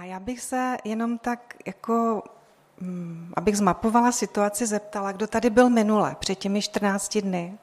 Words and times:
A 0.00 0.04
já 0.04 0.20
bych 0.20 0.40
se 0.40 0.76
jenom 0.84 1.18
tak 1.18 1.54
jako, 1.66 2.22
hm, 2.80 3.32
abych 3.36 3.56
zmapovala 3.56 4.12
situaci, 4.12 4.66
zeptala, 4.66 5.12
kdo 5.12 5.26
tady 5.26 5.50
byl 5.50 5.70
minule, 5.70 6.16
před 6.18 6.34
těmi 6.34 6.62
14 6.62 7.18
dny. 7.18 7.58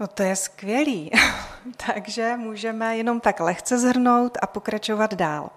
No 0.00 0.06
to 0.06 0.22
je 0.22 0.36
skvělý. 0.36 1.10
Takže 1.86 2.36
můžeme 2.36 2.96
jenom 2.96 3.20
tak 3.20 3.40
lehce 3.40 3.78
zhrnout 3.78 4.38
a 4.42 4.46
pokračovat 4.46 5.14
dál. 5.14 5.50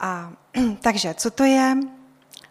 A, 0.00 0.32
takže, 0.80 1.14
co 1.14 1.30
to 1.30 1.44
je 1.44 1.76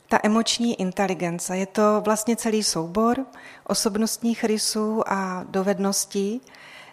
ta 0.08 0.20
emoční 0.24 0.82
inteligence? 0.82 1.58
Je 1.58 1.66
to 1.66 2.02
vlastně 2.06 2.36
celý 2.36 2.64
soubor 2.64 3.26
osobnostních 3.64 4.44
rysů 4.44 5.04
a 5.08 5.44
dovedností, 5.50 6.42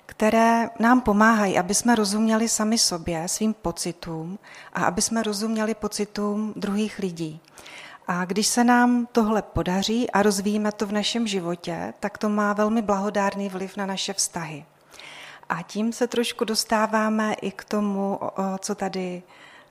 které 0.06 0.70
nám 0.78 1.00
pomáhají, 1.00 1.58
aby 1.58 1.74
jsme 1.74 1.94
rozuměli 1.94 2.48
sami 2.48 2.78
sobě, 2.78 3.28
svým 3.28 3.54
pocitům 3.54 4.38
a 4.72 4.84
aby 4.84 5.02
jsme 5.02 5.22
rozuměli 5.22 5.74
pocitům 5.74 6.52
druhých 6.56 6.98
lidí. 6.98 7.40
A 8.08 8.24
když 8.24 8.46
se 8.46 8.64
nám 8.64 9.08
tohle 9.12 9.42
podaří 9.42 10.10
a 10.10 10.22
rozvíjíme 10.22 10.72
to 10.72 10.86
v 10.86 10.92
našem 10.92 11.26
životě, 11.26 11.94
tak 12.00 12.18
to 12.18 12.28
má 12.28 12.52
velmi 12.52 12.82
blahodárný 12.82 13.48
vliv 13.48 13.76
na 13.76 13.86
naše 13.86 14.12
vztahy. 14.12 14.64
A 15.48 15.62
tím 15.62 15.92
se 15.92 16.06
trošku 16.06 16.44
dostáváme 16.44 17.34
i 17.34 17.50
k 17.50 17.64
tomu, 17.64 18.20
co 18.58 18.74
tady 18.74 19.22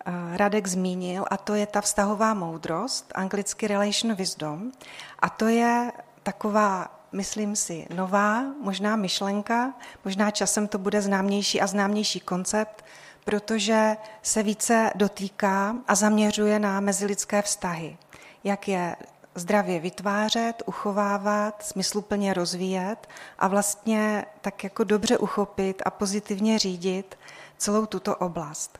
eh, 0.05 0.37
Radek 0.37 0.67
zmínil, 0.67 1.25
a 1.29 1.37
to 1.37 1.53
je 1.53 1.67
ta 1.67 1.81
vztahová 1.81 2.33
moudrost, 2.33 3.11
anglicky 3.15 3.67
relation 3.67 4.15
wisdom. 4.15 4.71
A 5.19 5.29
to 5.29 5.47
je 5.47 5.91
taková, 6.23 6.94
myslím 7.15 7.55
si, 7.55 7.87
nová, 7.95 8.43
možná 8.61 8.95
myšlenka, 8.95 9.73
možná 10.05 10.31
časem 10.31 10.67
to 10.67 10.77
bude 10.77 11.01
známější 11.01 11.61
a 11.61 11.67
známější 11.67 12.19
koncept, 12.19 12.85
protože 13.25 13.97
se 14.21 14.43
více 14.43 14.91
dotýká 14.95 15.75
a 15.87 15.95
zaměřuje 15.95 16.59
na 16.59 16.79
mezilidské 16.79 17.41
vztahy 17.41 17.97
jak 18.45 18.67
je 18.67 18.95
zdravě 19.35 19.79
vytvářet, 19.79 20.63
uchovávat, 20.65 21.63
smysluplně 21.65 22.33
rozvíjet 22.33 23.07
a 23.39 23.47
vlastně 23.47 24.25
tak 24.41 24.63
jako 24.63 24.83
dobře 24.83 25.17
uchopit 25.17 25.81
a 25.85 25.89
pozitivně 25.89 26.59
řídit 26.59 27.17
celou 27.57 27.85
tuto 27.85 28.15
oblast. 28.15 28.79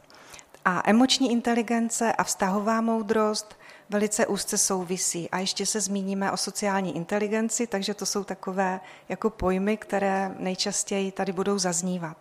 A 0.66 0.82
emoční 0.86 1.32
inteligence 1.32 2.14
a 2.14 2.24
vztahová 2.24 2.82
moudrost 2.82 3.56
velice 3.90 4.28
úzce 4.28 4.58
souvisí. 4.58 5.30
A 5.30 5.40
ještě 5.40 5.66
se 5.66 5.82
zmíníme 5.82 6.32
o 6.32 6.38
sociální 6.38 6.96
inteligenci, 6.96 7.68
takže 7.68 7.94
to 7.94 8.06
jsou 8.06 8.24
takové 8.24 8.80
jako 9.10 9.30
pojmy, 9.30 9.78
které 9.78 10.36
nejčastěji 10.40 11.12
tady 11.12 11.32
budou 11.32 11.58
zaznívat. 11.58 12.18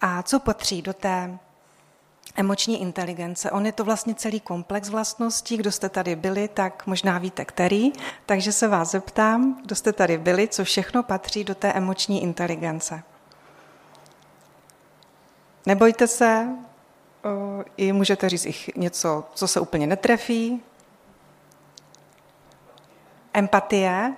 A 0.00 0.22
co 0.22 0.40
patří 0.40 0.82
do 0.82 0.92
té 0.92 1.38
emoční 2.36 2.80
inteligence. 2.82 3.50
On 3.50 3.66
je 3.66 3.72
to 3.72 3.84
vlastně 3.84 4.14
celý 4.14 4.40
komplex 4.40 4.88
vlastností. 4.88 5.56
Kdo 5.56 5.72
jste 5.72 5.88
tady 5.88 6.16
byli, 6.16 6.48
tak 6.48 6.86
možná 6.86 7.18
víte, 7.18 7.44
který. 7.44 7.92
Takže 8.26 8.52
se 8.52 8.68
vás 8.68 8.90
zeptám, 8.90 9.60
kdo 9.62 9.74
jste 9.74 9.92
tady 9.92 10.18
byli, 10.18 10.48
co 10.48 10.64
všechno 10.64 11.02
patří 11.02 11.44
do 11.44 11.54
té 11.54 11.72
emoční 11.72 12.22
inteligence. 12.22 13.02
Nebojte 15.66 16.06
se, 16.06 16.48
i 17.76 17.92
můžete 17.92 18.28
říct 18.28 18.46
i 18.46 18.54
něco, 18.76 19.24
co 19.34 19.48
se 19.48 19.60
úplně 19.60 19.86
netrefí. 19.86 20.62
Empatie, 23.32 24.14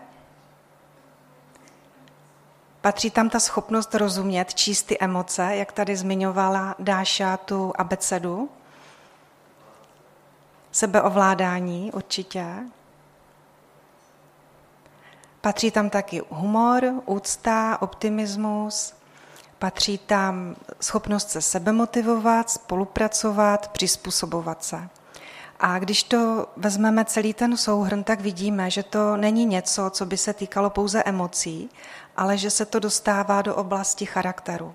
Patří 2.81 3.11
tam 3.11 3.31
ta 3.31 3.41
schopnost 3.41 3.95
rozumět, 3.95 4.55
číst 4.55 4.83
ty 4.83 4.99
emoce, 4.99 5.57
jak 5.57 5.73
tady 5.73 5.97
zmiňovala 5.97 6.75
Dáša 6.79 7.37
tu 7.37 7.73
abecedu. 7.79 8.51
Sebeovládání 10.73 11.93
určitě. 11.93 12.47
Patří 15.41 15.71
tam 15.71 15.91
taky 15.91 16.23
humor, 16.31 16.85
úcta, 17.07 17.83
optimismus. 17.83 18.95
Patří 19.61 19.99
tam 19.99 20.57
schopnost 20.81 21.31
se 21.31 21.43
sebemotivovat, 21.43 22.51
spolupracovat, 22.51 23.69
přizpůsobovat 23.69 24.65
se. 24.65 24.89
A 25.61 25.79
když 25.79 26.03
to 26.03 26.47
vezmeme 26.57 27.05
celý 27.05 27.35
ten 27.35 27.57
souhrn, 27.57 28.05
tak 28.05 28.21
vidíme, 28.21 28.71
že 28.71 28.83
to 28.83 29.17
není 29.17 29.45
něco, 29.45 29.91
co 29.91 30.07
by 30.07 30.17
se 30.17 30.33
týkalo 30.33 30.71
pouze 30.71 31.03
emocí, 31.03 31.71
ale 32.17 32.39
že 32.39 32.51
se 32.51 32.67
to 32.67 32.79
dostává 32.79 33.43
do 33.43 33.55
oblasti 33.55 34.07
charakteru. 34.07 34.75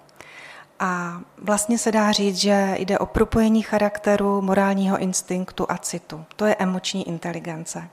A 0.80 1.22
vlastně 1.38 1.78
se 1.78 1.92
dá 1.92 2.12
říct, 2.12 2.38
že 2.38 2.76
jde 2.78 3.00
o 3.00 3.06
propojení 3.06 3.62
charakteru, 3.62 4.42
morálního 4.42 4.98
instinktu 4.98 5.66
a 5.70 5.78
citu. 5.78 6.26
To 6.36 6.46
je 6.46 6.56
emoční 6.56 7.08
inteligence. 7.08 7.90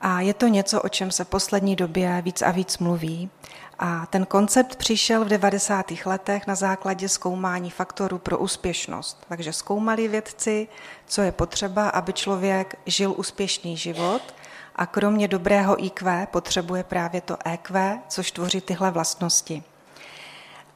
A 0.00 0.20
je 0.20 0.34
to 0.34 0.46
něco, 0.46 0.82
o 0.82 0.88
čem 0.88 1.10
se 1.10 1.24
poslední 1.24 1.76
době 1.76 2.22
víc 2.22 2.42
a 2.42 2.50
víc 2.50 2.78
mluví. 2.78 3.30
A 3.78 4.06
ten 4.06 4.26
koncept 4.26 4.76
přišel 4.76 5.24
v 5.24 5.28
90. 5.28 5.92
letech 6.06 6.46
na 6.46 6.54
základě 6.54 7.08
zkoumání 7.08 7.70
faktorů 7.70 8.18
pro 8.18 8.38
úspěšnost. 8.38 9.26
Takže 9.28 9.52
zkoumali 9.52 10.08
vědci, 10.08 10.68
co 11.06 11.22
je 11.22 11.32
potřeba, 11.32 11.88
aby 11.88 12.12
člověk 12.12 12.78
žil 12.86 13.14
úspěšný 13.16 13.76
život 13.76 14.34
a 14.76 14.86
kromě 14.86 15.28
dobrého 15.28 15.84
IQ 15.84 16.26
potřebuje 16.30 16.84
právě 16.84 17.20
to 17.20 17.36
EQ, 17.44 17.98
což 18.08 18.30
tvoří 18.30 18.60
tyhle 18.60 18.90
vlastnosti. 18.90 19.62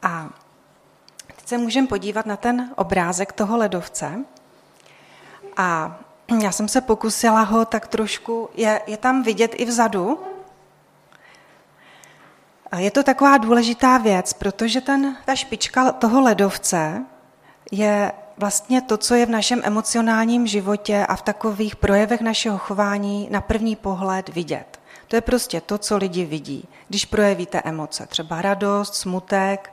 A 0.03 0.29
teď 1.37 1.49
se 1.49 1.59
můžeme 1.59 1.87
podívat 1.87 2.27
na 2.27 2.37
ten 2.37 2.71
obrázek 2.77 3.33
toho 3.33 3.57
ledovce. 3.57 4.25
A 5.57 5.99
já 6.43 6.53
jsem 6.53 6.69
se 6.69 6.81
pokusila 6.81 7.43
ho 7.43 7.65
tak 7.65 7.87
trošku, 7.87 8.49
je, 8.55 8.81
je 8.87 8.97
tam 8.97 9.23
vidět 9.23 9.53
i 9.55 9.65
vzadu. 9.65 10.19
A 12.73 12.79
je 12.79 12.91
to 12.91 13.03
taková 13.03 13.39
důležitá 13.39 13.99
věc, 13.99 14.33
protože 14.33 14.81
ten, 14.81 15.17
ta 15.25 15.35
špička 15.35 15.93
toho 15.93 16.21
ledovce 16.21 17.05
je 17.73 18.13
vlastně 18.39 18.83
to, 18.83 18.97
co 18.97 19.15
je 19.15 19.27
v 19.27 19.31
našem 19.31 19.61
emocionálním 19.65 20.47
životě 20.47 21.07
a 21.09 21.17
v 21.17 21.23
takových 21.23 21.77
projevech 21.77 22.21
našeho 22.21 22.59
chování 22.59 23.29
na 23.31 23.41
první 23.41 23.77
pohled 23.77 24.29
vidět. 24.29 24.81
To 25.09 25.17
je 25.17 25.21
prostě 25.21 25.61
to, 25.61 25.79
co 25.79 25.97
lidi 25.97 26.25
vidí, 26.25 26.69
když 26.89 27.05
projevíte 27.05 27.63
emoce, 27.65 28.07
třeba 28.07 28.43
radost, 28.43 28.95
smutek, 28.95 29.73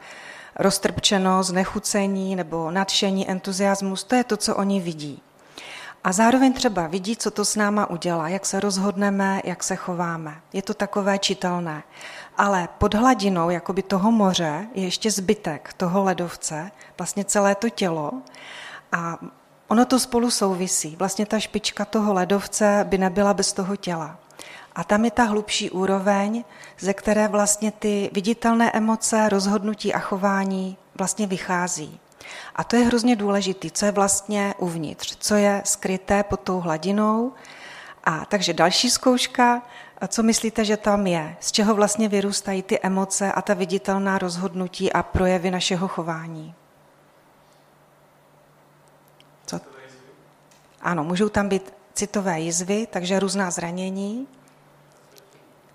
roztrpčenost, 0.55 1.53
nechucení 1.53 2.35
nebo 2.35 2.71
nadšení, 2.71 3.29
entuziasmus, 3.29 4.03
to 4.03 4.15
je 4.15 4.23
to, 4.23 4.37
co 4.37 4.55
oni 4.55 4.79
vidí. 4.79 5.21
A 6.03 6.11
zároveň 6.11 6.53
třeba 6.53 6.87
vidí, 6.87 7.15
co 7.15 7.31
to 7.31 7.45
s 7.45 7.55
náma 7.55 7.89
udělá, 7.89 8.29
jak 8.29 8.45
se 8.45 8.59
rozhodneme, 8.59 9.41
jak 9.43 9.63
se 9.63 9.75
chováme. 9.75 10.35
Je 10.53 10.61
to 10.61 10.73
takové 10.73 11.19
čitelné. 11.19 11.83
Ale 12.37 12.69
pod 12.77 12.93
hladinou 12.93 13.49
jakoby 13.49 13.83
toho 13.83 14.11
moře 14.11 14.67
je 14.73 14.83
ještě 14.83 15.11
zbytek 15.11 15.73
toho 15.73 16.03
ledovce, 16.03 16.71
vlastně 16.97 17.25
celé 17.25 17.55
to 17.55 17.69
tělo. 17.69 18.11
A 18.91 19.17
ono 19.67 19.85
to 19.85 19.99
spolu 19.99 20.31
souvisí. 20.31 20.95
Vlastně 20.95 21.25
ta 21.25 21.39
špička 21.39 21.85
toho 21.85 22.13
ledovce 22.13 22.85
by 22.89 22.97
nebyla 22.97 23.33
bez 23.33 23.53
toho 23.53 23.75
těla. 23.75 24.17
A 24.75 24.83
tam 24.83 25.05
je 25.05 25.11
ta 25.11 25.23
hlubší 25.23 25.69
úroveň, 25.69 26.43
ze 26.79 26.93
které 26.93 27.27
vlastně 27.27 27.71
ty 27.71 28.09
viditelné 28.13 28.71
emoce, 28.73 29.29
rozhodnutí 29.29 29.93
a 29.93 29.99
chování 29.99 30.77
vlastně 30.95 31.27
vychází. 31.27 31.99
A 32.55 32.63
to 32.63 32.75
je 32.75 32.85
hrozně 32.85 33.15
důležité, 33.15 33.69
co 33.71 33.85
je 33.85 33.91
vlastně 33.91 34.53
uvnitř, 34.57 35.15
co 35.19 35.35
je 35.35 35.61
skryté 35.65 36.23
pod 36.23 36.39
tou 36.39 36.59
hladinou. 36.59 37.33
A 38.03 38.25
takže 38.25 38.53
další 38.53 38.89
zkouška, 38.89 39.61
co 40.07 40.23
myslíte, 40.23 40.65
že 40.65 40.77
tam 40.77 41.07
je? 41.07 41.37
Z 41.39 41.51
čeho 41.51 41.75
vlastně 41.75 42.09
vyrůstají 42.09 42.63
ty 42.63 42.79
emoce 42.83 43.31
a 43.31 43.41
ta 43.41 43.53
viditelná 43.53 44.17
rozhodnutí 44.17 44.93
a 44.93 45.03
projevy 45.03 45.51
našeho 45.51 45.87
chování? 45.87 46.55
Co? 49.45 49.59
Ano, 50.81 51.03
můžou 51.03 51.29
tam 51.29 51.49
být 51.49 51.73
citové 51.93 52.39
jizvy, 52.39 52.87
takže 52.91 53.19
různá 53.19 53.51
zranění, 53.51 54.27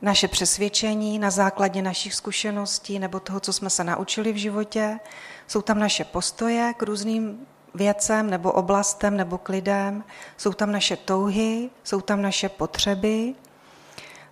naše 0.02 0.28
přesvědčení 0.28 1.19
na 1.19 1.30
základě 1.30 1.82
našich 1.82 2.14
zkušeností 2.14 2.98
nebo 2.98 3.20
toho, 3.20 3.40
co 3.40 3.52
jsme 3.52 3.70
se 3.70 3.84
naučili 3.84 4.32
v 4.32 4.36
životě. 4.36 5.00
Jsou 5.46 5.62
tam 5.62 5.78
naše 5.78 6.04
postoje 6.04 6.74
k 6.76 6.82
různým 6.82 7.46
věcem 7.74 8.30
nebo 8.30 8.52
oblastem 8.52 9.16
nebo 9.16 9.38
k 9.38 9.48
lidem. 9.48 10.04
Jsou 10.36 10.52
tam 10.52 10.72
naše 10.72 10.96
touhy, 10.96 11.70
jsou 11.84 12.00
tam 12.00 12.22
naše 12.22 12.48
potřeby, 12.48 13.34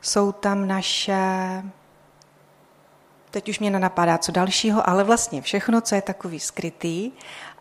jsou 0.00 0.32
tam 0.32 0.68
naše... 0.68 1.22
Teď 3.30 3.48
už 3.48 3.58
mě 3.58 3.70
nenapadá 3.70 4.18
co 4.18 4.32
dalšího, 4.32 4.88
ale 4.88 5.04
vlastně 5.04 5.42
všechno, 5.42 5.80
co 5.80 5.94
je 5.94 6.02
takový 6.02 6.40
skrytý. 6.40 7.12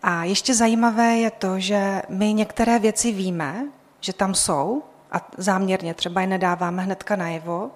A 0.04 0.24
ještě 0.24 0.56
zajímavé 0.56 1.18
je 1.18 1.32
to, 1.32 1.60
že 1.60 2.02
my 2.10 2.34
některé 2.34 2.80
věci 2.80 3.12
víme, 3.12 3.66
že 4.02 4.14
tam 4.14 4.36
jsou 4.36 4.84
a 5.12 5.28
záměrně 5.38 5.94
třeba 5.94 6.22
je 6.22 6.28
nedáváme 6.28 6.82
hnedka 6.82 7.16
najevo, 7.16 7.72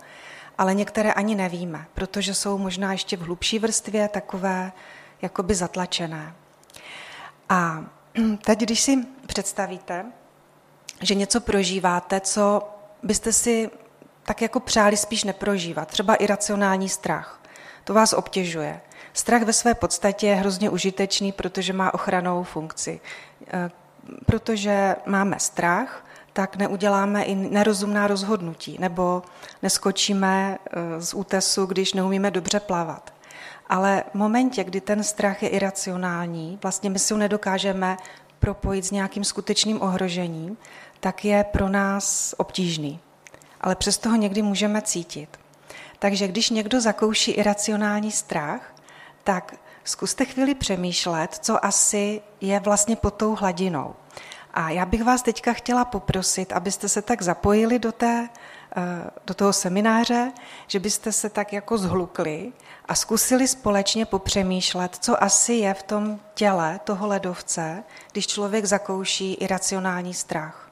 ale 0.58 0.74
některé 0.74 1.14
ani 1.14 1.36
nevíme, 1.36 1.86
protože 1.94 2.34
jsou 2.34 2.58
možná 2.58 2.92
ještě 2.92 3.18
v 3.18 3.22
hlubší 3.22 3.60
vrstvě 3.60 4.08
takové 4.08 4.72
jakoby 5.22 5.56
zatlačené. 5.56 6.36
A 7.50 7.86
teď, 8.46 8.60
když 8.60 8.82
si 8.82 8.98
představíte, 9.26 10.06
že 11.02 11.16
něco 11.16 11.42
prožíváte, 11.42 12.20
co 12.20 12.70
byste 13.04 13.34
si 13.34 13.70
tak 14.24 14.42
jako 14.42 14.60
přáli 14.60 14.98
spíš 14.98 15.24
neprožívat, 15.24 15.88
třeba 15.88 16.16
iracionální 16.16 16.90
strach, 16.90 17.42
to 17.84 17.94
vás 17.94 18.14
obtěžuje. 18.14 18.82
Strach 19.14 19.44
ve 19.44 19.54
své 19.54 19.74
podstatě 19.74 20.28
je 20.28 20.36
hrozně 20.36 20.70
užitečný, 20.70 21.32
protože 21.32 21.74
má 21.74 21.94
ochranou 21.94 22.44
funkci. 22.44 23.00
E, 23.54 23.72
protože 24.26 24.96
máme 25.06 25.40
strach, 25.40 26.06
tak 26.34 26.56
neuděláme 26.56 27.24
i 27.24 27.36
nerozumná 27.36 28.08
rozhodnutí, 28.08 28.78
nebo 28.80 29.24
neskočíme 29.62 30.58
e, 30.58 31.02
z 31.02 31.14
útesu, 31.14 31.66
když 31.66 31.94
neumíme 31.94 32.32
dobře 32.32 32.60
plavat. 32.60 33.14
Ale 33.68 34.04
v 34.12 34.16
momentě, 34.16 34.64
kdy 34.64 34.82
ten 34.82 35.04
strach 35.04 35.44
je 35.44 35.50
iracionální, 35.50 36.60
vlastně 36.62 36.90
my 36.90 37.00
si 37.00 37.14
ho 37.14 37.18
nedokážeme 37.18 37.98
propojit 38.40 38.86
s 38.86 38.92
nějakým 38.92 39.24
skutečným 39.24 39.82
ohrožením, 39.82 40.58
tak 41.00 41.26
je 41.26 41.44
pro 41.44 41.70
nás 41.70 42.36
obtížný. 42.38 43.00
Ale 43.64 43.76
přesto 43.76 44.10
ho 44.10 44.16
někdy 44.16 44.42
můžeme 44.42 44.82
cítit. 44.82 45.40
Takže 46.00 46.28
když 46.28 46.50
někdo 46.50 46.82
zakouší 46.82 47.32
iracionální 47.32 48.12
strach, 48.12 48.76
tak 49.24 49.56
zkuste 49.84 50.26
chvíli 50.26 50.56
přemýšlet, 50.56 51.40
co 51.42 51.66
asi 51.66 52.22
je 52.42 52.60
vlastně 52.60 52.96
pod 52.96 53.14
tou 53.14 53.36
hladinou. 53.36 53.96
A 54.54 54.70
já 54.70 54.86
bych 54.86 55.04
vás 55.04 55.22
teďka 55.22 55.54
chtěla 55.54 55.86
poprosit, 55.86 56.52
abyste 56.52 56.90
se 56.90 57.02
tak 57.02 57.22
zapojili 57.22 57.80
do, 57.80 57.92
té, 57.92 58.30
eh, 58.78 59.10
do 59.26 59.34
toho 59.34 59.54
semináře, 59.54 60.32
že 60.68 60.80
byste 60.80 61.12
se 61.12 61.30
tak 61.30 61.54
jako 61.54 61.78
zhlukli 61.78 62.54
a 62.86 62.96
zkusili 62.96 63.48
společně 63.48 64.06
popřemýšlet, 64.06 64.98
co 65.02 65.24
asi 65.24 65.54
je 65.54 65.74
v 65.74 65.84
tom 65.84 66.20
těle 66.34 66.80
toho 66.84 67.08
ledovce, 67.08 67.84
když 68.12 68.28
člověk 68.28 68.66
zakouší 68.66 69.34
iracionální 69.34 70.14
strach. 70.14 70.72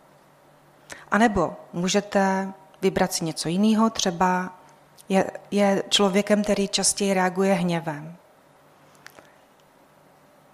A 1.12 1.18
nebo 1.18 1.56
můžete 1.74 2.54
vybrat 2.81 3.13
si 3.13 3.25
něco 3.25 3.50
jiného, 3.50 3.89
třeba 3.89 4.57
je, 5.10 5.31
je 5.51 5.83
člověkem, 5.89 6.44
který 6.44 6.68
častěji 6.68 7.13
reaguje 7.13 7.54
hněvem. 7.54 8.16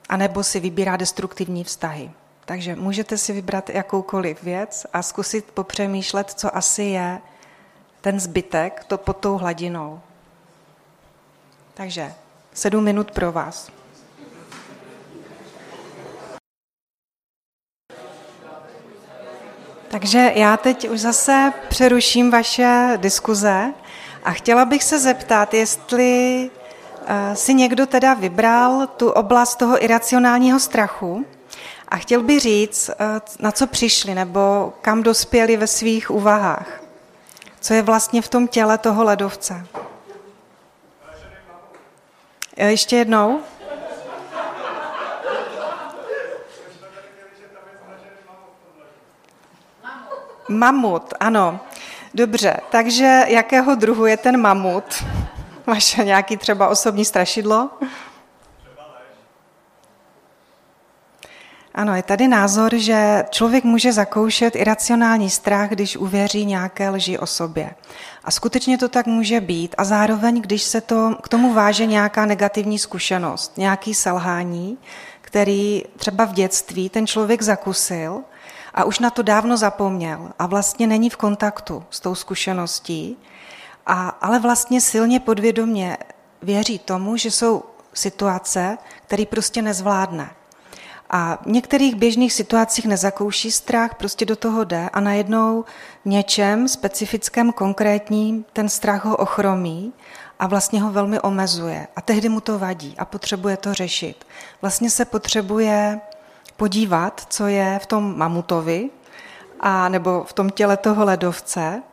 A 0.09 0.17
nebo 0.17 0.43
si 0.43 0.59
vybírá 0.59 0.97
destruktivní 0.97 1.63
vztahy. 1.63 2.11
Takže 2.45 2.75
můžete 2.75 3.17
si 3.17 3.33
vybrat 3.33 3.69
jakoukoliv 3.69 4.43
věc 4.43 4.85
a 4.93 5.01
zkusit 5.01 5.51
popřemýšlet, 5.51 6.31
co 6.31 6.57
asi 6.57 6.83
je 6.83 7.21
ten 8.01 8.19
zbytek 8.19 8.83
to 8.83 8.97
pod 8.97 9.17
tou 9.17 9.37
hladinou. 9.37 10.01
Takže 11.73 12.13
sedm 12.53 12.83
minut 12.83 13.11
pro 13.11 13.31
vás. 13.31 13.76
Takže 19.87 20.31
já 20.35 20.57
teď 20.57 20.89
už 20.89 20.99
zase 20.99 21.53
přeruším 21.69 22.31
vaše 22.31 22.93
diskuze 22.97 23.73
a 24.23 24.31
chtěla 24.31 24.65
bych 24.65 24.83
se 24.83 24.99
zeptat, 24.99 25.53
jestli 25.53 26.49
eh, 27.07 27.35
si 27.35 27.53
někdo 27.53 27.85
teda 27.85 28.13
vybral 28.13 28.87
tu 28.87 29.09
oblast 29.09 29.55
toho 29.55 29.83
iracionálního 29.83 30.59
strachu 30.59 31.25
a 31.87 31.97
chtěl 31.97 32.23
by 32.23 32.39
říct, 32.39 32.89
eh, 32.89 32.95
na 33.39 33.51
co 33.51 33.67
přišli 33.67 34.15
nebo 34.15 34.73
kam 34.81 35.03
dospěli 35.03 35.57
ve 35.57 35.67
svých 35.67 36.11
úvahách. 36.11 36.81
Co 37.59 37.73
je 37.73 37.81
vlastně 37.81 38.21
v 38.21 38.29
tom 38.29 38.47
těle 38.47 38.77
toho 38.77 39.03
ledovce. 39.03 39.67
Eh, 42.57 42.71
ještě 42.71 42.95
jednou. 42.95 43.39
Mamut, 50.49 51.13
ano. 51.19 51.59
Dobře, 52.13 52.57
takže 52.69 53.23
jakého 53.27 53.75
druhu 53.75 54.05
je 54.05 54.17
ten 54.17 54.41
mamut? 54.41 55.03
Vaše 55.65 56.03
nějaký 56.03 56.37
třeba 56.37 56.67
osobní 56.67 57.05
strašidlo? 57.05 57.69
Ano, 61.77 61.95
je 61.95 62.03
tady 62.03 62.27
názor, 62.27 62.75
že 62.75 63.25
člověk 63.29 63.63
může 63.63 63.93
zakoušet 63.93 64.55
iracionální 64.55 65.29
strach, 65.29 65.69
když 65.69 65.97
uvěří 65.97 66.45
nějaké 66.45 66.89
lži 66.89 67.19
o 67.19 67.25
sobě. 67.25 67.71
A 68.23 68.31
skutečně 68.31 68.77
to 68.77 68.89
tak 68.89 69.05
může 69.05 69.41
být. 69.41 69.75
A 69.77 69.83
zároveň, 69.83 70.41
když 70.41 70.63
se 70.63 70.81
to, 70.81 71.15
k 71.23 71.29
tomu 71.29 71.53
váže 71.53 71.85
nějaká 71.85 72.25
negativní 72.25 72.79
zkušenost, 72.79 73.57
nějaký 73.57 73.93
selhání, 73.93 74.77
který 75.21 75.83
třeba 75.97 76.25
v 76.25 76.33
dětství 76.33 76.89
ten 76.89 77.07
člověk 77.07 77.41
zakusil 77.41 78.23
a 78.77 78.83
už 78.83 78.99
na 78.99 79.09
to 79.09 79.21
dávno 79.21 79.57
zapomněl 79.57 80.31
a 80.39 80.45
vlastně 80.45 80.87
není 80.87 81.09
v 81.09 81.17
kontaktu 81.17 81.83
s 81.89 81.99
tou 81.99 82.15
zkušeností, 82.15 83.17
a, 83.85 84.09
ale 84.09 84.39
vlastně 84.39 84.81
silně 84.81 85.19
podvědomě 85.19 85.97
věří 86.41 86.79
tomu, 86.79 87.17
že 87.17 87.31
jsou 87.31 87.63
situace, 87.93 88.77
které 89.05 89.25
prostě 89.25 89.61
nezvládne. 89.61 90.29
A 91.09 91.39
v 91.41 91.45
některých 91.45 91.95
běžných 91.95 92.33
situacích 92.33 92.85
nezakouší 92.85 93.51
strach, 93.51 93.95
prostě 93.95 94.25
do 94.25 94.35
toho 94.35 94.63
jde 94.63 94.89
a 94.93 94.99
najednou 94.99 95.65
něčem 96.05 96.67
specifickém, 96.67 97.51
konkrétním 97.51 98.45
ten 98.53 98.69
strach 98.69 99.05
ho 99.05 99.17
ochromí 99.17 99.93
a 100.39 100.47
vlastně 100.47 100.81
ho 100.81 100.91
velmi 100.91 101.19
omezuje. 101.19 101.87
A 101.95 102.01
tehdy 102.01 102.29
mu 102.29 102.41
to 102.41 102.59
vadí 102.59 102.95
a 102.97 103.05
potřebuje 103.05 103.57
to 103.57 103.73
řešit. 103.73 104.25
Vlastně 104.61 104.89
se 104.89 105.05
potřebuje 105.05 105.99
podívat, 106.57 107.25
co 107.29 107.47
je 107.47 107.79
v 107.83 107.85
tom 107.85 108.17
mamutovi, 108.17 108.89
a 109.59 109.89
nebo 109.89 110.23
v 110.23 110.33
tom 110.33 110.49
těle 110.49 110.77
toho 110.77 111.05
ledovce 111.05 111.83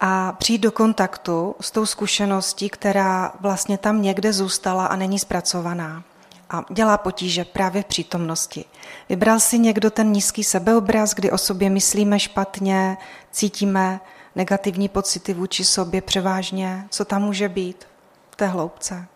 a 0.00 0.32
přijít 0.32 0.58
do 0.58 0.72
kontaktu 0.72 1.54
s 1.60 1.70
tou 1.70 1.86
zkušeností, 1.86 2.68
která 2.68 3.32
vlastně 3.40 3.78
tam 3.78 4.02
někde 4.02 4.32
zůstala 4.32 4.86
a 4.86 4.96
není 4.96 5.18
zpracovaná 5.18 6.02
a 6.50 6.64
dělá 6.70 6.98
potíže 6.98 7.44
právě 7.44 7.82
v 7.82 7.86
přítomnosti. 7.86 8.64
Vybral 9.08 9.40
si 9.40 9.58
někdo 9.58 9.90
ten 9.90 10.12
nízký 10.12 10.44
sebeobraz, 10.44 11.14
kdy 11.14 11.30
o 11.30 11.38
sobě 11.38 11.70
myslíme 11.70 12.20
špatně, 12.20 12.96
cítíme 13.30 14.00
negativní 14.34 14.88
pocity 14.88 15.34
vůči 15.34 15.64
sobě 15.64 16.02
převážně. 16.02 16.86
Co 16.90 17.04
tam 17.04 17.22
může 17.22 17.48
být 17.48 17.84
v 18.30 18.36
té 18.36 18.46
hloubce? 18.46 19.06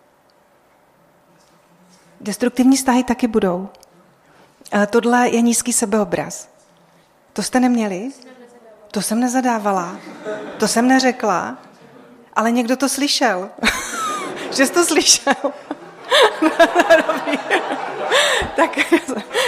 Destruktivní 2.21 2.77
vztahy 2.77 3.03
taky 3.03 3.27
budou. 3.27 3.69
Tohle 4.89 5.29
je 5.29 5.41
nízký 5.41 5.73
sebeobraz. 5.73 6.49
To 7.33 7.43
jste 7.43 7.59
neměli? 7.59 8.09
To 8.91 9.01
jsem 9.01 9.19
nezadávala. 9.19 9.97
To 10.57 10.67
jsem 10.67 10.87
neřekla. 10.87 11.57
Ale 12.33 12.51
někdo 12.51 12.77
to 12.77 12.89
slyšel. 12.89 13.49
že 14.51 14.65
jsi 14.65 14.73
to 14.73 14.85
slyšel. 14.85 15.33
tak 18.55 18.77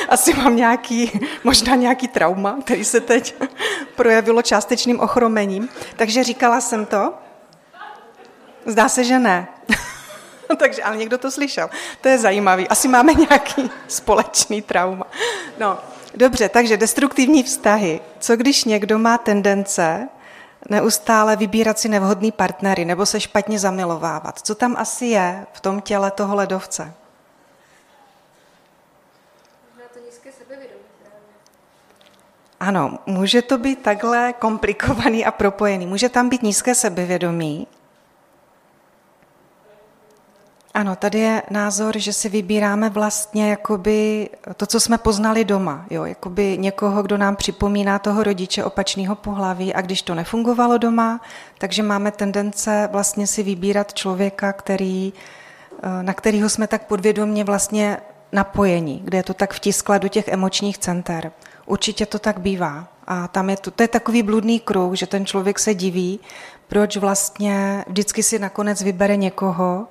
asi 0.10 0.34
mám 0.34 0.56
nějaký, 0.56 1.20
možná 1.44 1.76
nějaký 1.76 2.08
trauma, 2.08 2.58
který 2.64 2.86
se 2.86 3.00
teď 3.00 3.36
projevilo 3.96 4.42
částečným 4.42 5.00
ochromením. 5.00 5.70
Takže 5.96 6.24
říkala 6.24 6.62
jsem 6.62 6.86
to. 6.86 7.14
Zdá 8.66 8.90
se, 8.90 9.04
že 9.04 9.20
ne. 9.20 9.48
Takže, 10.58 10.84
ale 10.84 10.98
někdo 10.98 11.18
to 11.18 11.32
slyšel. 11.32 11.70
To 12.02 12.08
je 12.10 12.18
zajímavý. 12.18 12.68
Asi 12.68 12.88
máme 12.88 13.14
nějaký 13.30 13.72
společný 13.88 14.62
trauma. 14.62 15.06
No, 15.60 15.78
dobře, 16.16 16.50
takže 16.50 16.78
destruktivní 16.78 17.44
vztahy. 17.44 18.02
Co 18.20 18.36
když 18.36 18.64
někdo 18.64 19.00
má 19.00 19.18
tendence 19.18 20.10
neustále 20.70 21.36
vybírat 21.36 21.80
si 21.80 21.90
nevhodný 21.90 22.32
partnery 22.32 22.86
nebo 22.86 23.06
se 23.06 23.20
špatně 23.20 23.60
zamilovávat. 23.60 24.40
Co 24.40 24.56
tam 24.56 24.76
asi 24.78 25.06
je 25.06 25.46
v 25.54 25.60
tom 25.60 25.82
těle 25.82 26.12
toho 26.12 26.36
ledovce? 26.36 26.94
Ano, 32.60 33.00
může 33.06 33.42
to 33.42 33.58
být 33.58 33.82
takhle 33.82 34.34
komplikovaný 34.34 35.26
a 35.26 35.32
propojený. 35.32 35.86
Může 35.88 36.10
tam 36.10 36.30
být 36.30 36.44
nízké 36.44 36.76
sebevědomí, 36.76 37.68
ano, 40.74 40.96
tady 40.96 41.20
je 41.20 41.44
názor, 41.50 41.98
že 41.98 42.14
si 42.14 42.30
vybíráme 42.30 42.90
vlastně 42.90 43.50
jakoby 43.50 44.30
to, 44.58 44.66
co 44.66 44.80
jsme 44.80 44.98
poznali 44.98 45.46
doma. 45.46 45.86
Jo? 45.90 46.06
Jakoby 46.06 46.58
někoho, 46.58 47.04
kdo 47.04 47.18
nám 47.18 47.36
připomíná 47.36 48.00
toho 48.00 48.24
rodiče 48.24 48.64
opačného 48.64 49.16
pohlaví 49.16 49.74
a 49.74 49.82
když 49.82 50.02
to 50.02 50.16
nefungovalo 50.16 50.78
doma, 50.78 51.22
takže 51.58 51.84
máme 51.84 52.12
tendence 52.12 52.90
vlastně 52.92 53.28
si 53.28 53.44
vybírat 53.44 53.94
člověka, 53.94 54.54
který, 54.54 55.14
eh, 55.84 56.04
na 56.04 56.14
kterého 56.14 56.50
jsme 56.50 56.68
tak 56.68 56.88
podvědomně 56.88 57.44
vlastně 57.44 57.98
napojení, 58.32 59.02
kde 59.04 59.18
je 59.18 59.24
to 59.24 59.34
tak 59.34 59.54
vtiskla 59.54 59.98
do 59.98 60.08
těch 60.08 60.28
emočních 60.28 60.78
center. 60.78 61.32
Určitě 61.66 62.06
to 62.06 62.20
tak 62.20 62.40
bývá. 62.40 62.88
A 63.08 63.28
tam 63.28 63.50
je 63.50 63.58
to, 63.58 63.72
to 63.72 63.84
je 63.84 63.88
takový 63.88 64.24
bludný 64.24 64.60
kruh, 64.60 64.94
že 64.96 65.08
ten 65.08 65.26
člověk 65.26 65.60
se 65.60 65.74
diví, 65.74 66.20
proč 66.68 66.98
vlastně 66.98 67.86
vždycky 67.88 68.24
si 68.24 68.40
nakonec 68.40 68.82
vybere 68.82 69.16
někoho, 69.16 69.88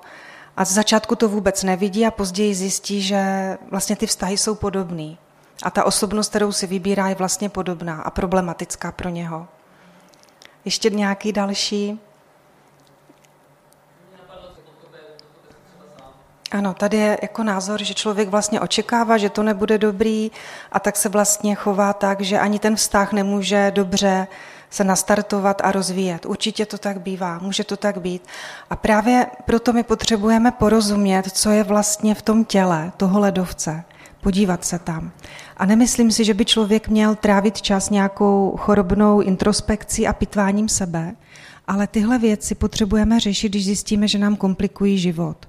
a 0.57 0.65
z 0.65 0.71
začátku 0.71 1.15
to 1.15 1.29
vůbec 1.29 1.63
nevidí 1.63 2.05
a 2.05 2.11
později 2.11 2.55
zjistí, 2.55 3.01
že 3.01 3.57
vlastně 3.71 3.95
ty 3.95 4.07
vztahy 4.07 4.37
jsou 4.37 4.55
podobný. 4.55 5.17
A 5.63 5.71
ta 5.71 5.83
osobnost, 5.83 6.29
kterou 6.29 6.51
si 6.51 6.67
vybírá, 6.67 7.09
je 7.09 7.15
vlastně 7.15 7.49
podobná 7.49 8.01
a 8.01 8.09
problematická 8.11 8.91
pro 8.91 9.09
něho. 9.09 9.47
Ještě 10.65 10.89
nějaký 10.89 11.31
další? 11.31 11.99
Ano, 16.51 16.73
tady 16.73 16.97
je 16.97 17.17
jako 17.21 17.43
názor, 17.43 17.83
že 17.83 17.93
člověk 17.93 18.29
vlastně 18.29 18.59
očekává, 18.59 19.17
že 19.17 19.29
to 19.29 19.43
nebude 19.43 19.77
dobrý 19.77 20.31
a 20.71 20.79
tak 20.79 20.95
se 20.97 21.09
vlastně 21.09 21.55
chová 21.55 21.93
tak, 21.93 22.21
že 22.21 22.39
ani 22.39 22.59
ten 22.59 22.75
vztah 22.75 23.13
nemůže 23.13 23.71
dobře 23.75 24.27
se 24.73 24.83
nastartovat 24.83 25.61
a 25.63 25.71
rozvíjet. 25.71 26.25
Určitě 26.25 26.65
to 26.65 26.77
tak 26.77 27.01
bývá, 27.01 27.39
může 27.39 27.63
to 27.63 27.77
tak 27.77 28.01
být. 28.01 28.21
A 28.69 28.75
právě 28.75 29.27
proto 29.45 29.73
my 29.73 29.83
potřebujeme 29.83 30.51
porozumět, 30.51 31.23
co 31.31 31.49
je 31.49 31.63
vlastně 31.63 32.15
v 32.15 32.21
tom 32.21 32.45
těle 32.45 32.91
toho 32.97 33.19
ledovce, 33.19 33.83
podívat 34.21 34.65
se 34.65 34.79
tam. 34.79 35.11
A 35.57 35.65
nemyslím 35.65 36.11
si, 36.11 36.25
že 36.25 36.33
by 36.33 36.45
člověk 36.45 36.87
měl 36.87 37.15
trávit 37.15 37.61
čas 37.61 37.89
nějakou 37.89 38.55
chorobnou 38.57 39.21
introspekcí 39.21 40.07
a 40.07 40.13
pitváním 40.13 40.69
sebe, 40.69 41.15
ale 41.67 41.87
tyhle 41.87 42.19
věci 42.19 42.55
potřebujeme 42.55 43.19
řešit, 43.19 43.49
když 43.49 43.65
zjistíme, 43.65 44.07
že 44.07 44.17
nám 44.17 44.35
komplikují 44.35 44.97
život 44.97 45.47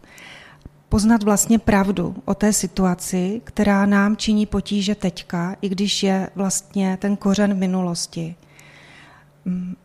poznat 0.95 1.23
vlastně 1.23 1.59
pravdu 1.59 2.14
o 2.25 2.35
té 2.35 2.52
situaci, 2.52 3.40
která 3.45 3.87
nám 3.87 4.16
činí 4.16 4.47
potíže 4.47 4.95
teďka, 4.95 5.57
i 5.62 5.69
když 5.69 6.02
je 6.02 6.31
vlastně 6.35 6.99
ten 7.00 7.16
kořen 7.16 7.54
v 7.54 7.57
minulosti. 7.57 8.37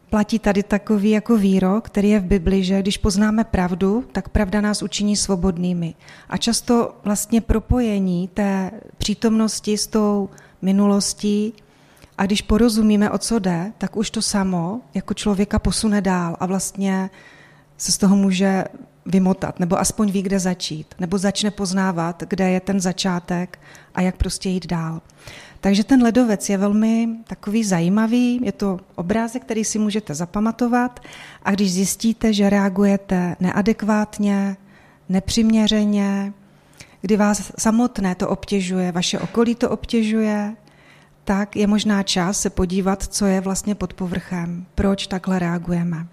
Platí 0.09 0.39
tady 0.39 0.63
takový 0.63 1.09
jako 1.09 1.37
výrok, 1.37 1.85
který 1.85 2.09
je 2.09 2.19
v 2.19 2.25
Bibli, 2.25 2.63
že 2.63 2.81
když 2.81 2.97
poznáme 2.97 3.43
pravdu, 3.43 4.03
tak 4.11 4.29
pravda 4.29 4.61
nás 4.61 4.83
učiní 4.83 5.15
svobodnými. 5.15 5.95
A 6.29 6.37
často 6.37 6.95
vlastně 7.03 7.41
propojení 7.41 8.27
té 8.27 8.71
přítomnosti 8.97 9.77
s 9.77 9.87
tou 9.87 10.29
minulostí 10.61 11.53
a 12.17 12.25
když 12.25 12.41
porozumíme, 12.41 13.11
o 13.11 13.17
co 13.17 13.39
jde, 13.39 13.71
tak 13.77 13.97
už 13.97 14.09
to 14.09 14.21
samo 14.21 14.81
jako 14.93 15.13
člověka 15.13 15.59
posune 15.59 16.01
dál 16.01 16.37
a 16.39 16.45
vlastně 16.45 17.09
se 17.77 17.91
z 17.91 17.97
toho 17.97 18.15
může 18.15 18.63
vymotat, 19.05 19.59
nebo 19.59 19.79
aspoň 19.79 20.11
ví, 20.11 20.21
kde 20.21 20.39
začít, 20.39 20.95
nebo 20.99 21.17
začne 21.17 21.51
poznávat, 21.51 22.23
kde 22.27 22.49
je 22.49 22.59
ten 22.59 22.79
začátek 22.79 23.59
a 23.95 24.01
jak 24.01 24.17
prostě 24.17 24.49
jít 24.49 24.67
dál. 24.67 25.01
Takže 25.61 25.83
ten 25.83 26.03
ledovec 26.03 26.49
je 26.49 26.57
velmi 26.57 27.09
takový 27.27 27.63
zajímavý, 27.63 28.39
je 28.43 28.51
to 28.51 28.79
obrázek, 28.95 29.43
který 29.43 29.65
si 29.65 29.79
můžete 29.79 30.15
zapamatovat 30.15 30.99
a 31.43 31.51
když 31.51 31.73
zjistíte, 31.73 32.33
že 32.33 32.49
reagujete 32.49 33.35
neadekvátně, 33.39 34.57
nepřiměřeně, 35.09 36.33
kdy 37.01 37.17
vás 37.17 37.51
samotné 37.57 38.15
to 38.15 38.29
obtěžuje, 38.29 38.91
vaše 38.91 39.19
okolí 39.19 39.55
to 39.55 39.69
obtěžuje, 39.69 40.55
tak 41.23 41.55
je 41.55 41.67
možná 41.67 42.03
čas 42.03 42.41
se 42.41 42.49
podívat, 42.49 43.03
co 43.03 43.25
je 43.25 43.41
vlastně 43.41 43.75
pod 43.75 43.93
povrchem, 43.93 44.65
proč 44.75 45.07
takhle 45.07 45.39
reagujeme. 45.39 46.07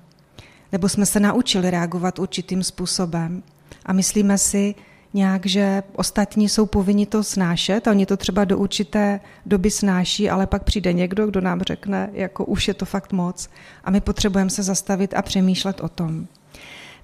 Nebo 0.73 0.89
jsme 0.89 1.07
se 1.07 1.21
naučili 1.21 1.71
reagovat 1.71 2.19
určitým 2.19 2.63
způsobem. 2.63 3.43
A 3.87 3.93
myslíme 3.93 4.39
si 4.39 4.75
nějak, 5.17 5.47
že 5.47 5.83
ostatní 5.93 6.49
jsou 6.49 6.67
povinni 6.67 7.07
to 7.07 7.25
snášet 7.25 7.89
a 7.89 7.91
oni 7.91 8.07
to 8.07 8.17
třeba 8.17 8.45
do 8.45 8.59
určité 8.59 9.21
doby 9.47 9.71
snáší, 9.71 10.31
ale 10.31 10.47
pak 10.47 10.65
přijde 10.65 10.93
někdo, 10.93 11.27
kdo 11.27 11.41
nám 11.41 11.61
řekne, 11.61 12.11
jako 12.13 12.45
už 12.45 12.69
je 12.69 12.75
to 12.75 12.85
fakt 12.85 13.13
moc 13.13 13.49
a 13.85 13.91
my 13.91 14.01
potřebujeme 14.01 14.51
se 14.51 14.63
zastavit 14.63 15.15
a 15.15 15.23
přemýšlet 15.23 15.81
o 15.81 15.89
tom. 15.89 16.27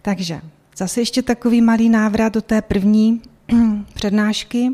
Takže 0.03 0.41
zase 0.77 1.01
ještě 1.01 1.23
takový 1.23 1.61
malý 1.61 1.89
návrat 1.89 2.35
do 2.35 2.43
té 2.43 2.63
první 2.63 3.23
přednášky. 3.95 4.71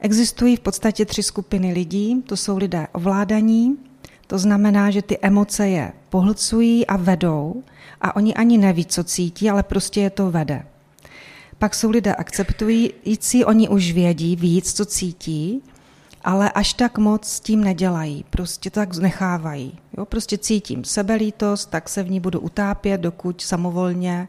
Existují 0.00 0.56
v 0.56 0.60
podstatě 0.60 1.04
tři 1.04 1.22
skupiny 1.22 1.72
lidí. 1.72 2.22
To 2.26 2.36
jsou 2.36 2.56
lidé 2.56 2.86
ovládaní, 2.92 3.76
to 4.28 4.38
znamená, 4.38 4.90
že 4.90 5.02
ty 5.02 5.18
emoce 5.22 5.68
je 5.68 5.92
pohlcují 6.08 6.86
a 6.86 6.96
vedou 6.96 7.62
a 8.00 8.16
oni 8.16 8.34
ani 8.34 8.58
neví, 8.58 8.86
co 8.86 9.04
cítí, 9.04 9.50
ale 9.50 9.62
prostě 9.62 10.00
je 10.00 10.10
to 10.10 10.30
vede. 10.30 10.66
Pak 11.58 11.74
jsou 11.74 11.90
lidé 11.90 12.14
akceptující, 12.14 13.44
oni 13.44 13.68
už 13.68 13.92
vědí 13.92 14.36
víc, 14.36 14.72
co 14.72 14.84
cítí, 14.84 15.62
ale 16.24 16.50
až 16.50 16.72
tak 16.72 16.98
moc 16.98 17.28
s 17.28 17.40
tím 17.40 17.64
nedělají, 17.64 18.24
prostě 18.30 18.70
tak 18.70 18.96
nechávají. 18.96 19.78
Jo? 19.96 20.04
Prostě 20.04 20.38
cítím 20.38 20.84
sebelítost, 20.84 21.70
tak 21.70 21.88
se 21.88 22.02
v 22.02 22.10
ní 22.10 22.20
budu 22.20 22.40
utápět, 22.40 23.00
dokud 23.00 23.40
samovolně 23.40 24.28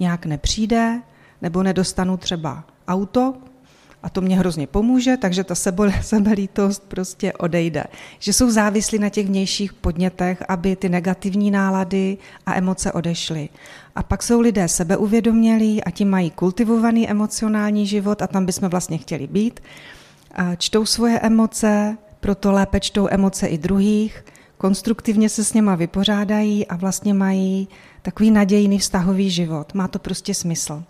nějak 0.00 0.26
nepřijde, 0.26 1.02
nebo 1.42 1.62
nedostanu 1.62 2.16
třeba 2.16 2.64
auto, 2.88 3.34
a 4.04 4.08
to 4.08 4.20
mě 4.20 4.38
hrozně 4.38 4.66
pomůže, 4.66 5.16
takže 5.16 5.44
ta 5.44 5.54
sebelítost 6.00 6.82
prostě 6.88 7.32
odejde. 7.32 7.84
Že 8.18 8.32
jsou 8.32 8.50
závislí 8.50 8.98
na 8.98 9.08
těch 9.08 9.26
vnějších 9.26 9.72
podnětech, 9.72 10.42
aby 10.48 10.76
ty 10.76 10.88
negativní 10.88 11.50
nálady 11.50 12.18
a 12.46 12.54
emoce 12.54 12.92
odešly. 12.92 13.48
A 13.96 14.02
pak 14.02 14.22
jsou 14.22 14.40
lidé 14.40 14.68
sebeuvědomělí 14.68 15.84
a 15.84 15.90
ti 15.90 16.04
mají 16.04 16.30
kultivovaný 16.30 17.10
emocionální 17.10 17.86
život 17.86 18.22
a 18.22 18.26
tam 18.26 18.46
bychom 18.46 18.68
vlastně 18.68 18.98
chtěli 18.98 19.26
být. 19.26 19.60
A 20.34 20.54
čtou 20.54 20.86
svoje 20.86 21.20
emoce, 21.20 21.98
proto 22.20 22.52
lépe 22.52 22.80
čtou 22.80 23.08
emoce 23.10 23.46
i 23.46 23.58
druhých, 23.58 24.24
konstruktivně 24.58 25.28
se 25.28 25.44
s 25.44 25.52
něma 25.52 25.74
vypořádají 25.74 26.66
a 26.66 26.76
vlastně 26.76 27.14
mají 27.14 27.68
takový 28.02 28.30
nadějný 28.30 28.78
vztahový 28.78 29.30
život. 29.30 29.74
Má 29.74 29.88
to 29.88 29.98
prostě 29.98 30.34
smysl. 30.34 30.82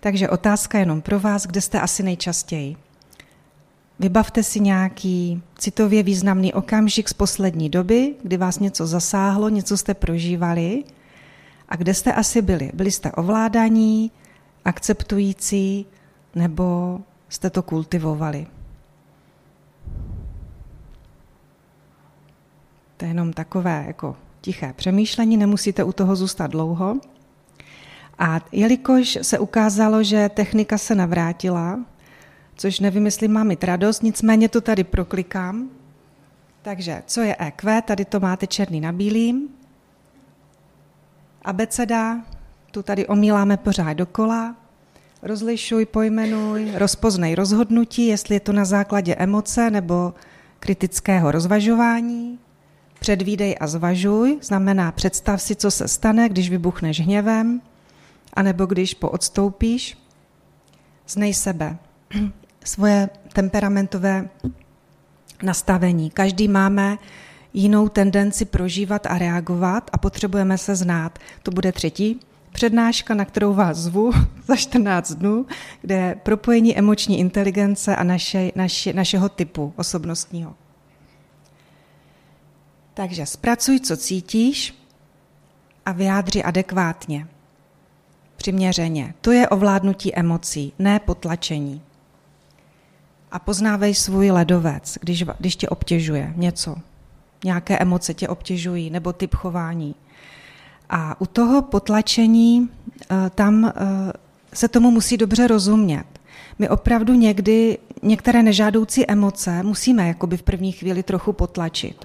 Takže 0.00 0.28
otázka 0.28 0.78
jenom 0.78 1.00
pro 1.00 1.20
vás, 1.20 1.46
kde 1.46 1.60
jste 1.60 1.80
asi 1.80 2.02
nejčastěji. 2.02 2.76
Vybavte 3.98 4.42
si 4.42 4.60
nějaký 4.60 5.42
citově 5.58 6.02
významný 6.02 6.54
okamžik 6.54 7.08
z 7.08 7.12
poslední 7.12 7.68
doby, 7.68 8.14
kdy 8.22 8.36
vás 8.36 8.58
něco 8.58 8.86
zasáhlo, 8.86 9.48
něco 9.48 9.76
jste 9.76 9.94
prožívali 9.94 10.84
a 11.68 11.76
kde 11.76 11.94
jste 11.94 12.12
asi 12.12 12.42
byli. 12.42 12.70
Byli 12.74 12.90
jste 12.90 13.12
ovládaní, 13.12 14.10
akceptující 14.64 15.86
nebo 16.34 16.98
jste 17.28 17.50
to 17.50 17.62
kultivovali. 17.62 18.46
To 22.96 23.04
je 23.04 23.10
jenom 23.10 23.32
takové 23.32 23.84
jako 23.86 24.16
tiché 24.40 24.72
přemýšlení, 24.72 25.36
nemusíte 25.36 25.84
u 25.84 25.92
toho 25.92 26.16
zůstat 26.16 26.46
dlouho. 26.50 26.96
A 28.18 28.40
jelikož 28.52 29.18
se 29.22 29.38
ukázalo, 29.38 30.02
že 30.02 30.28
technika 30.28 30.78
se 30.78 30.94
navrátila, 30.94 31.80
což 32.56 32.80
nevím, 32.80 33.04
jestli 33.04 33.28
mám 33.28 33.46
mít 33.46 33.64
radost, 33.64 34.02
nicméně 34.02 34.48
to 34.48 34.60
tady 34.60 34.84
proklikám. 34.84 35.70
Takže, 36.62 37.02
co 37.06 37.20
je 37.20 37.36
EQ? 37.38 37.82
Tady 37.82 38.04
to 38.04 38.20
máte 38.20 38.46
černý 38.46 38.80
na 38.80 38.92
bílým. 38.92 39.48
Abeceda, 41.42 42.20
tu 42.70 42.82
tady 42.82 43.06
omíláme 43.06 43.56
pořád 43.56 43.92
dokola. 43.92 44.56
Rozlišuj, 45.22 45.86
pojmenuj, 45.86 46.72
rozpoznej 46.74 47.34
rozhodnutí, 47.34 48.06
jestli 48.06 48.34
je 48.34 48.40
to 48.40 48.52
na 48.52 48.64
základě 48.64 49.14
emoce 49.14 49.70
nebo 49.70 50.14
kritického 50.60 51.30
rozvažování. 51.30 52.38
Předvídej 53.00 53.56
a 53.60 53.66
zvažuj, 53.66 54.38
znamená 54.42 54.92
představ 54.92 55.42
si, 55.42 55.56
co 55.56 55.70
se 55.70 55.88
stane, 55.88 56.28
když 56.28 56.50
vybuchneš 56.50 57.00
hněvem 57.00 57.60
anebo 58.38 58.66
když 58.66 58.94
poodstoupíš, 58.94 59.98
znej 61.08 61.34
sebe, 61.34 61.78
svoje 62.64 63.08
temperamentové 63.32 64.28
nastavení. 65.42 66.10
Každý 66.10 66.48
máme 66.48 66.98
jinou 67.54 67.88
tendenci 67.88 68.44
prožívat 68.44 69.06
a 69.06 69.18
reagovat 69.18 69.90
a 69.92 69.98
potřebujeme 69.98 70.58
se 70.58 70.76
znát. 70.76 71.18
To 71.42 71.50
bude 71.50 71.72
třetí 71.72 72.20
přednáška, 72.52 73.14
na 73.14 73.24
kterou 73.24 73.54
vás 73.54 73.76
zvu 73.76 74.12
za 74.46 74.56
14 74.56 75.12
dnů, 75.12 75.46
kde 75.80 75.94
je 75.94 76.14
propojení 76.22 76.78
emoční 76.78 77.18
inteligence 77.18 77.96
a 77.96 78.04
naše, 78.04 78.52
naše, 78.54 78.92
našeho 78.92 79.28
typu 79.28 79.72
osobnostního. 79.76 80.54
Takže 82.94 83.26
zpracuj, 83.26 83.80
co 83.80 83.96
cítíš 83.96 84.74
a 85.86 85.92
vyjádři 85.92 86.42
adekvátně 86.42 87.26
přiměřeně. 88.38 89.14
To 89.20 89.32
je 89.32 89.48
ovládnutí 89.48 90.14
emocí, 90.14 90.72
ne 90.78 91.00
potlačení. 91.00 91.82
A 93.32 93.38
poznávej 93.38 93.94
svůj 93.94 94.30
ledovec, 94.30 94.98
když, 95.00 95.24
když 95.38 95.56
tě 95.56 95.68
obtěžuje 95.68 96.32
něco. 96.36 96.76
Nějaké 97.44 97.78
emoce 97.78 98.14
tě 98.14 98.28
obtěžují, 98.28 98.90
nebo 98.90 99.12
typ 99.12 99.34
chování. 99.34 99.94
A 100.90 101.20
u 101.20 101.26
toho 101.26 101.62
potlačení 101.62 102.68
eh, 103.10 103.30
tam 103.34 103.64
eh, 103.64 103.72
se 104.54 104.68
tomu 104.68 104.90
musí 104.90 105.16
dobře 105.16 105.46
rozumět. 105.46 106.04
My 106.58 106.68
opravdu 106.68 107.14
někdy 107.14 107.78
některé 108.02 108.42
nežádoucí 108.42 109.10
emoce 109.10 109.62
musíme 109.62 110.08
jakoby 110.08 110.36
v 110.36 110.42
první 110.42 110.72
chvíli 110.72 111.02
trochu 111.02 111.32
potlačit. 111.32 112.04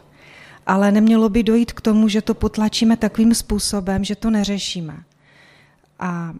Ale 0.65 0.91
nemělo 0.91 1.29
by 1.29 1.43
dojít 1.43 1.71
k 1.71 1.81
tomu, 1.81 2.07
že 2.07 2.21
to 2.21 2.33
potlačíme 2.33 2.97
takovým 2.97 3.35
způsobem, 3.35 4.03
že 4.03 4.15
to 4.15 4.29
neřešíme. 4.29 5.03
A 5.99 6.33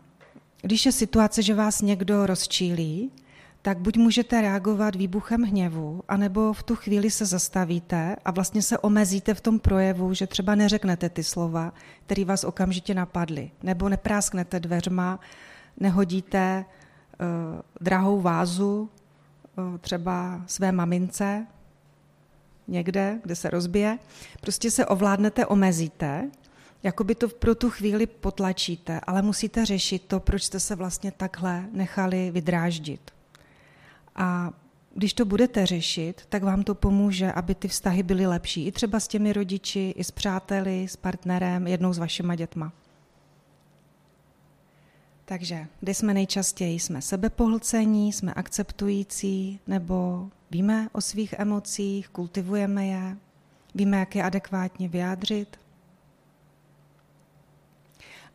když 0.61 0.85
je 0.85 0.91
situace, 0.91 1.41
že 1.41 1.55
vás 1.55 1.81
někdo 1.81 2.25
rozčílí, 2.25 3.11
tak 3.61 3.77
buď 3.77 3.97
můžete 3.97 4.41
reagovat 4.41 4.95
výbuchem 4.95 5.41
hněvu, 5.41 6.03
anebo 6.07 6.53
v 6.53 6.63
tu 6.63 6.75
chvíli 6.75 7.11
se 7.11 7.25
zastavíte 7.25 8.15
a 8.25 8.31
vlastně 8.31 8.61
se 8.61 8.77
omezíte 8.77 9.33
v 9.33 9.41
tom 9.41 9.59
projevu, 9.59 10.13
že 10.13 10.27
třeba 10.27 10.55
neřeknete 10.55 11.09
ty 11.09 11.23
slova, 11.23 11.73
které 12.05 12.25
vás 12.25 12.43
okamžitě 12.43 12.93
napadly, 12.93 13.51
nebo 13.63 13.89
neprásknete 13.89 14.59
dveřma, 14.59 15.19
nehodíte 15.77 16.65
uh, 16.65 17.61
drahou 17.81 18.21
vázu 18.21 18.89
uh, 19.57 19.77
třeba 19.77 20.41
své 20.47 20.71
mamince 20.71 21.47
někde, 22.67 23.19
kde 23.23 23.35
se 23.35 23.49
rozbije. 23.49 23.99
Prostě 24.41 24.71
se 24.71 24.85
ovládnete, 24.85 25.45
omezíte, 25.45 26.29
jako 26.83 27.03
by 27.03 27.15
to 27.15 27.27
pro 27.27 27.55
tu 27.55 27.69
chvíli 27.69 28.05
potlačíte, 28.05 28.99
ale 28.99 29.21
musíte 29.21 29.65
řešit 29.65 30.03
to, 30.07 30.19
proč 30.19 30.43
jste 30.43 30.59
se 30.59 30.75
vlastně 30.75 31.11
takhle 31.11 31.65
nechali 31.71 32.31
vydráždit. 32.31 33.11
A 34.15 34.51
když 34.95 35.13
to 35.13 35.25
budete 35.25 35.65
řešit, 35.65 36.25
tak 36.29 36.43
vám 36.43 36.63
to 36.63 36.75
pomůže, 36.75 37.31
aby 37.31 37.55
ty 37.55 37.67
vztahy 37.67 38.03
byly 38.03 38.27
lepší. 38.27 38.67
I 38.67 38.71
třeba 38.71 38.99
s 38.99 39.07
těmi 39.07 39.33
rodiči, 39.33 39.93
i 39.97 40.03
s 40.03 40.11
přáteli, 40.11 40.87
s 40.87 40.95
partnerem, 40.95 41.67
jednou 41.67 41.93
s 41.93 41.97
vašima 41.97 42.35
dětma. 42.35 42.71
Takže 45.25 45.67
kde 45.79 45.93
jsme 45.93 46.13
nejčastěji? 46.13 46.79
Jsme 46.79 47.01
sebepohlcení, 47.01 48.13
jsme 48.13 48.33
akceptující, 48.33 49.59
nebo 49.67 50.29
víme 50.51 50.89
o 50.91 51.01
svých 51.01 51.33
emocích, 51.37 52.09
kultivujeme 52.09 52.87
je, 52.87 53.17
víme, 53.75 53.97
jak 53.97 54.15
je 54.15 54.23
adekvátně 54.23 54.89
vyjádřit. 54.89 55.62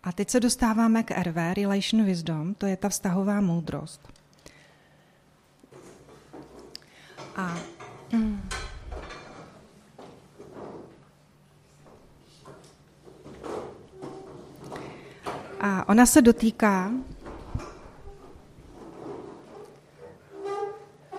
A 0.02 0.12
teď 0.12 0.31
se 0.31 0.40
dostáváme 0.40 1.02
k 1.02 1.23
RV, 1.23 1.37
Relation 1.57 2.05
Wisdom, 2.05 2.55
to 2.55 2.67
je 2.67 2.76
ta 2.76 2.88
vztahová 2.88 3.40
moudrost. 3.40 4.09
A 7.37 7.57
mm, 8.12 8.49
A 15.61 15.88
ona 15.88 16.07
se 16.07 16.23
dotýká 16.23 16.90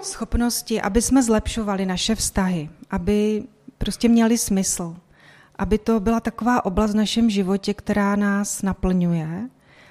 schopnosti, 0.02 0.82
aby 0.82 1.02
jsme 1.02 1.24
zlepšovali 1.24 1.86
naše 1.86 2.16
vztahy, 2.16 2.70
aby 2.90 3.44
prostě 3.78 4.10
měli 4.10 4.38
smysl, 4.38 4.96
aby 5.60 5.78
to 5.78 6.00
byla 6.00 6.20
taková 6.20 6.66
oblast 6.66 6.92
v 6.92 6.96
našem 6.96 7.30
životě, 7.30 7.74
která 7.74 8.16
nás 8.16 8.62
naplňuje 8.62 9.50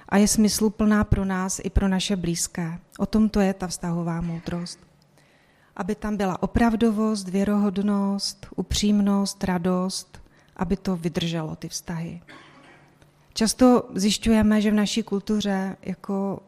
a 0.08 0.16
je 0.16 0.28
smysluplná 0.28 1.04
pro 1.04 1.24
nás 1.24 1.60
i 1.64 1.70
pro 1.70 1.88
naše 1.88 2.16
blízké. 2.16 2.78
O 2.98 3.06
tom 3.06 3.28
to 3.28 3.40
je 3.40 3.54
ta 3.54 3.66
vztahová 3.66 4.20
moudrost. 4.20 4.78
Aby 5.76 5.94
tam 5.94 6.16
byla 6.16 6.42
opravdovost, 6.42 7.28
věrohodnost, 7.28 8.46
upřímnost, 8.56 9.44
radost, 9.44 10.22
aby 10.56 10.76
to 10.76 10.96
vydrželo, 10.96 11.56
ty 11.56 11.68
vztahy. 11.68 12.20
Často 13.34 13.88
zjišťujeme, 13.94 14.60
že 14.60 14.70
v 14.70 14.74
naší 14.74 15.02
kultuře 15.02 15.76
jako 15.82 16.42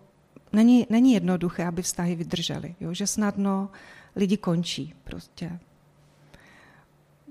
není, 0.53 0.87
není 0.91 1.13
jednoduché, 1.13 1.67
aby 1.67 1.83
vztahy 1.83 2.15
vydržely, 2.15 2.75
jo? 2.81 2.95
že 2.95 3.07
snadno 3.07 3.69
lidi 4.17 4.37
končí 4.37 4.95
prostě. 5.05 5.59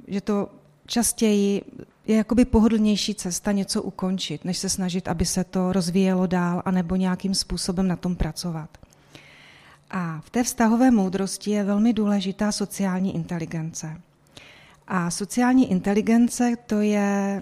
Že 0.08 0.22
to 0.22 0.50
častěji 0.90 1.62
je 2.08 2.16
jakoby 2.16 2.46
pohodlnější 2.46 3.16
cesta 3.16 3.52
něco 3.52 3.82
ukončit, 3.82 4.46
než 4.46 4.58
se 4.58 4.70
snažit, 4.70 5.08
aby 5.08 5.26
se 5.26 5.44
to 5.44 5.74
rozvíjelo 5.74 6.28
dál, 6.28 6.62
anebo 6.66 6.96
nějakým 6.96 7.36
způsobem 7.36 7.88
na 7.88 7.96
tom 7.96 8.16
pracovat. 8.16 8.70
A 9.92 10.22
v 10.22 10.30
té 10.30 10.44
vztahové 10.44 10.92
moudrosti 10.92 11.52
je 11.52 11.64
velmi 11.64 11.94
důležitá 11.94 12.52
sociální 12.52 13.16
inteligence. 13.16 14.02
A 14.88 15.12
sociální 15.12 15.72
inteligence 15.72 16.56
to 16.66 16.82
je 16.82 17.42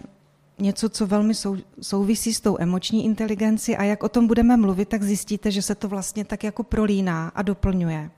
něco, 0.59 0.89
co 0.89 1.07
velmi 1.07 1.35
sou, 1.35 1.57
souvisí 1.81 2.33
s 2.33 2.41
tou 2.41 2.57
emoční 2.59 3.05
inteligenci 3.05 3.77
a 3.77 3.83
jak 3.83 4.03
o 4.03 4.09
tom 4.09 4.27
budeme 4.27 4.57
mluvit, 4.57 4.89
tak 4.89 5.03
zjistíte, 5.03 5.51
že 5.51 5.61
se 5.61 5.75
to 5.75 5.87
vlastně 5.87 6.25
tak 6.25 6.43
jako 6.43 6.63
prolíná 6.63 7.31
a 7.35 7.41
doplňuje. 7.41 8.09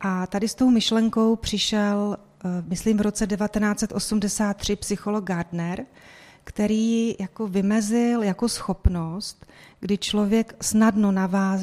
A 0.00 0.26
tady 0.26 0.48
s 0.48 0.54
tou 0.54 0.70
myšlenkou 0.70 1.36
přišel, 1.36 2.16
myslím 2.68 2.98
v 2.98 3.00
roce 3.00 3.26
1983, 3.26 4.76
psycholog 4.76 5.24
Gardner, 5.24 5.86
který 6.44 7.14
jako 7.20 7.46
vymezil 7.46 8.22
jako 8.22 8.48
schopnost, 8.48 9.46
kdy 9.80 9.98
člověk 9.98 10.56
snadno 10.60 11.12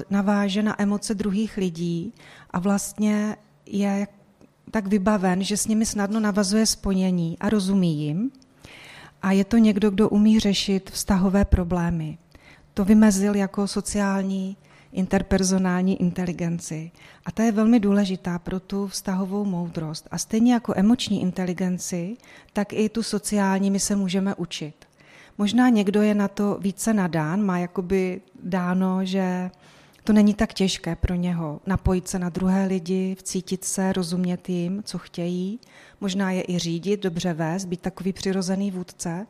naváže 0.10 0.64
na 0.64 0.82
emoce 0.82 1.14
druhých 1.14 1.58
lidí 1.58 2.14
a 2.52 2.60
vlastně 2.60 3.36
je 3.66 4.08
tak 4.72 4.88
vybaven, 4.88 5.44
že 5.44 5.58
s 5.58 5.68
nimi 5.68 5.86
snadno 5.86 6.20
navazuje 6.20 6.66
sponění 6.66 7.38
a 7.40 7.50
rozumí 7.50 8.06
jim. 8.06 8.32
A 9.22 9.32
je 9.32 9.46
to 9.46 9.58
někdo, 9.58 9.92
kdo 9.92 10.10
umí 10.10 10.40
řešit 10.40 10.90
vztahové 10.90 11.46
problémy. 11.46 12.18
To 12.74 12.86
vymezil 12.86 13.36
jako 13.36 13.68
sociální 13.68 14.58
interpersonální 14.94 16.02
inteligenci. 16.02 16.92
A 17.26 17.32
ta 17.32 17.44
je 17.44 17.52
velmi 17.52 17.80
důležitá 17.80 18.40
pro 18.40 18.60
tu 18.60 18.88
vztahovou 18.88 19.46
moudrost. 19.46 20.08
A 20.12 20.18
stejně 20.18 20.54
jako 20.54 20.74
emoční 20.76 21.22
inteligenci, 21.22 22.18
tak 22.54 22.74
i 22.74 22.90
tu 22.90 23.04
sociální 23.04 23.72
my 23.72 23.80
se 23.80 23.96
můžeme 23.96 24.36
učit. 24.36 24.76
Možná 25.38 25.70
někdo 25.70 26.02
je 26.02 26.14
na 26.14 26.28
to 26.28 26.58
více 26.62 26.94
nadán, 26.94 27.42
má 27.42 27.60
jakoby 27.60 28.22
dáno, 28.44 29.06
že 29.06 29.52
to 30.04 30.14
není 30.14 30.34
tak 30.34 30.54
těžké 30.54 30.96
pro 30.96 31.16
něho 31.16 31.62
napojit 31.66 32.08
se 32.08 32.20
na 32.20 32.30
druhé 32.30 32.66
lidi, 32.66 33.16
vcítit 33.20 33.64
se, 33.64 33.94
rozumět 33.94 34.50
jim, 34.50 34.84
co 34.84 34.98
chtějí, 34.98 35.60
možná 36.02 36.32
je 36.32 36.44
i 36.48 36.60
řídit, 36.60 37.04
dobře 37.04 37.34
vést, 37.34 37.66
být 37.66 37.82
takový 37.82 38.14
přirozený 38.14 38.72
vůdce, 38.72 39.28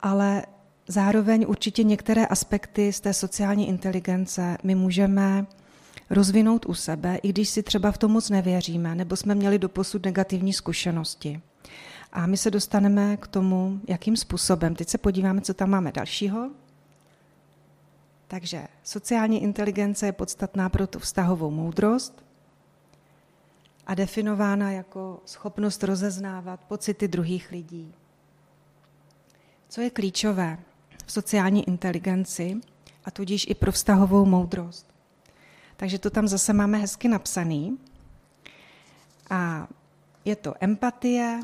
ale 0.00 0.42
zároveň 0.88 1.44
určitě 1.48 1.82
některé 1.82 2.26
aspekty 2.26 2.92
z 2.92 3.00
té 3.00 3.14
sociální 3.14 3.68
inteligence 3.68 4.58
my 4.62 4.74
můžeme 4.74 5.46
rozvinout 6.10 6.66
u 6.66 6.74
sebe, 6.74 7.16
i 7.16 7.28
když 7.28 7.48
si 7.48 7.62
třeba 7.62 7.92
v 7.92 7.98
tom 7.98 8.12
moc 8.12 8.30
nevěříme, 8.30 8.94
nebo 8.94 9.16
jsme 9.16 9.34
měli 9.34 9.58
doposud 9.58 10.04
negativní 10.04 10.52
zkušenosti. 10.52 11.40
A 12.12 12.26
my 12.26 12.36
se 12.36 12.50
dostaneme 12.50 13.16
k 13.16 13.26
tomu, 13.26 13.80
jakým 13.88 14.16
způsobem. 14.16 14.74
Teď 14.74 14.88
se 14.88 14.98
podíváme, 14.98 15.40
co 15.40 15.54
tam 15.54 15.70
máme 15.70 15.92
dalšího. 15.92 16.50
Takže 18.28 18.68
sociální 18.82 19.42
inteligence 19.42 20.06
je 20.06 20.12
podstatná 20.12 20.68
pro 20.68 20.86
tu 20.86 20.98
vztahovou 20.98 21.50
moudrost 21.50 22.24
a 23.86 23.94
definována 23.94 24.70
jako 24.70 25.20
schopnost 25.24 25.84
rozeznávat 25.84 26.60
pocity 26.60 27.08
druhých 27.08 27.50
lidí. 27.50 27.94
Co 29.68 29.80
je 29.80 29.90
klíčové 29.90 30.58
v 31.06 31.12
sociální 31.12 31.68
inteligenci 31.68 32.60
a 33.04 33.10
tudíž 33.10 33.46
i 33.48 33.54
pro 33.54 33.72
vztahovou 33.72 34.24
moudrost? 34.24 34.94
Takže 35.76 35.98
to 35.98 36.10
tam 36.10 36.28
zase 36.28 36.52
máme 36.52 36.78
hezky 36.78 37.08
napsaný. 37.08 37.78
A 39.30 39.68
je 40.24 40.36
to 40.36 40.54
empatie 40.60 41.40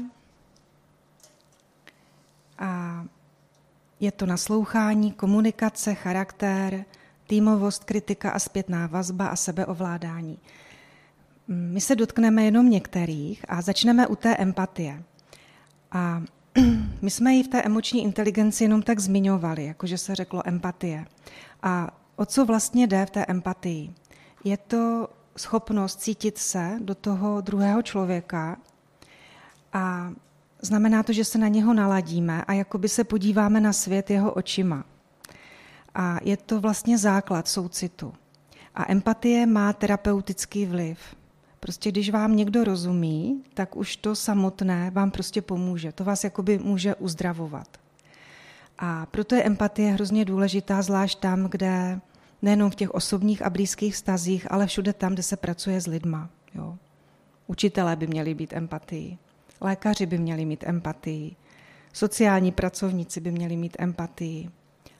a 2.59 3.05
je 4.01 4.13
to 4.13 4.27
naslouchání, 4.27 5.13
komunikace, 5.13 5.95
charakter, 5.95 6.85
týmovost, 7.27 7.85
kritika 7.85 8.31
a 8.31 8.39
zpětná 8.39 8.87
vazba 8.87 9.27
a 9.27 9.37
sebeovládání. 9.37 10.39
My 11.49 11.81
se 11.81 11.97
dotkneme 11.97 12.45
jenom 12.45 12.71
některých 12.71 13.45
a 13.49 13.63
začneme 13.63 14.07
u 14.07 14.17
té 14.17 14.37
empatie. 14.37 15.03
A 15.93 16.23
my 17.03 17.11
jsme 17.11 17.35
ji 17.35 17.43
v 17.43 17.49
té 17.49 17.63
emoční 17.63 18.03
inteligenci 18.03 18.65
jenom 18.65 18.83
tak 18.83 19.01
zmiňovali, 19.01 19.65
jakože 19.65 19.99
se 19.99 20.15
řeklo 20.15 20.49
empatie. 20.49 21.07
A 21.63 21.99
o 22.17 22.27
co 22.27 22.45
vlastně 22.45 22.87
jde 22.87 23.07
v 23.07 23.11
té 23.11 23.25
empatii? 23.29 23.95
Je 24.45 24.57
to 24.57 25.09
schopnost 25.37 26.01
cítit 26.01 26.39
se 26.39 26.79
do 26.81 26.95
toho 26.95 27.41
druhého 27.41 27.83
člověka 27.83 28.57
a 29.73 30.13
znamená 30.63 31.03
to, 31.03 31.13
že 31.13 31.25
se 31.25 31.39
na 31.39 31.49
něho 31.49 31.75
naladíme 31.75 32.45
a 32.45 32.53
jakoby 32.53 32.89
se 32.89 33.05
podíváme 33.05 33.61
na 33.61 33.73
svět 33.73 34.11
jeho 34.11 34.33
očima. 34.33 34.85
A 35.95 36.19
je 36.23 36.37
to 36.37 36.61
vlastně 36.61 36.99
základ 36.99 37.49
soucitu. 37.49 38.13
A 38.75 38.93
empatie 38.93 39.47
má 39.47 39.73
terapeutický 39.73 40.67
vliv. 40.67 40.99
Prostě 41.63 41.91
když 41.91 42.11
vám 42.11 42.37
někdo 42.37 42.65
rozumí, 42.65 43.43
tak 43.55 43.77
už 43.77 43.97
to 43.97 44.15
samotné 44.15 44.91
vám 44.91 45.11
prostě 45.11 45.43
pomůže. 45.43 45.93
To 45.93 46.05
vás 46.05 46.25
jakoby 46.25 46.59
může 46.59 46.95
uzdravovat. 46.95 47.69
A 48.79 49.07
proto 49.07 49.35
je 49.35 49.43
empatie 49.43 49.93
hrozně 49.93 50.25
důležitá, 50.25 50.83
zvlášť 50.83 51.19
tam, 51.21 51.45
kde 51.45 52.01
nejenom 52.43 52.71
v 52.71 52.75
těch 52.75 52.91
osobních 52.91 53.43
a 53.43 53.51
blízkých 53.51 53.97
stazích, 53.97 54.53
ale 54.53 54.67
všude 54.67 54.93
tam, 54.93 55.13
kde 55.13 55.23
se 55.23 55.37
pracuje 55.37 55.81
s 55.81 55.87
lidma. 55.87 56.31
Jo. 56.55 56.79
Učitelé 57.47 57.97
by 57.97 58.07
měli 58.07 58.35
být 58.35 58.53
empatii, 58.53 59.19
lékaři 59.61 60.07
by 60.07 60.19
měli 60.19 60.45
mít 60.45 60.65
empatii, 60.67 61.37
sociální 61.93 62.53
pracovníci 62.53 63.21
by 63.21 63.31
měli 63.31 63.57
mít 63.57 63.77
empatii 63.79 64.51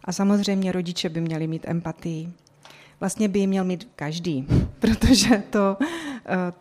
a 0.05 0.13
samozřejmě 0.13 0.73
rodiče 0.73 1.09
by 1.09 1.21
měli 1.21 1.47
mít 1.47 1.69
empatii. 1.69 2.33
Vlastně 3.03 3.29
by 3.29 3.39
ji 3.39 3.47
měl 3.47 3.65
mít 3.65 3.89
každý, 3.97 4.47
protože 4.79 5.43
to 5.51 5.77
eh, 5.81 6.53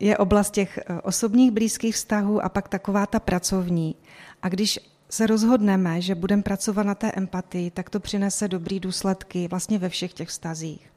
je 0.00 0.18
oblast 0.18 0.50
těch 0.50 0.78
eh, 0.78 1.00
osobních 1.00 1.50
blízkých 1.50 1.94
vztahů 1.94 2.44
a 2.44 2.48
pak 2.48 2.68
taková 2.68 3.06
ta 3.06 3.20
pracovní. 3.20 3.94
A 4.42 4.48
když 4.48 4.78
se 5.10 5.26
rozhodneme, 5.26 6.00
že 6.00 6.14
budeme 6.14 6.42
pracovat 6.42 6.82
na 6.82 6.94
té 6.94 7.12
empatii, 7.12 7.70
tak 7.70 7.90
to 7.90 8.00
přinese 8.00 8.48
dobrý 8.48 8.80
důsledky 8.80 9.48
vlastně 9.48 9.78
ve 9.78 9.88
všech 9.88 10.12
těch 10.12 10.28
vztazích. 10.28 10.92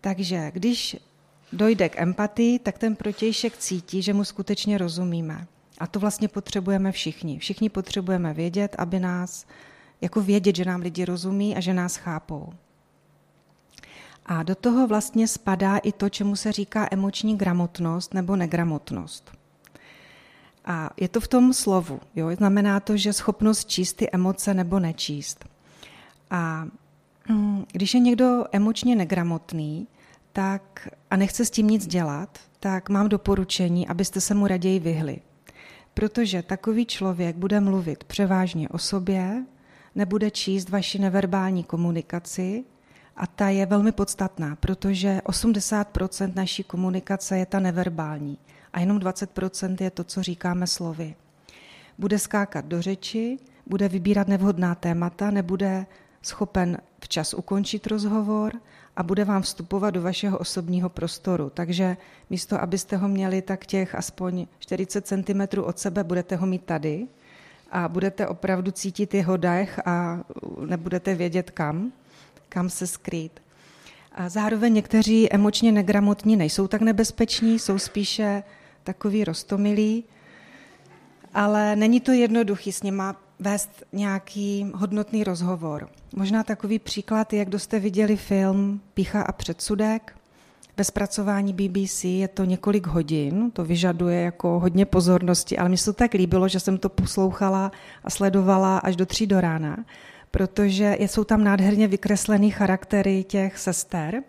Takže 0.00 0.50
když 0.54 0.96
dojde 1.52 1.88
k 1.88 2.00
empatii, 2.00 2.58
tak 2.58 2.78
ten 2.78 2.96
protějšek 2.96 3.56
cítí, 3.56 4.02
že 4.02 4.14
mu 4.14 4.24
skutečně 4.24 4.78
rozumíme. 4.78 5.46
A 5.78 5.86
to 5.86 6.00
vlastně 6.00 6.28
potřebujeme 6.28 6.92
všichni. 6.92 7.38
Všichni 7.38 7.68
potřebujeme 7.68 8.34
vědět, 8.34 8.76
aby 8.78 9.00
nás, 9.00 9.46
jako 10.00 10.20
vědět, 10.20 10.56
že 10.56 10.64
nám 10.64 10.80
lidi 10.80 11.04
rozumí 11.04 11.56
a 11.56 11.60
že 11.60 11.74
nás 11.74 11.96
chápou. 11.96 12.52
A 14.30 14.42
do 14.42 14.54
toho 14.54 14.86
vlastně 14.86 15.28
spadá 15.28 15.76
i 15.76 15.92
to, 15.92 16.08
čemu 16.08 16.36
se 16.36 16.52
říká 16.52 16.88
emoční 16.90 17.36
gramotnost 17.36 18.14
nebo 18.14 18.36
negramotnost. 18.36 19.32
A 20.64 20.90
je 20.96 21.08
to 21.08 21.20
v 21.20 21.28
tom 21.28 21.52
slovu. 21.52 22.00
Jo? 22.16 22.30
Znamená 22.36 22.80
to, 22.80 22.96
že 22.96 23.12
schopnost 23.12 23.68
číst 23.68 23.92
ty 23.92 24.10
emoce 24.12 24.54
nebo 24.54 24.78
nečíst. 24.78 25.44
A 26.30 26.66
mm, 27.28 27.64
když 27.72 27.94
je 27.94 28.00
někdo 28.00 28.44
emočně 28.52 28.96
negramotný 28.96 29.88
tak, 30.32 30.88
a 31.10 31.16
nechce 31.16 31.44
s 31.44 31.50
tím 31.50 31.66
nic 31.66 31.86
dělat, 31.86 32.38
tak 32.60 32.88
mám 32.88 33.08
doporučení, 33.08 33.88
abyste 33.88 34.20
se 34.20 34.34
mu 34.34 34.46
raději 34.46 34.78
vyhli. 34.78 35.20
Protože 35.94 36.42
takový 36.42 36.86
člověk 36.86 37.36
bude 37.36 37.60
mluvit 37.60 38.04
převážně 38.04 38.68
o 38.68 38.78
sobě, 38.78 39.44
nebude 39.94 40.30
číst 40.30 40.68
vaši 40.68 40.98
neverbální 40.98 41.64
komunikaci 41.64 42.64
a 43.20 43.26
ta 43.26 43.48
je 43.48 43.66
velmi 43.66 43.92
podstatná, 43.92 44.56
protože 44.56 45.20
80% 45.24 46.32
naší 46.34 46.64
komunikace 46.64 47.38
je 47.38 47.46
ta 47.46 47.60
neverbální 47.60 48.38
a 48.72 48.80
jenom 48.80 48.98
20% 48.98 49.76
je 49.80 49.90
to, 49.90 50.04
co 50.04 50.22
říkáme 50.22 50.66
slovy. 50.66 51.14
Bude 51.98 52.18
skákat 52.18 52.64
do 52.64 52.82
řeči, 52.82 53.38
bude 53.66 53.88
vybírat 53.88 54.28
nevhodná 54.28 54.74
témata, 54.74 55.30
nebude 55.30 55.86
schopen 56.22 56.78
včas 57.00 57.34
ukončit 57.34 57.86
rozhovor 57.86 58.52
a 58.96 59.02
bude 59.02 59.24
vám 59.24 59.42
vstupovat 59.42 59.90
do 59.90 60.02
vašeho 60.02 60.38
osobního 60.38 60.88
prostoru. 60.88 61.50
Takže 61.54 61.96
místo, 62.30 62.60
abyste 62.60 62.96
ho 62.96 63.08
měli 63.08 63.42
tak 63.42 63.66
těch 63.66 63.94
aspoň 63.94 64.46
40 64.58 65.06
cm 65.06 65.60
od 65.62 65.78
sebe, 65.78 66.04
budete 66.04 66.36
ho 66.36 66.46
mít 66.46 66.64
tady 66.64 67.06
a 67.70 67.88
budete 67.88 68.26
opravdu 68.26 68.70
cítit 68.70 69.14
jeho 69.14 69.36
dech 69.36 69.80
a 69.86 70.20
nebudete 70.66 71.14
vědět 71.14 71.50
kam, 71.50 71.92
kam 72.50 72.70
se 72.70 72.86
skrýt. 72.86 73.40
A 74.12 74.28
zároveň 74.28 74.74
někteří 74.74 75.32
emočně 75.32 75.72
negramotní 75.72 76.36
nejsou 76.36 76.66
tak 76.66 76.80
nebezpeční, 76.80 77.58
jsou 77.58 77.78
spíše 77.78 78.42
takový 78.84 79.24
rostomilí, 79.24 80.04
ale 81.34 81.76
není 81.76 82.00
to 82.00 82.12
jednoduchý 82.12 82.72
s 82.72 82.82
nima 82.82 83.16
vést 83.38 83.70
nějaký 83.92 84.70
hodnotný 84.74 85.24
rozhovor. 85.24 85.88
Možná 86.16 86.44
takový 86.44 86.78
příklad 86.78 87.32
kdo 87.44 87.58
jste 87.58 87.78
viděli 87.78 88.16
film 88.16 88.80
Pícha 88.94 89.22
a 89.22 89.32
předsudek. 89.32 90.16
Ve 90.76 90.84
zpracování 90.84 91.52
BBC 91.52 92.04
je 92.04 92.28
to 92.28 92.44
několik 92.44 92.86
hodin, 92.86 93.50
to 93.50 93.64
vyžaduje 93.64 94.20
jako 94.20 94.60
hodně 94.60 94.86
pozornosti, 94.86 95.58
ale 95.58 95.68
mi 95.68 95.76
se 95.76 95.84
to 95.84 95.92
tak 95.92 96.14
líbilo, 96.14 96.48
že 96.48 96.60
jsem 96.60 96.78
to 96.78 96.88
poslouchala 96.88 97.72
a 98.04 98.10
sledovala 98.10 98.78
až 98.78 98.96
do 98.96 99.06
tří 99.06 99.26
do 99.26 99.40
rána, 99.40 99.84
protože 100.30 100.96
jsou 101.00 101.24
tam 101.24 101.44
nádherně 101.44 101.88
vykreslený 101.88 102.50
charaktery 102.50 103.24
těch 103.24 103.58
sester, 103.58 104.22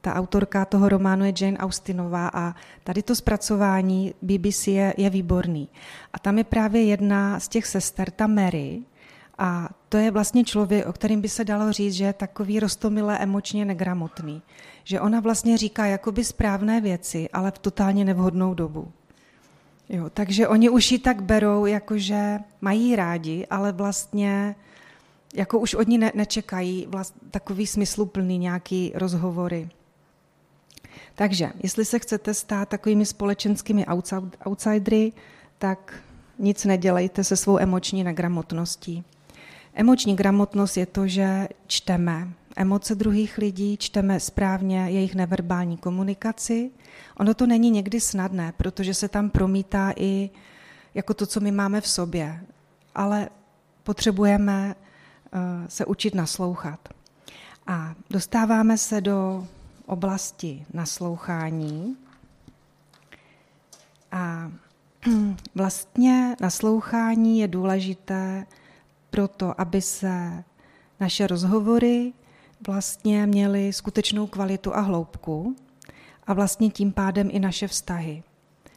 ta 0.00 0.14
autorka 0.14 0.64
toho 0.64 0.88
románu 0.88 1.24
je 1.24 1.32
Jane 1.40 1.58
Austenová 1.58 2.30
a 2.34 2.54
tady 2.84 3.02
to 3.02 3.14
zpracování 3.14 4.14
BBC 4.22 4.66
je, 4.66 4.94
je 4.96 5.10
výborný. 5.10 5.68
A 6.12 6.18
tam 6.18 6.38
je 6.38 6.44
právě 6.44 6.84
jedna 6.84 7.40
z 7.40 7.48
těch 7.48 7.66
sester, 7.66 8.10
ta 8.10 8.26
Mary, 8.26 8.82
a 9.38 9.68
to 9.88 9.96
je 9.96 10.10
vlastně 10.10 10.44
člověk, 10.44 10.86
o 10.86 10.92
kterým 10.92 11.20
by 11.20 11.28
se 11.28 11.44
dalo 11.44 11.72
říct, 11.72 11.94
že 11.94 12.04
je 12.04 12.12
takový 12.12 12.60
rostomilé 12.60 13.18
emočně 13.18 13.64
negramotný. 13.64 14.42
Že 14.84 15.00
ona 15.00 15.20
vlastně 15.20 15.58
říká 15.58 15.86
jakoby 15.86 16.24
správné 16.24 16.80
věci, 16.80 17.28
ale 17.32 17.50
v 17.50 17.58
totálně 17.58 18.04
nevhodnou 18.04 18.54
dobu. 18.54 18.92
Jo, 19.88 20.10
takže 20.14 20.48
oni 20.48 20.70
už 20.70 20.92
ji 20.92 20.98
tak 20.98 21.22
berou, 21.22 21.66
jakože 21.66 22.38
mají 22.60 22.96
rádi, 22.96 23.46
ale 23.50 23.72
vlastně 23.72 24.54
jako 25.32 25.58
už 25.58 25.74
od 25.74 25.88
ní 25.88 25.98
ne, 25.98 26.12
nečekají 26.14 26.86
vlast, 26.88 27.14
takový 27.30 27.66
smysluplný 27.66 28.38
nějaký 28.38 28.92
rozhovory. 28.94 29.68
Takže, 31.14 31.52
jestli 31.62 31.84
se 31.84 31.98
chcete 31.98 32.34
stát 32.34 32.68
takovými 32.68 33.06
společenskými 33.06 33.86
outsidery, 34.46 35.12
tak 35.58 35.94
nic 36.38 36.64
nedělejte 36.64 37.24
se 37.24 37.36
svou 37.36 37.58
emoční 37.58 38.04
negramotností. 38.04 39.04
Emoční 39.74 40.16
gramotnost 40.16 40.76
je 40.76 40.86
to, 40.86 41.06
že 41.06 41.48
čteme 41.66 42.28
emoce 42.56 42.94
druhých 42.94 43.38
lidí, 43.38 43.76
čteme 43.76 44.20
správně 44.20 44.90
jejich 44.90 45.14
neverbální 45.14 45.76
komunikaci. 45.76 46.70
Ono 47.16 47.34
to 47.34 47.46
není 47.46 47.70
někdy 47.70 48.00
snadné, 48.00 48.52
protože 48.56 48.94
se 48.94 49.08
tam 49.08 49.30
promítá 49.30 49.92
i 49.96 50.30
jako 50.94 51.14
to, 51.14 51.26
co 51.26 51.40
my 51.40 51.52
máme 51.52 51.80
v 51.80 51.88
sobě, 51.88 52.40
ale 52.94 53.28
potřebujeme 53.82 54.74
se 55.68 55.84
učit 55.84 56.14
naslouchat. 56.14 56.88
A 57.66 57.94
dostáváme 58.10 58.78
se 58.78 59.00
do 59.00 59.46
oblasti 59.86 60.66
naslouchání. 60.72 61.96
A 64.12 64.52
vlastně 65.54 66.36
naslouchání 66.40 67.38
je 67.38 67.48
důležité 67.48 68.46
proto, 69.10 69.60
aby 69.60 69.82
se 69.82 70.44
naše 71.00 71.26
rozhovory 71.26 72.12
vlastně 72.66 73.26
měly 73.26 73.72
skutečnou 73.72 74.26
kvalitu 74.26 74.76
a 74.76 74.80
hloubku 74.80 75.56
a 76.26 76.32
vlastně 76.32 76.70
tím 76.70 76.92
pádem 76.92 77.28
i 77.32 77.38
naše 77.38 77.68
vztahy. 77.68 78.22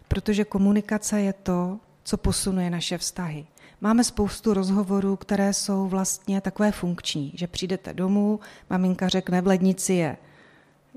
Protože 0.07 0.45
komunikace 0.45 1.21
je 1.21 1.33
to, 1.33 1.79
co 2.03 2.17
posunuje 2.17 2.69
naše 2.69 2.97
vztahy. 2.97 3.45
Máme 3.81 4.03
spoustu 4.03 4.53
rozhovorů, 4.53 5.15
které 5.15 5.53
jsou 5.53 5.87
vlastně 5.87 6.41
takové 6.41 6.71
funkční, 6.71 7.31
že 7.35 7.47
přijdete 7.47 7.93
domů, 7.93 8.39
maminka 8.69 9.07
řekne, 9.07 9.41
v 9.41 9.47
lednici 9.47 9.93
je 9.93 10.17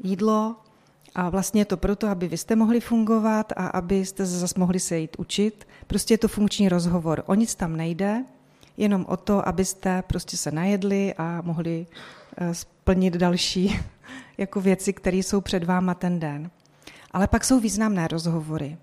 jídlo 0.03 0.57
a 1.15 1.29
vlastně 1.29 1.61
je 1.61 1.65
to 1.65 1.77
proto, 1.77 2.09
aby 2.09 2.29
vy 2.29 2.37
jste 2.37 2.57
mohli 2.57 2.81
fungovat 2.81 3.53
a 3.57 3.67
abyste 3.67 4.27
se 4.27 4.39
zase 4.39 4.55
mohli 4.59 4.81
se 4.81 4.99
jít 4.99 5.17
učit. 5.19 5.69
Prostě 5.87 6.15
je 6.15 6.19
to 6.19 6.29
funkční 6.29 6.69
rozhovor. 6.69 7.23
O 7.27 7.35
nic 7.35 7.55
tam 7.55 7.77
nejde, 7.77 8.25
jenom 8.77 9.07
o 9.09 9.17
to, 9.17 9.49
abyste 9.49 10.03
prostě 10.03 10.37
se 10.37 10.51
najedli 10.51 11.15
a 11.15 11.43
mohli 11.43 11.87
eh, 12.37 12.55
splnit 12.55 13.15
další 13.15 13.81
jako 14.39 14.61
věci, 14.61 14.93
které 14.93 15.17
jsou 15.17 15.41
před 15.41 15.65
váma 15.65 15.95
ten 15.95 16.21
den. 16.21 16.51
Ale 17.11 17.27
pak 17.27 17.45
jsou 17.45 17.61
významné 17.61 18.09
rozhovory. 18.09 18.79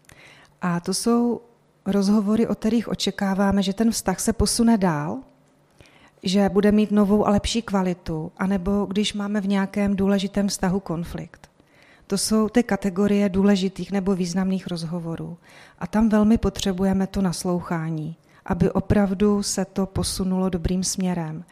A 0.62 0.80
to 0.80 0.94
jsou 0.94 1.42
rozhovory, 1.86 2.48
o 2.48 2.56
kterých 2.56 2.88
očekáváme, 2.88 3.64
že 3.64 3.74
ten 3.74 3.92
vztah 3.92 4.20
se 4.20 4.34
posune 4.34 4.78
dál, 4.78 5.20
že 6.24 6.50
bude 6.50 6.72
mít 6.72 6.92
novou 6.92 7.28
a 7.28 7.30
lepší 7.30 7.62
kvalitu, 7.62 8.32
anebo 8.38 8.86
když 8.86 9.14
máme 9.14 9.42
v 9.42 9.48
nějakém 9.48 9.96
důležitém 9.96 10.48
vztahu 10.48 10.80
konflikt. 10.80 11.50
To 12.08 12.18
jsou 12.18 12.50
ty 12.50 12.64
kategorie 12.64 13.30
důležitých 13.30 13.92
nebo 13.92 14.16
významných 14.16 14.68
rozhovorů. 14.68 15.38
A 15.80 15.88
tam 15.88 16.10
velmi 16.10 16.38
potřebujeme 16.38 17.08
to 17.08 17.22
naslouchání, 17.22 18.16
aby 18.46 18.72
opravdu 18.72 19.44
se 19.44 19.66
to 19.66 19.86
posunulo 19.86 20.50
dobrým 20.50 20.84
směrem, 20.84 21.44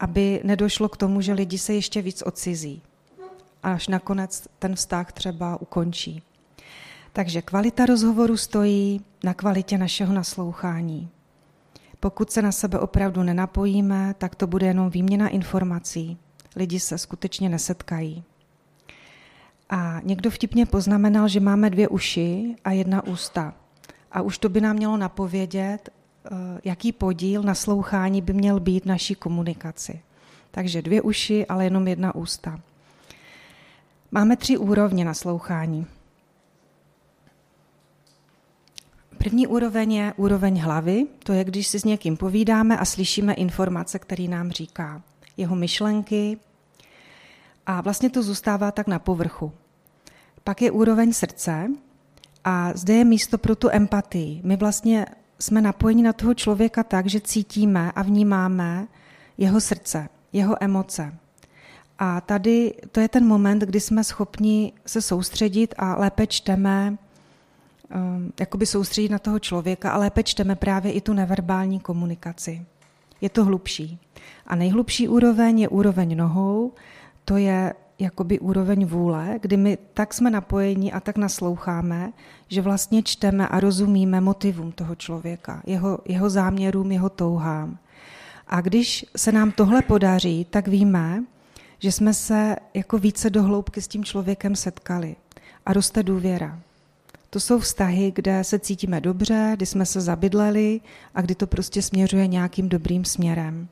aby 0.00 0.40
nedošlo 0.44 0.88
k 0.88 0.96
tomu, 0.96 1.20
že 1.20 1.32
lidi 1.32 1.58
se 1.58 1.74
ještě 1.74 2.02
víc 2.02 2.22
odcizí, 2.22 2.82
až 3.62 3.88
nakonec 3.88 4.48
ten 4.58 4.74
vztah 4.74 5.12
třeba 5.12 5.60
ukončí. 5.60 6.22
Takže 7.16 7.42
kvalita 7.42 7.86
rozhovoru 7.86 8.36
stojí 8.36 9.00
na 9.24 9.34
kvalitě 9.34 9.78
našeho 9.78 10.14
naslouchání. 10.14 11.08
Pokud 12.00 12.30
se 12.30 12.42
na 12.42 12.52
sebe 12.52 12.78
opravdu 12.78 13.22
nenapojíme, 13.22 14.14
tak 14.18 14.34
to 14.34 14.46
bude 14.46 14.66
jenom 14.66 14.90
výměna 14.90 15.28
informací. 15.28 16.18
Lidi 16.56 16.80
se 16.80 16.98
skutečně 16.98 17.48
nesetkají. 17.48 18.24
A 19.70 20.00
někdo 20.04 20.30
vtipně 20.30 20.66
poznamenal, 20.66 21.28
že 21.28 21.40
máme 21.40 21.70
dvě 21.70 21.88
uši 21.88 22.56
a 22.64 22.72
jedna 22.72 23.06
ústa. 23.06 23.54
A 24.12 24.22
už 24.22 24.38
to 24.38 24.48
by 24.48 24.60
nám 24.60 24.76
mělo 24.76 24.96
napovědět, 24.96 25.88
eh, 25.88 26.28
jaký 26.64 26.92
podíl 26.92 27.42
naslouchání 27.42 28.22
by 28.22 28.32
měl 28.32 28.60
být 28.60 28.86
naší 28.86 29.14
komunikaci. 29.14 30.00
Takže 30.50 30.82
dvě 30.82 31.02
uši, 31.02 31.46
ale 31.46 31.64
jenom 31.64 31.88
jedna 31.88 32.14
ústa. 32.14 32.60
Máme 34.10 34.36
tři 34.36 34.56
úrovně 34.56 35.04
naslouchání. 35.04 35.86
První 39.24 39.46
úroveň 39.46 39.92
je 39.92 40.14
úroveň 40.16 40.60
hlavy, 40.60 41.06
to 41.22 41.32
je, 41.32 41.44
když 41.44 41.66
si 41.66 41.80
s 41.80 41.84
někým 41.84 42.16
povídáme 42.16 42.78
a 42.78 42.84
slyšíme 42.84 43.34
informace, 43.34 43.98
které 43.98 44.24
nám 44.28 44.50
říká. 44.50 45.02
Jeho 45.36 45.56
myšlenky 45.56 46.38
a 47.66 47.80
vlastně 47.80 48.10
to 48.10 48.22
zůstává 48.22 48.70
tak 48.70 48.86
na 48.86 48.98
povrchu. 48.98 49.52
Pak 50.44 50.62
je 50.62 50.70
úroveň 50.70 51.12
srdce 51.12 51.70
a 52.44 52.72
zde 52.74 52.94
je 52.94 53.04
místo 53.04 53.38
pro 53.38 53.56
tu 53.56 53.68
empatii. 53.70 54.40
My 54.44 54.56
vlastně 54.56 55.06
jsme 55.38 55.60
napojeni 55.60 56.02
na 56.02 56.12
toho 56.12 56.34
člověka 56.34 56.82
tak, 56.82 57.06
že 57.06 57.20
cítíme 57.20 57.92
a 57.92 58.02
vnímáme 58.02 58.86
jeho 59.38 59.60
srdce, 59.60 60.08
jeho 60.32 60.56
emoce. 60.60 61.14
A 61.98 62.20
tady 62.20 62.74
to 62.92 63.00
je 63.00 63.08
ten 63.08 63.26
moment, 63.26 63.62
kdy 63.62 63.80
jsme 63.80 64.04
schopni 64.04 64.72
se 64.86 65.02
soustředit 65.02 65.74
a 65.78 66.00
lépe 66.00 66.26
čteme, 66.26 66.96
jakoby 68.40 68.66
soustředit 68.66 69.08
na 69.08 69.18
toho 69.18 69.38
člověka 69.38 69.90
a 69.90 69.98
lépe 69.98 70.22
čteme 70.22 70.54
právě 70.54 70.92
i 70.92 71.00
tu 71.00 71.12
neverbální 71.12 71.80
komunikaci. 71.80 72.66
Je 73.20 73.28
to 73.28 73.44
hlubší. 73.44 73.98
A 74.46 74.56
nejhlubší 74.56 75.08
úroveň 75.08 75.58
je 75.58 75.68
úroveň 75.68 76.16
nohou, 76.16 76.72
to 77.24 77.36
je 77.36 77.74
jakoby 77.98 78.38
úroveň 78.38 78.86
vůle, 78.86 79.38
kdy 79.42 79.56
my 79.56 79.78
tak 79.94 80.14
jsme 80.14 80.30
napojeni 80.30 80.92
a 80.92 81.00
tak 81.00 81.16
nasloucháme, 81.16 82.12
že 82.48 82.62
vlastně 82.62 83.02
čteme 83.02 83.48
a 83.48 83.60
rozumíme 83.60 84.20
motivům 84.20 84.72
toho 84.72 84.94
člověka, 84.94 85.62
jeho, 85.66 85.98
jeho 86.04 86.30
záměrům, 86.30 86.92
jeho 86.92 87.08
touhám. 87.08 87.78
A 88.48 88.60
když 88.60 89.06
se 89.16 89.32
nám 89.32 89.52
tohle 89.52 89.82
podaří, 89.82 90.46
tak 90.50 90.68
víme, 90.68 91.24
že 91.78 91.92
jsme 91.92 92.14
se 92.14 92.56
jako 92.74 92.98
více 92.98 93.30
dohloubky 93.30 93.82
s 93.82 93.88
tím 93.88 94.04
člověkem 94.04 94.56
setkali 94.56 95.16
a 95.66 95.72
roste 95.72 96.02
důvěra. 96.02 96.58
To 97.34 97.40
jsou 97.40 97.58
vztahy, 97.58 98.12
kde 98.14 98.44
se 98.44 98.58
cítíme 98.58 99.00
dobře, 99.00 99.52
kdy 99.56 99.66
jsme 99.66 99.86
se 99.86 100.00
zabydleli 100.00 100.80
a 101.14 101.20
kdy 101.20 101.34
to 101.34 101.46
prostě 101.46 101.82
směřuje 101.82 102.26
nějakým 102.26 102.68
dobrým 102.68 103.04
směrem. 103.04 103.68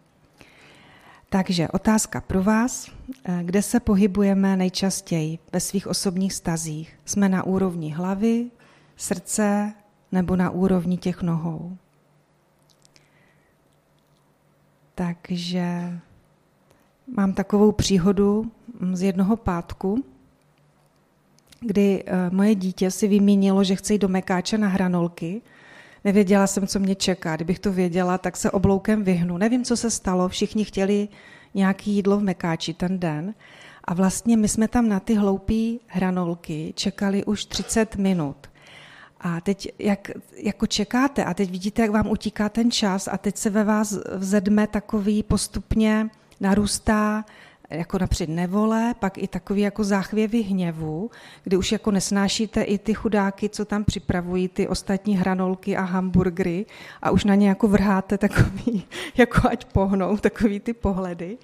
Takže 1.28 1.68
otázka 1.68 2.20
pro 2.20 2.42
vás. 2.42 2.90
Eh, 3.24 3.40
kde 3.42 3.62
se 3.62 3.80
pohybujeme 3.80 4.56
nejčastěji 4.56 5.38
ve 5.52 5.60
svých 5.60 5.86
osobních 5.86 6.32
stazích? 6.32 6.98
Jsme 7.04 7.28
na 7.28 7.46
úrovni 7.46 7.90
hlavy, 7.90 8.50
srdce 8.96 9.72
nebo 10.12 10.36
na 10.36 10.50
úrovni 10.50 10.96
těch 10.96 11.22
nohou? 11.22 11.76
Takže 14.94 15.98
mám 17.16 17.32
takovou 17.32 17.72
příhodu 17.72 18.52
mm, 18.80 18.96
z 18.96 19.02
jednoho 19.02 19.36
pátku, 19.36 20.04
kdy 21.62 22.04
eh, 22.06 22.30
moje 22.30 22.54
dítě 22.54 22.90
si 22.90 23.08
vymínilo, 23.08 23.64
že 23.64 23.76
chce 23.76 23.92
jít 23.92 23.98
do 23.98 24.08
Mekáče 24.08 24.58
na 24.58 24.68
hranolky. 24.68 25.42
Nevěděla 26.04 26.46
jsem, 26.46 26.66
co 26.66 26.78
mě 26.78 26.94
čeká. 26.94 27.36
Kdybych 27.36 27.58
to 27.58 27.72
věděla, 27.72 28.18
tak 28.18 28.36
se 28.36 28.50
obloukem 28.50 29.02
vyhnu. 29.02 29.38
Nevím, 29.38 29.64
co 29.64 29.76
se 29.76 29.90
stalo. 29.90 30.28
Všichni 30.28 30.64
chtěli 30.64 31.08
nějaký 31.54 31.92
jídlo 31.92 32.18
v 32.18 32.22
Mekáči 32.22 32.74
ten 32.74 32.98
den. 32.98 33.34
A 33.84 33.94
vlastně 33.94 34.36
my 34.36 34.48
jsme 34.48 34.68
tam 34.68 34.88
na 34.88 35.00
ty 35.00 35.14
hloupé 35.14 35.78
hranolky 35.86 36.72
čekali 36.76 37.24
už 37.24 37.44
30 37.44 37.96
minut. 37.96 38.36
A 39.20 39.40
teď, 39.40 39.68
jak 39.78 40.10
jako 40.36 40.66
čekáte, 40.66 41.24
a 41.24 41.34
teď 41.34 41.50
vidíte, 41.50 41.82
jak 41.82 41.90
vám 41.90 42.10
utíká 42.10 42.48
ten 42.48 42.70
čas, 42.70 43.08
a 43.08 43.18
teď 43.18 43.36
se 43.36 43.50
ve 43.50 43.64
vás 43.64 43.98
vzedme 44.14 44.66
takový 44.66 45.22
postupně 45.22 46.10
narůstá 46.40 47.24
jako 47.72 47.98
napřed 47.98 48.28
nevole, 48.28 48.94
pak 48.98 49.18
i 49.18 49.28
takový 49.28 49.60
jako 49.60 49.84
záchvěvy 49.84 50.42
hněvu, 50.42 51.10
kdy 51.44 51.56
už 51.56 51.72
jako 51.72 51.90
nesnášíte 51.90 52.62
i 52.62 52.78
ty 52.78 52.94
chudáky, 52.94 53.48
co 53.48 53.64
tam 53.64 53.84
připravují, 53.84 54.48
ty 54.48 54.68
ostatní 54.68 55.16
hranolky 55.16 55.76
a 55.76 55.82
hamburgery 55.82 56.66
a 57.02 57.10
už 57.10 57.24
na 57.24 57.34
ně 57.34 57.48
jako 57.48 57.68
vrháte 57.68 58.18
takový, 58.18 58.84
jako 59.16 59.48
ať 59.48 59.64
pohnou, 59.64 60.16
takový 60.16 60.60
ty 60.60 60.72
pohledy. 60.72 61.38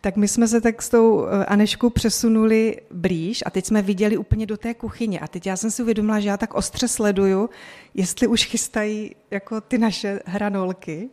Tak 0.00 0.16
my 0.16 0.28
jsme 0.28 0.48
se 0.48 0.60
tak 0.60 0.82
s 0.82 0.88
tou 0.88 1.26
eh, 1.26 1.44
Aneškou 1.44 1.90
přesunuli 1.90 2.76
blíž 2.90 3.42
a 3.46 3.50
teď 3.50 3.66
jsme 3.66 3.82
viděli 3.82 4.16
úplně 4.16 4.46
do 4.46 4.56
té 4.56 4.74
kuchyně. 4.74 5.20
A 5.20 5.28
teď 5.28 5.46
já 5.46 5.56
jsem 5.56 5.70
si 5.70 5.82
uvědomila, 5.82 6.20
že 6.20 6.28
já 6.28 6.36
tak 6.36 6.54
ostře 6.54 6.88
sleduju, 6.88 7.50
jestli 7.94 8.26
už 8.26 8.44
chystají 8.44 9.14
jako 9.30 9.60
ty 9.60 9.78
naše 9.78 10.20
hranolky. 10.26 11.08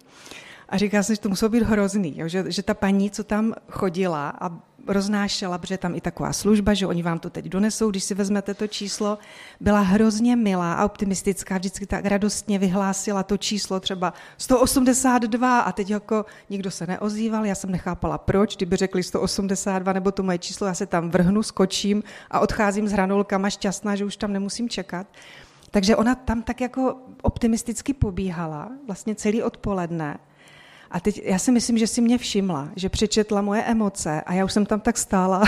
A 0.74 0.78
říká 0.78 1.04
jsem, 1.04 1.16
že 1.16 1.22
to 1.22 1.30
muselo 1.30 1.50
být 1.50 1.64
hrozný, 1.64 2.14
jo, 2.18 2.28
že, 2.28 2.44
že 2.48 2.64
ta 2.64 2.74
paní, 2.74 3.10
co 3.10 3.24
tam 3.24 3.54
chodila 3.72 4.34
a 4.42 4.52
roznášela, 4.88 5.58
protože 5.58 5.78
tam 5.78 5.96
i 5.96 6.02
taková 6.02 6.34
služba, 6.34 6.74
že 6.74 6.88
oni 6.88 7.04
vám 7.04 7.20
to 7.20 7.30
teď 7.30 7.46
donesou, 7.46 7.90
když 7.92 8.04
si 8.04 8.14
vezmete 8.14 8.54
to 8.54 8.68
číslo, 8.68 9.18
byla 9.60 9.80
hrozně 9.80 10.36
milá 10.36 10.74
a 10.74 10.86
optimistická, 10.86 11.58
vždycky 11.58 11.86
tak 11.86 12.06
radostně 12.06 12.60
vyhlásila 12.60 13.24
to 13.24 13.38
číslo 13.38 13.80
třeba 13.80 14.14
182 14.38 15.60
a 15.60 15.72
teď 15.72 15.90
jako 15.90 16.26
nikdo 16.50 16.72
se 16.72 16.88
neozýval, 16.88 17.46
já 17.46 17.56
jsem 17.56 17.72
nechápala 17.72 18.18
proč, 18.18 18.56
kdyby 18.58 18.76
řekli 18.76 19.04
182 19.04 19.94
nebo 19.94 20.12
to 20.12 20.24
moje 20.24 20.38
číslo, 20.38 20.68
já 20.68 20.74
se 20.74 20.86
tam 20.86 21.10
vrhnu, 21.10 21.44
skočím 21.44 22.04
a 22.32 22.40
odcházím 22.40 22.88
s 22.88 22.92
hranolkama 22.92 23.50
šťastná, 23.50 23.96
že 23.96 24.06
už 24.06 24.18
tam 24.18 24.34
nemusím 24.34 24.70
čekat. 24.70 25.08
Takže 25.72 25.96
ona 25.96 26.16
tam 26.16 26.42
tak 26.42 26.62
jako 26.62 26.98
optimisticky 27.22 27.94
pobíhala, 27.94 28.72
vlastně 28.88 29.16
celý 29.16 29.44
odpoledne. 29.44 30.20
A 30.94 31.00
teď 31.00 31.22
já 31.24 31.40
si 31.40 31.52
myslím, 31.52 31.78
že 31.78 31.88
si 31.88 32.02
mě 32.02 32.18
všimla, 32.18 32.70
že 32.76 32.90
přečetla 32.90 33.42
moje 33.42 33.64
emoce 33.64 34.22
a 34.22 34.34
já 34.34 34.46
už 34.46 34.54
jsem 34.54 34.66
tam 34.66 34.80
tak 34.80 34.98
stála 34.98 35.44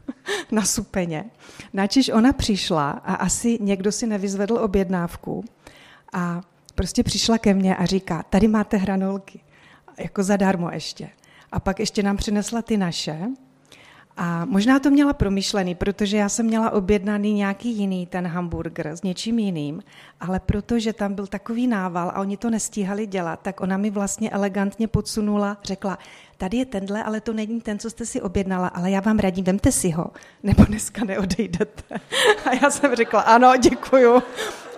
na 0.52 0.64
supeně. 0.64 1.24
Načiž 1.72 2.08
ona 2.08 2.32
přišla 2.32 2.90
a 2.90 3.14
asi 3.14 3.58
někdo 3.60 3.92
si 3.92 4.06
nevyzvedl 4.06 4.58
objednávku 4.58 5.44
a 6.12 6.40
prostě 6.74 7.02
přišla 7.02 7.38
ke 7.38 7.54
mně 7.54 7.76
a 7.76 7.86
říká, 7.86 8.22
tady 8.30 8.48
máte 8.48 8.76
hranolky, 8.76 9.40
jako 9.98 10.22
zadarmo 10.22 10.70
ještě. 10.70 11.08
A 11.52 11.60
pak 11.60 11.80
ještě 11.80 12.02
nám 12.02 12.16
přinesla 12.16 12.62
ty 12.62 12.76
naše 12.76 13.26
a 14.16 14.44
možná 14.44 14.78
to 14.78 14.90
měla 14.90 15.12
promyšlený, 15.12 15.74
protože 15.74 16.16
já 16.16 16.28
jsem 16.28 16.46
měla 16.46 16.70
objednaný 16.70 17.34
nějaký 17.34 17.78
jiný 17.78 18.06
ten 18.06 18.26
hamburger 18.26 18.86
s 18.86 19.02
něčím 19.02 19.38
jiným, 19.38 19.82
ale 20.20 20.40
protože 20.40 20.92
tam 20.92 21.14
byl 21.14 21.26
takový 21.26 21.66
nával 21.66 22.08
a 22.08 22.20
oni 22.20 22.36
to 22.36 22.50
nestíhali 22.50 23.06
dělat, 23.06 23.40
tak 23.42 23.60
ona 23.60 23.76
mi 23.76 23.90
vlastně 23.90 24.30
elegantně 24.30 24.88
podsunula, 24.88 25.58
řekla, 25.64 25.98
tady 26.38 26.56
je 26.56 26.66
tenhle, 26.66 27.04
ale 27.04 27.20
to 27.20 27.32
není 27.32 27.60
ten, 27.60 27.78
co 27.78 27.90
jste 27.90 28.06
si 28.06 28.20
objednala, 28.20 28.68
ale 28.68 28.90
já 28.90 29.00
vám 29.00 29.18
radím, 29.18 29.44
vemte 29.44 29.72
si 29.72 29.90
ho, 29.90 30.06
nebo 30.42 30.64
dneska 30.64 31.04
neodejdete. 31.04 32.00
A 32.44 32.54
já 32.62 32.70
jsem 32.70 32.94
řekla, 32.96 33.20
ano, 33.20 33.52
děkuju, 33.56 34.22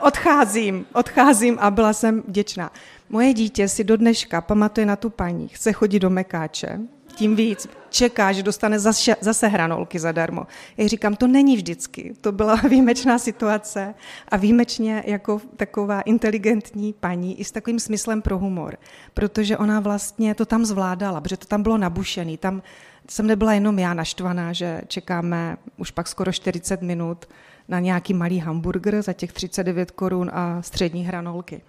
odcházím, 0.00 0.86
odcházím 0.92 1.58
a 1.60 1.70
byla 1.70 1.92
jsem 1.92 2.22
vděčná. 2.28 2.70
Moje 3.08 3.34
dítě 3.34 3.68
si 3.68 3.84
do 3.84 3.96
dneška 3.96 4.40
pamatuje 4.40 4.86
na 4.86 4.96
tu 4.96 5.10
paní, 5.10 5.48
chce 5.48 5.72
chodit 5.72 5.98
do 5.98 6.10
Mekáče, 6.10 6.80
tím 7.16 7.36
víc 7.36 7.68
čeká, 7.90 8.32
že 8.32 8.42
dostane 8.42 8.78
zase, 8.78 9.16
zase 9.20 9.48
hranolky 9.48 9.98
zadarmo. 9.98 10.46
Já 10.76 10.88
říkám, 10.88 11.16
to 11.16 11.26
není 11.26 11.56
vždycky. 11.56 12.14
To 12.20 12.32
byla 12.32 12.54
výjimečná 12.68 13.18
situace 13.18 13.94
a 14.28 14.36
výjimečně 14.36 15.02
jako 15.06 15.40
taková 15.56 16.00
inteligentní 16.00 16.92
paní 16.92 17.40
i 17.40 17.44
s 17.44 17.52
takovým 17.52 17.80
smyslem 17.80 18.22
pro 18.22 18.38
humor, 18.38 18.76
protože 19.14 19.58
ona 19.58 19.80
vlastně 19.80 20.34
to 20.34 20.46
tam 20.46 20.64
zvládala, 20.64 21.20
protože 21.20 21.36
to 21.36 21.46
tam 21.46 21.62
bylo 21.62 21.78
nabušený. 21.78 22.38
Tam 22.38 22.62
jsem 23.08 23.26
nebyla 23.26 23.52
jenom 23.52 23.78
já 23.78 23.94
naštvaná, 23.94 24.52
že 24.52 24.80
čekáme 24.88 25.56
už 25.76 25.90
pak 25.90 26.08
skoro 26.08 26.32
40 26.32 26.82
minut 26.82 27.26
na 27.68 27.80
nějaký 27.80 28.14
malý 28.14 28.38
hamburger 28.38 29.02
za 29.02 29.12
těch 29.12 29.32
39 29.32 29.90
korun 29.90 30.30
a 30.34 30.62
střední 30.62 31.04
hranolky. 31.04 31.60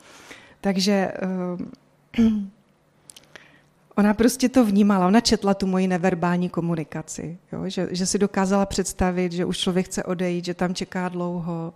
Takže 0.61 1.11
uh, 2.17 2.25
Ona 3.97 4.13
prostě 4.13 4.49
to 4.49 4.65
vnímala, 4.65 5.07
ona 5.07 5.21
četla 5.21 5.53
tu 5.53 5.67
moji 5.67 5.87
neverbální 5.87 6.49
komunikaci, 6.49 7.37
jo? 7.51 7.69
Že, 7.69 7.87
že 7.91 8.05
si 8.05 8.19
dokázala 8.19 8.65
představit, 8.65 9.31
že 9.31 9.45
už 9.45 9.57
člověk 9.57 9.85
chce 9.85 10.03
odejít, 10.03 10.45
že 10.45 10.53
tam 10.53 10.75
čeká 10.75 11.09
dlouho. 11.09 11.73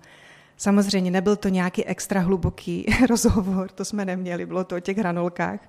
Samozřejmě 0.57 1.11
nebyl 1.11 1.35
to 1.35 1.49
nějaký 1.49 1.85
extra 1.85 2.19
hluboký 2.21 2.85
rozhovor, 3.09 3.69
to 3.69 3.85
jsme 3.85 4.05
neměli, 4.05 4.45
bylo 4.45 4.63
to 4.63 4.75
o 4.75 4.79
těch 4.79 4.97
hranolkách, 4.97 5.59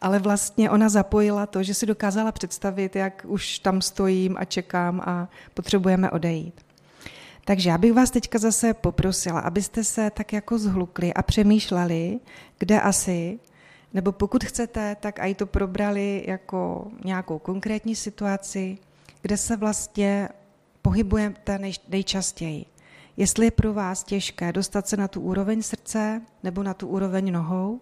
ale 0.00 0.18
vlastně 0.18 0.70
ona 0.70 0.88
zapojila 0.88 1.46
to, 1.46 1.62
že 1.62 1.74
si 1.74 1.86
dokázala 1.86 2.32
představit, 2.32 2.96
jak 2.96 3.26
už 3.28 3.58
tam 3.58 3.82
stojím 3.82 4.36
a 4.38 4.44
čekám 4.44 5.02
a 5.06 5.28
potřebujeme 5.54 6.10
odejít. 6.10 6.60
Takže 7.44 7.70
já 7.70 7.78
bych 7.78 7.92
vás 7.92 8.10
teďka 8.10 8.38
zase 8.38 8.74
poprosila, 8.74 9.40
abyste 9.40 9.84
se 9.84 10.10
tak 10.10 10.32
jako 10.32 10.58
zhlukli 10.58 11.14
a 11.14 11.22
přemýšleli, 11.22 12.20
kde 12.58 12.80
asi 12.80 13.38
nebo 13.94 14.12
pokud 14.12 14.44
chcete, 14.44 14.96
tak 15.00 15.18
i 15.18 15.34
to 15.34 15.46
probrali 15.46 16.24
jako 16.26 16.90
nějakou 17.04 17.38
konkrétní 17.38 17.94
situaci, 17.94 18.78
kde 19.22 19.36
se 19.36 19.56
vlastně 19.56 20.28
pohybujete 20.82 21.58
nej, 21.58 21.72
nejčastěji. 21.88 22.64
Jestli 23.16 23.44
je 23.44 23.50
pro 23.50 23.74
vás 23.74 24.04
těžké 24.04 24.52
dostat 24.52 24.88
se 24.88 24.96
na 24.96 25.08
tu 25.08 25.20
úroveň 25.20 25.62
srdce 25.62 26.22
nebo 26.42 26.62
na 26.62 26.74
tu 26.74 26.88
úroveň 26.88 27.32
nohou 27.32 27.80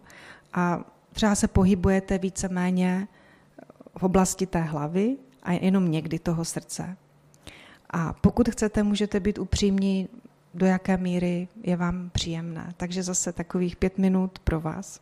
a 0.53 0.85
třeba 1.12 1.35
se 1.35 1.49
pohybujete 1.49 2.19
víceméně 2.19 3.09
v 3.99 4.03
oblasti 4.03 4.47
té 4.47 4.61
hlavy 4.61 5.17
a 5.43 5.53
jenom 5.53 5.90
někdy 5.90 6.19
toho 6.19 6.45
srdce. 6.45 6.97
A 7.90 8.12
pokud 8.12 8.49
chcete, 8.49 8.83
můžete 8.83 9.21
být 9.21 9.38
upřímní, 9.38 10.09
do 10.55 10.67
jaké 10.67 10.97
míry 10.97 11.49
je 11.62 11.77
vám 11.77 12.11
příjemné. 12.11 12.75
Takže 12.77 13.03
zase 13.03 13.33
takových 13.33 13.77
pět 13.77 13.99
minut 13.99 14.38
pro 14.38 14.61
vás. 14.61 15.01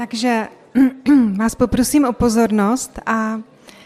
Takže 0.00 0.48
vás 1.36 1.54
poprosím 1.54 2.04
o 2.04 2.12
pozornost 2.12 2.98
a 3.06 3.40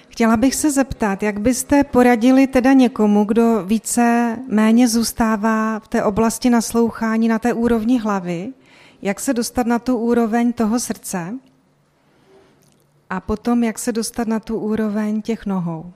chtěla 0.09 0.37
bych 0.37 0.55
se 0.55 0.70
zeptat, 0.70 1.22
jak 1.22 1.40
byste 1.40 1.85
poradili 1.85 2.46
teda 2.46 2.72
někomu, 2.72 3.24
kdo 3.24 3.64
více 3.66 4.37
méně 4.48 4.88
zůstává 4.88 5.81
v 5.81 5.88
té 5.88 6.05
oblasti 6.05 6.50
naslouchání 6.50 7.29
na 7.29 7.38
té 7.38 7.53
úrovni 7.53 7.98
hlavy, 7.98 8.53
jak 9.03 9.20
se 9.20 9.35
dostat 9.35 9.66
na 9.66 9.79
tu 9.79 9.96
úroveň 9.96 10.53
toho 10.53 10.81
srdce 10.81 11.35
a 13.11 13.20
potom 13.20 13.64
jak 13.64 13.79
se 13.79 13.92
dostat 13.92 14.29
na 14.29 14.40
tu 14.40 14.59
úroveň 14.59 15.22
těch 15.22 15.46
nohou. 15.46 15.92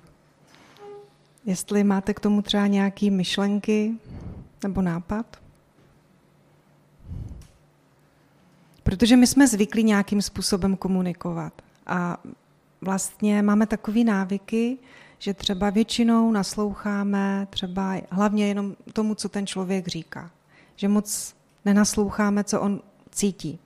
Jestli 1.44 1.84
máte 1.84 2.14
k 2.14 2.20
tomu 2.20 2.42
třeba 2.42 2.66
nějaké 2.66 3.10
myšlenky 3.10 3.94
nebo 4.62 4.82
nápad? 4.82 5.47
Protože 8.88 9.16
my 9.16 9.26
jsme 9.26 9.48
zvyklí 9.48 9.84
nějakým 9.84 10.22
způsobem 10.22 10.76
komunikovat. 10.76 11.52
A 11.86 12.18
vlastně 12.80 13.42
máme 13.42 13.66
takové 13.66 14.04
návyky, 14.04 14.78
že 15.18 15.34
třeba 15.34 15.70
většinou 15.70 16.32
nasloucháme 16.32 17.46
třeba 17.50 17.94
hlavně 18.10 18.48
jenom 18.48 18.76
tomu, 18.92 19.14
co 19.14 19.28
ten 19.28 19.46
člověk 19.46 19.88
říká. 19.88 20.30
Že 20.76 20.88
moc 20.88 21.34
nenasloucháme, 21.64 22.44
co 22.44 22.60
on 22.60 22.80
cítí. 23.10 23.58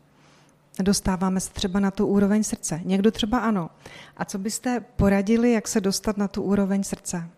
Dostáváme 0.82 1.40
se 1.40 1.52
třeba 1.52 1.80
na 1.80 1.90
tu 1.90 2.06
úroveň 2.06 2.42
srdce. 2.42 2.80
Někdo 2.84 3.10
třeba 3.10 3.38
ano. 3.38 3.70
A 4.16 4.24
co 4.24 4.38
byste 4.38 4.84
poradili, 4.96 5.52
jak 5.52 5.68
se 5.68 5.80
dostat 5.80 6.16
na 6.16 6.28
tu 6.28 6.42
úroveň 6.42 6.82
srdce? 6.82 7.28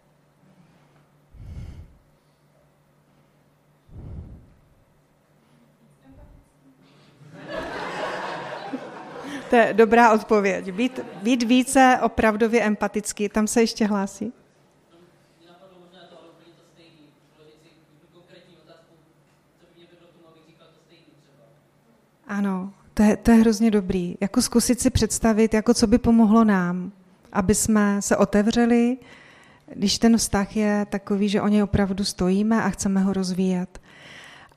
To 9.51 9.57
je 9.57 9.73
dobrá 9.73 10.13
odpověď. 10.13 10.73
Být, 10.73 11.01
být 11.23 11.43
více 11.43 11.99
opravdově 12.03 12.63
empatický. 12.63 13.29
Tam 13.29 13.47
se 13.47 13.61
ještě 13.61 13.87
hlásí. 13.87 14.33
Ano, 22.27 22.73
to 22.95 23.03
je, 23.03 23.17
to 23.17 23.31
je 23.31 23.37
hrozně 23.37 23.71
dobrý. 23.71 24.17
Jako 24.21 24.43
zkusit 24.43 24.81
si 24.81 24.91
představit, 24.91 25.55
jako 25.55 25.75
co 25.75 25.87
by 25.87 25.99
pomohlo 25.99 26.45
nám, 26.45 26.93
aby 27.33 27.55
jsme 27.55 28.03
se 28.03 28.17
otevřeli, 28.17 28.97
když 29.75 29.99
ten 29.99 30.17
vztah 30.17 30.57
je 30.57 30.87
takový, 30.91 31.29
že 31.29 31.41
o 31.41 31.49
něj 31.49 31.63
opravdu 31.63 32.05
stojíme 32.05 32.63
a 32.63 32.71
chceme 32.71 33.01
ho 33.01 33.13
rozvíjet. 33.13 33.81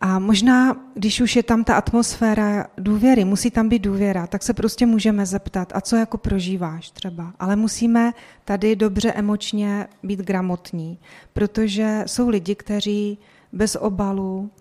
A 0.02 0.20
možná, 0.20 0.76
když 0.94 1.22
už 1.22 1.36
je 1.36 1.44
tam 1.44 1.64
ta 1.64 1.76
atmosféra 1.76 2.68
důvěry, 2.78 3.26
musí 3.26 3.52
tam 3.52 3.70
být 3.70 3.80
důvěra, 3.80 4.28
tak 4.28 4.44
se 4.44 4.54
prostě 4.54 4.86
můžeme 4.86 5.26
zeptat, 5.26 5.72
a 5.76 5.82
co 5.82 5.96
jako 5.96 6.18
prožíváš 6.18 6.92
třeba. 6.92 7.34
Ale 7.40 7.56
musíme 7.56 8.14
tady 8.46 8.76
dobře 8.76 9.12
emočně 9.12 9.88
být 10.04 10.20
gramotní, 10.20 11.00
protože 11.34 12.04
jsou 12.06 12.30
lidi, 12.30 12.56
kteří 12.56 13.18
bez 13.54 13.76
obalu 13.76 14.52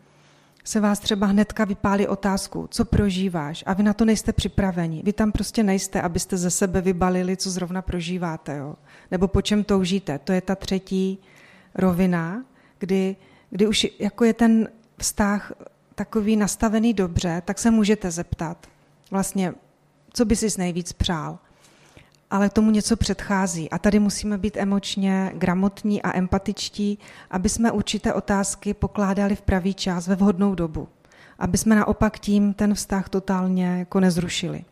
se 0.65 0.81
vás 0.81 0.99
třeba 0.99 1.27
hnedka 1.27 1.65
vypálí 1.65 2.07
otázku, 2.07 2.69
co 2.71 2.85
prožíváš 2.85 3.65
a 3.67 3.73
vy 3.73 3.83
na 3.83 3.93
to 3.93 4.05
nejste 4.05 4.33
připraveni. 4.33 5.03
Vy 5.05 5.13
tam 5.13 5.33
prostě 5.33 5.63
nejste, 5.63 6.03
abyste 6.03 6.37
ze 6.37 6.51
sebe 6.51 6.81
vybalili, 6.81 7.37
co 7.37 7.51
zrovna 7.51 7.83
prožíváte, 7.83 8.57
jo? 8.57 8.77
nebo 9.11 9.29
po 9.29 9.43
čem 9.43 9.65
toužíte. 9.65 10.19
To 10.19 10.33
je 10.33 10.41
ta 10.41 10.55
třetí 10.55 11.19
rovina, 11.75 12.45
kdy, 12.79 13.17
kdy 13.51 13.67
už 13.67 13.87
jako 13.99 14.25
je 14.25 14.35
ten 14.35 14.69
vztah 14.99 15.53
takový 15.95 16.37
nastavený 16.37 16.95
dobře, 16.95 17.43
tak 17.45 17.59
se 17.59 17.71
můžete 17.71 18.11
zeptat 18.11 18.67
vlastně, 19.11 19.55
co 20.13 20.25
by 20.25 20.37
si 20.37 20.49
nejvíc 20.59 20.93
přál. 20.93 21.39
Ale 22.31 22.51
tomu 22.51 22.71
něco 22.71 22.97
předchází. 22.97 23.71
A 23.71 23.79
tady 23.79 23.99
musíme 23.99 24.39
být 24.39 24.57
emočně 24.57 25.33
gramotní 25.35 26.03
a 26.03 26.17
empatičtí, 26.17 26.99
aby 27.31 27.49
jsme 27.49 27.73
určité 27.73 28.13
otázky 28.15 28.75
pokládali 28.75 29.37
v 29.37 29.43
pravý 29.43 29.75
čas, 29.75 30.09
ve 30.09 30.15
vhodnou 30.15 30.55
dobu. 30.55 30.89
Aby 31.39 31.59
jsme 31.59 31.77
naopak 31.77 32.19
tím 32.19 32.55
ten 32.55 32.75
vztah 32.75 33.09
totálně 33.09 33.67
jako 33.79 34.01
nezrušili. 34.01 34.65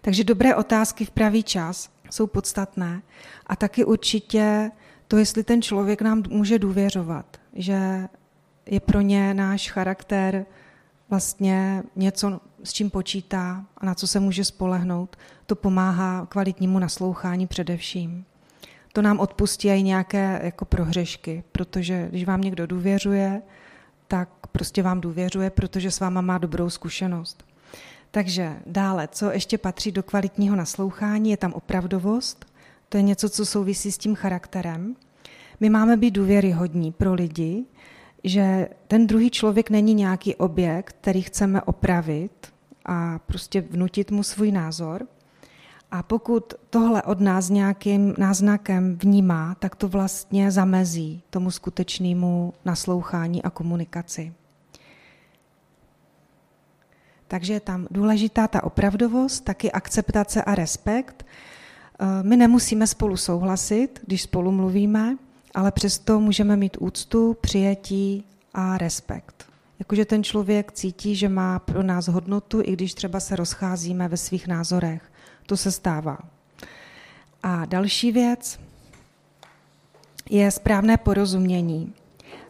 Takže 0.00 0.24
dobré 0.24 0.54
otázky 0.54 1.04
v 1.04 1.10
pravý 1.10 1.42
čas 1.42 1.90
jsou 2.10 2.26
podstatné. 2.26 3.02
A 3.46 3.56
taky 3.56 3.84
určitě 3.84 4.70
to, 5.08 5.16
jestli 5.16 5.44
ten 5.44 5.62
člověk 5.62 6.02
nám 6.02 6.22
může 6.28 6.58
důvěřovat, 6.58 7.26
že 7.52 8.08
je 8.70 8.80
pro 8.80 9.00
ně 9.00 9.34
náš 9.34 9.70
charakter 9.70 10.46
vlastně 11.08 11.82
něco, 11.96 12.40
s 12.64 12.72
čím 12.72 12.90
počítá 12.90 13.64
a 13.78 13.86
na 13.86 13.94
co 13.94 14.06
se 14.06 14.20
může 14.20 14.44
spolehnout. 14.44 15.16
To 15.46 15.54
pomáhá 15.54 16.26
kvalitnímu 16.26 16.78
naslouchání 16.78 17.46
především. 17.46 18.24
To 18.92 19.02
nám 19.02 19.20
odpustí 19.20 19.68
i 19.68 19.82
nějaké 19.82 20.40
jako 20.42 20.64
prohřešky, 20.64 21.44
protože 21.52 22.08
když 22.10 22.24
vám 22.24 22.40
někdo 22.40 22.66
důvěřuje, 22.66 23.42
tak 24.08 24.28
prostě 24.52 24.82
vám 24.82 25.00
důvěřuje, 25.00 25.50
protože 25.50 25.90
s 25.90 26.00
váma 26.00 26.20
má 26.20 26.38
dobrou 26.38 26.70
zkušenost. 26.70 27.44
Takže 28.10 28.56
dále, 28.66 29.08
co 29.12 29.30
ještě 29.30 29.58
patří 29.58 29.92
do 29.92 30.02
kvalitního 30.02 30.56
naslouchání, 30.56 31.30
je 31.30 31.36
tam 31.36 31.52
opravdovost. 31.52 32.46
To 32.88 32.96
je 32.96 33.02
něco, 33.02 33.28
co 33.28 33.46
souvisí 33.46 33.92
s 33.92 33.98
tím 33.98 34.14
charakterem. 34.14 34.96
My 35.60 35.70
máme 35.70 35.96
být 35.96 36.10
důvěryhodní 36.10 36.92
pro 36.92 37.14
lidi, 37.14 37.64
že 38.24 38.68
ten 38.88 39.06
druhý 39.06 39.30
člověk 39.30 39.70
není 39.70 39.94
nějaký 39.94 40.34
objekt, 40.34 40.96
který 41.00 41.22
chceme 41.22 41.62
opravit 41.62 42.52
a 42.86 43.18
prostě 43.18 43.60
vnutit 43.60 44.10
mu 44.10 44.22
svůj 44.22 44.52
názor. 44.52 45.06
A 45.90 46.02
pokud 46.02 46.54
tohle 46.70 47.02
od 47.02 47.20
nás 47.20 47.48
nějakým 47.48 48.14
náznakem 48.18 48.98
vnímá, 48.98 49.54
tak 49.54 49.76
to 49.76 49.88
vlastně 49.88 50.50
zamezí 50.50 51.22
tomu 51.30 51.50
skutečnému 51.50 52.52
naslouchání 52.64 53.42
a 53.42 53.50
komunikaci. 53.50 54.32
Takže 57.28 57.52
je 57.52 57.60
tam 57.60 57.86
důležitá 57.90 58.48
ta 58.48 58.64
opravdovost, 58.64 59.44
taky 59.44 59.72
akceptace 59.72 60.42
a 60.42 60.54
respekt. 60.54 61.26
Eh, 62.00 62.06
my 62.22 62.36
nemusíme 62.36 62.86
spolu 62.86 63.16
souhlasit, 63.16 64.00
když 64.06 64.22
spolu 64.22 64.52
mluvíme, 64.52 65.16
ale 65.54 65.72
přesto 65.72 66.20
můžeme 66.20 66.56
mít 66.56 66.76
úctu, 66.80 67.36
přijetí 67.40 68.24
a 68.54 68.78
respekt. 68.78 69.44
Jakože 69.78 70.04
ten 70.04 70.24
člověk 70.24 70.72
cítí, 70.72 71.16
že 71.16 71.28
má 71.28 71.58
pro 71.58 71.82
nás 71.82 72.08
hodnotu, 72.08 72.60
i 72.64 72.72
když 72.72 72.94
třeba 72.94 73.20
se 73.20 73.36
rozcházíme 73.36 74.08
ve 74.08 74.16
svých 74.16 74.46
názorech. 74.46 75.02
To 75.46 75.56
se 75.56 75.72
stává. 75.72 76.18
A 77.42 77.64
další 77.64 78.12
věc 78.12 78.60
je 80.30 80.50
správné 80.50 80.96
porozumění. 80.96 81.92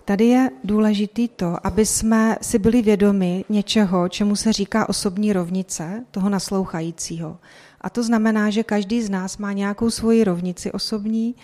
Tady 0.05 0.25
je 0.25 0.51
důležitý 0.65 1.29
to, 1.29 1.67
aby 1.67 1.87
jsme 1.87 2.37
si 2.43 2.59
byli 2.59 2.83
vědomi 2.83 3.45
něčeho, 3.49 4.09
čemu 4.09 4.37
se 4.37 4.53
říká 4.53 4.89
osobní 4.89 5.33
rovnice 5.33 6.05
toho 6.11 6.29
naslouchajícího. 6.29 7.39
A 7.81 7.91
to 7.91 8.03
znamená, 8.03 8.51
že 8.51 8.63
každý 8.63 9.03
z 9.03 9.11
nás 9.11 9.39
má 9.39 9.53
nějakou 9.53 9.91
svoji 9.91 10.25
rovnici 10.25 10.73
osobní, 10.73 11.35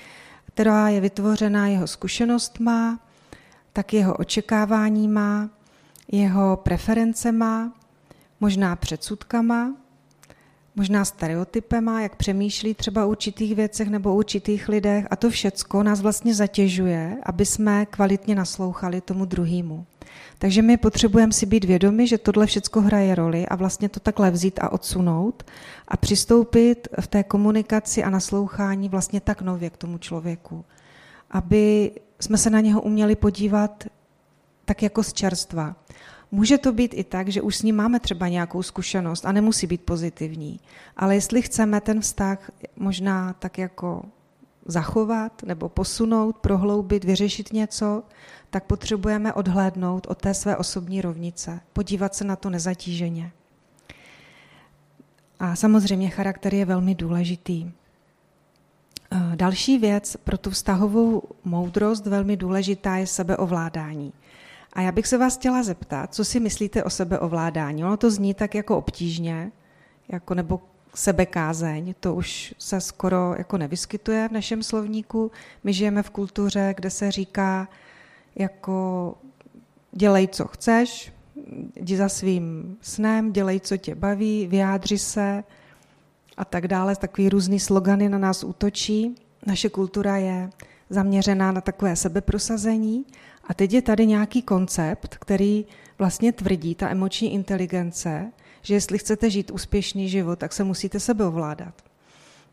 která 0.57 0.89
je 0.89 1.01
vytvořena 1.01 1.67
jeho 1.67 1.87
zkušenostma, 1.87 3.01
tak 3.73 3.93
jeho 3.93 4.15
očekáváníma, 4.17 5.51
jeho 6.13 6.57
preferencema, 6.57 7.73
možná 8.41 8.77
předsudkama, 8.77 9.75
možná 10.77 11.05
stereotypema, 11.05 12.01
jak 12.01 12.17
přemýšlí 12.17 12.75
třeba 12.75 13.07
o 13.07 13.09
určitých 13.09 13.55
věcech 13.55 13.89
nebo 13.89 14.13
o 14.13 14.17
určitých 14.17 14.69
lidech 14.69 15.07
a 15.11 15.17
to 15.17 15.31
všecko 15.31 15.83
nás 15.83 16.01
vlastně 16.01 16.35
zatěžuje, 16.35 17.17
aby 17.23 17.47
jsme 17.47 17.87
kvalitně 17.87 18.35
naslouchali 18.35 19.01
tomu 19.01 19.25
druhému. 19.25 19.87
Takže 20.39 20.63
my 20.63 20.77
potřebujeme 20.77 21.33
si 21.33 21.47
být 21.47 21.65
vědomi, 21.65 22.07
že 22.07 22.19
tohle 22.19 22.47
všecko 22.47 22.81
hraje 22.81 23.15
roli 23.15 23.47
a 23.47 23.57
vlastně 23.57 23.89
to 23.89 24.01
takhle 24.01 24.31
vzít 24.31 24.59
a 24.63 24.73
odsunout 24.73 25.43
a 25.89 25.97
přistoupit 25.97 26.89
v 27.01 27.07
té 27.07 27.23
komunikaci 27.23 28.05
a 28.05 28.11
naslouchání 28.11 28.89
vlastně 28.89 29.21
tak 29.21 29.43
nově 29.43 29.71
k 29.71 29.77
tomu 29.77 29.99
člověku, 29.99 30.65
aby 31.31 31.91
jsme 32.21 32.39
se 32.39 32.51
na 32.51 32.61
něho 32.61 32.81
uměli 32.83 33.17
podívat 33.17 33.85
tak 34.65 34.83
jako 34.83 35.03
z 35.03 35.13
čerstva. 35.13 35.77
Může 36.31 36.59
to 36.59 36.73
být 36.73 36.95
i 36.95 37.05
tak, 37.05 37.29
že 37.29 37.43
už 37.43 37.57
s 37.57 37.63
ním 37.63 37.77
máme 37.77 38.01
třeba 38.01 38.29
nějakou 38.29 38.63
zkušenost 38.63 39.27
a 39.27 39.33
nemusí 39.33 39.67
být 39.67 39.83
pozitivní, 39.83 40.61
ale 40.97 41.15
jestli 41.15 41.43
chceme 41.43 41.81
ten 41.81 42.01
vztah 42.01 42.51
možná 42.77 43.33
tak 43.33 43.59
jako 43.59 44.03
zachovat 44.67 45.43
nebo 45.43 45.69
posunout, 45.69 46.37
prohloubit, 46.37 47.05
vyřešit 47.05 47.53
něco, 47.53 48.03
tak 48.51 48.65
potřebujeme 48.65 49.33
odhlédnout 49.33 50.07
od 50.11 50.19
té 50.19 50.35
své 50.35 50.57
osobní 50.57 51.01
rovnice, 51.01 51.61
podívat 51.73 52.15
se 52.15 52.25
na 52.25 52.37
to 52.37 52.51
nezatíženě. 52.51 53.33
A 55.39 55.57
samozřejmě 55.57 56.09
charakter 56.11 56.55
je 56.55 56.65
velmi 56.65 56.95
důležitý. 56.95 57.73
Eh, 59.13 59.37
další 59.37 59.79
věc 59.79 60.17
pro 60.25 60.39
tu 60.39 60.51
vztahovou 60.51 61.23
moudrost 61.45 62.07
velmi 62.07 62.37
důležitá 62.37 62.97
je 62.97 63.07
sebeovládání. 63.07 64.13
A 64.73 64.81
já 64.81 64.93
bych 64.93 65.07
se 65.07 65.19
vás 65.19 65.37
chtěla 65.37 65.63
zeptat, 65.63 66.15
co 66.15 66.25
si 66.25 66.41
myslíte 66.41 66.85
o 66.85 66.91
sebeovládání. 66.91 67.85
Ono 67.85 67.97
to 67.97 68.11
zní 68.11 68.35
tak 68.35 68.55
jako 68.55 68.79
obtížně, 68.79 69.53
jako 70.09 70.35
nebo 70.35 70.61
sebekázeň, 70.97 71.95
to 72.01 72.15
už 72.15 72.55
se 72.59 72.81
skoro 72.81 73.35
jako 73.39 73.59
nevyskytuje 73.59 74.29
v 74.29 74.33
našem 74.33 74.63
slovníku. 74.63 75.31
My 75.65 75.73
žijeme 75.73 76.03
v 76.03 76.11
kultuře, 76.11 76.75
kde 76.77 76.91
se 76.91 77.11
říká 77.11 77.69
jako 78.37 79.15
dělej, 79.93 80.29
co 80.29 80.47
chceš, 80.47 81.13
jdi 81.77 81.97
za 81.97 82.09
svým 82.09 82.77
snem, 82.81 83.33
dělej, 83.33 83.61
co 83.61 83.77
tě 83.77 83.95
baví, 83.95 84.47
vyjádři 84.47 84.99
se 84.99 85.45
a 86.37 86.45
tak 86.45 86.69
dále. 86.69 86.97
Takový 86.97 87.29
různý 87.29 87.61
slogany 87.61 88.09
na 88.09 88.19
nás 88.19 88.45
útočí. 88.45 89.15
Naše 89.47 89.69
kultura 89.69 90.17
je 90.17 90.51
zaměřená 90.91 91.53
na 91.53 91.61
takové 91.61 91.97
sebeprosazení 91.97 93.05
a 93.45 93.55
teď 93.55 93.73
je 93.73 93.83
tady 93.83 94.07
nějaký 94.07 94.43
koncept, 94.43 95.17
který 95.17 95.67
vlastně 95.99 96.33
tvrdí, 96.33 96.75
ta 96.75 96.89
emoční 96.89 97.35
inteligence, 97.35 98.33
že 98.67 98.75
jestli 98.75 98.99
chcete 98.99 99.31
žít 99.31 99.51
úspěšný 99.51 100.09
život, 100.09 100.39
tak 100.39 100.53
se 100.53 100.65
musíte 100.65 101.01
sebeovládat. 101.01 101.75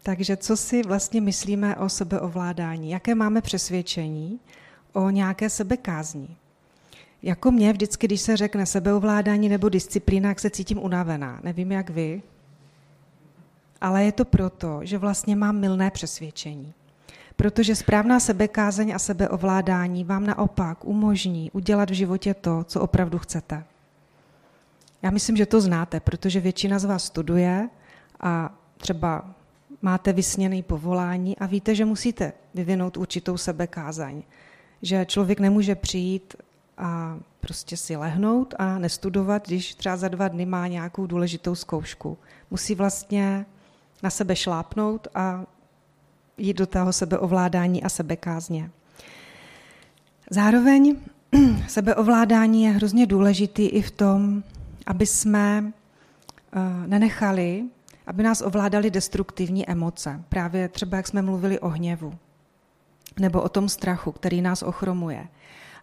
Takže 0.04 0.38
co 0.38 0.58
si 0.58 0.84
vlastně 0.84 1.22
myslíme 1.22 1.76
o 1.76 1.90
sebeovládání? 1.90 2.92
Jaké 2.92 3.16
máme 3.16 3.42
přesvědčení 3.42 4.40
o 4.94 5.10
nějaké 5.10 5.50
sebekázni? 5.50 6.28
Jako 7.24 7.52
mě 7.52 7.74
vždycky, 7.74 8.08
když 8.08 8.22
se 8.22 8.38
řekne 8.38 8.66
sebeovládání 8.66 9.50
nebo 9.50 9.70
disciplína, 9.70 10.30
jak 10.30 10.40
se 10.40 10.50
cítím 10.50 10.84
unavená. 10.84 11.40
Nevím, 11.44 11.72
jak 11.72 11.90
vy, 11.90 12.22
ale 13.82 14.04
je 14.04 14.12
to 14.12 14.26
proto, 14.26 14.80
že 14.84 14.98
vlastně 14.98 15.36
mám 15.36 15.60
milné 15.60 15.92
přesvědčení. 15.92 16.74
Protože 17.36 17.76
správná 17.76 18.20
sebekázeň 18.20 18.94
a 18.96 19.00
sebeovládání 19.00 20.04
vám 20.04 20.26
naopak 20.26 20.86
umožní 20.86 21.52
udělat 21.52 21.90
v 21.90 21.94
životě 21.94 22.34
to, 22.34 22.64
co 22.64 22.82
opravdu 22.82 23.20
chcete. 23.20 23.64
Já 25.04 25.10
myslím, 25.10 25.38
že 25.38 25.46
to 25.46 25.62
znáte, 25.62 26.00
protože 26.00 26.40
většina 26.40 26.80
z 26.80 26.86
vás 26.86 27.04
studuje 27.04 27.70
a 28.20 28.58
třeba 28.78 29.36
máte 29.82 30.14
vysněný 30.14 30.64
povolání 30.64 31.38
a 31.38 31.46
víte, 31.46 31.76
že 31.76 31.86
musíte 31.86 32.34
vyvinout 32.54 32.98
určitou 32.98 33.38
sebekázaň. 33.38 34.24
Že 34.82 35.06
člověk 35.06 35.40
nemůže 35.40 35.76
přijít 35.76 36.36
a 36.78 37.20
prostě 37.40 37.78
si 37.78 37.96
lehnout 37.96 38.54
a 38.60 38.78
nestudovat, 38.78 39.48
když 39.48 39.76
třeba 39.76 39.98
za 39.98 40.08
dva 40.08 40.28
dny 40.28 40.46
má 40.46 40.68
nějakou 40.68 41.08
důležitou 41.08 41.56
zkoušku. 41.56 42.18
Musí 42.52 42.76
vlastně 42.76 43.46
na 44.04 44.10
sebe 44.10 44.36
šlápnout 44.36 45.08
a 45.16 45.46
jít 46.38 46.58
do 46.58 46.68
toho 46.68 46.94
sebeovládání 46.94 47.84
a 47.84 47.90
sebekázně. 47.90 48.70
Zároveň 50.30 50.96
sebeovládání 51.68 52.64
je 52.64 52.72
hrozně 52.72 53.06
důležitý 53.06 53.68
i 53.68 53.82
v 53.82 53.92
tom, 53.92 54.44
aby 54.86 55.06
jsme 55.06 55.74
eh, 56.54 56.88
nenechali, 56.88 57.64
aby 58.08 58.24
nás 58.24 58.42
ovládaly 58.42 58.92
destruktivní 58.92 59.70
emoce. 59.70 60.24
Právě 60.30 60.70
třeba, 60.70 60.98
jak 60.98 61.08
jsme 61.08 61.22
mluvili 61.22 61.60
o 61.60 61.70
hněvu 61.70 62.14
nebo 63.20 63.42
o 63.42 63.50
tom 63.50 63.70
strachu, 63.70 64.12
který 64.12 64.42
nás 64.42 64.64
ochromuje. 64.64 65.28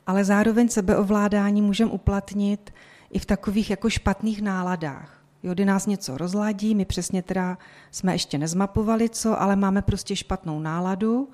Ale 0.06 0.24
zároveň 0.24 0.68
sebeovládání 0.68 1.62
můžeme 1.62 1.90
uplatnit 1.90 2.72
i 3.10 3.18
v 3.18 3.26
takových 3.26 3.70
jako 3.70 3.90
špatných 3.90 4.42
náladách. 4.42 5.20
Jo, 5.42 5.54
kdy 5.54 5.64
nás 5.64 5.86
něco 5.86 6.18
rozladí, 6.18 6.74
my 6.74 6.84
přesně 6.84 7.22
teda 7.22 7.58
jsme 7.90 8.14
ještě 8.14 8.38
nezmapovali 8.38 9.08
co, 9.08 9.42
ale 9.42 9.56
máme 9.56 9.82
prostě 9.82 10.16
špatnou 10.16 10.60
náladu 10.60 11.28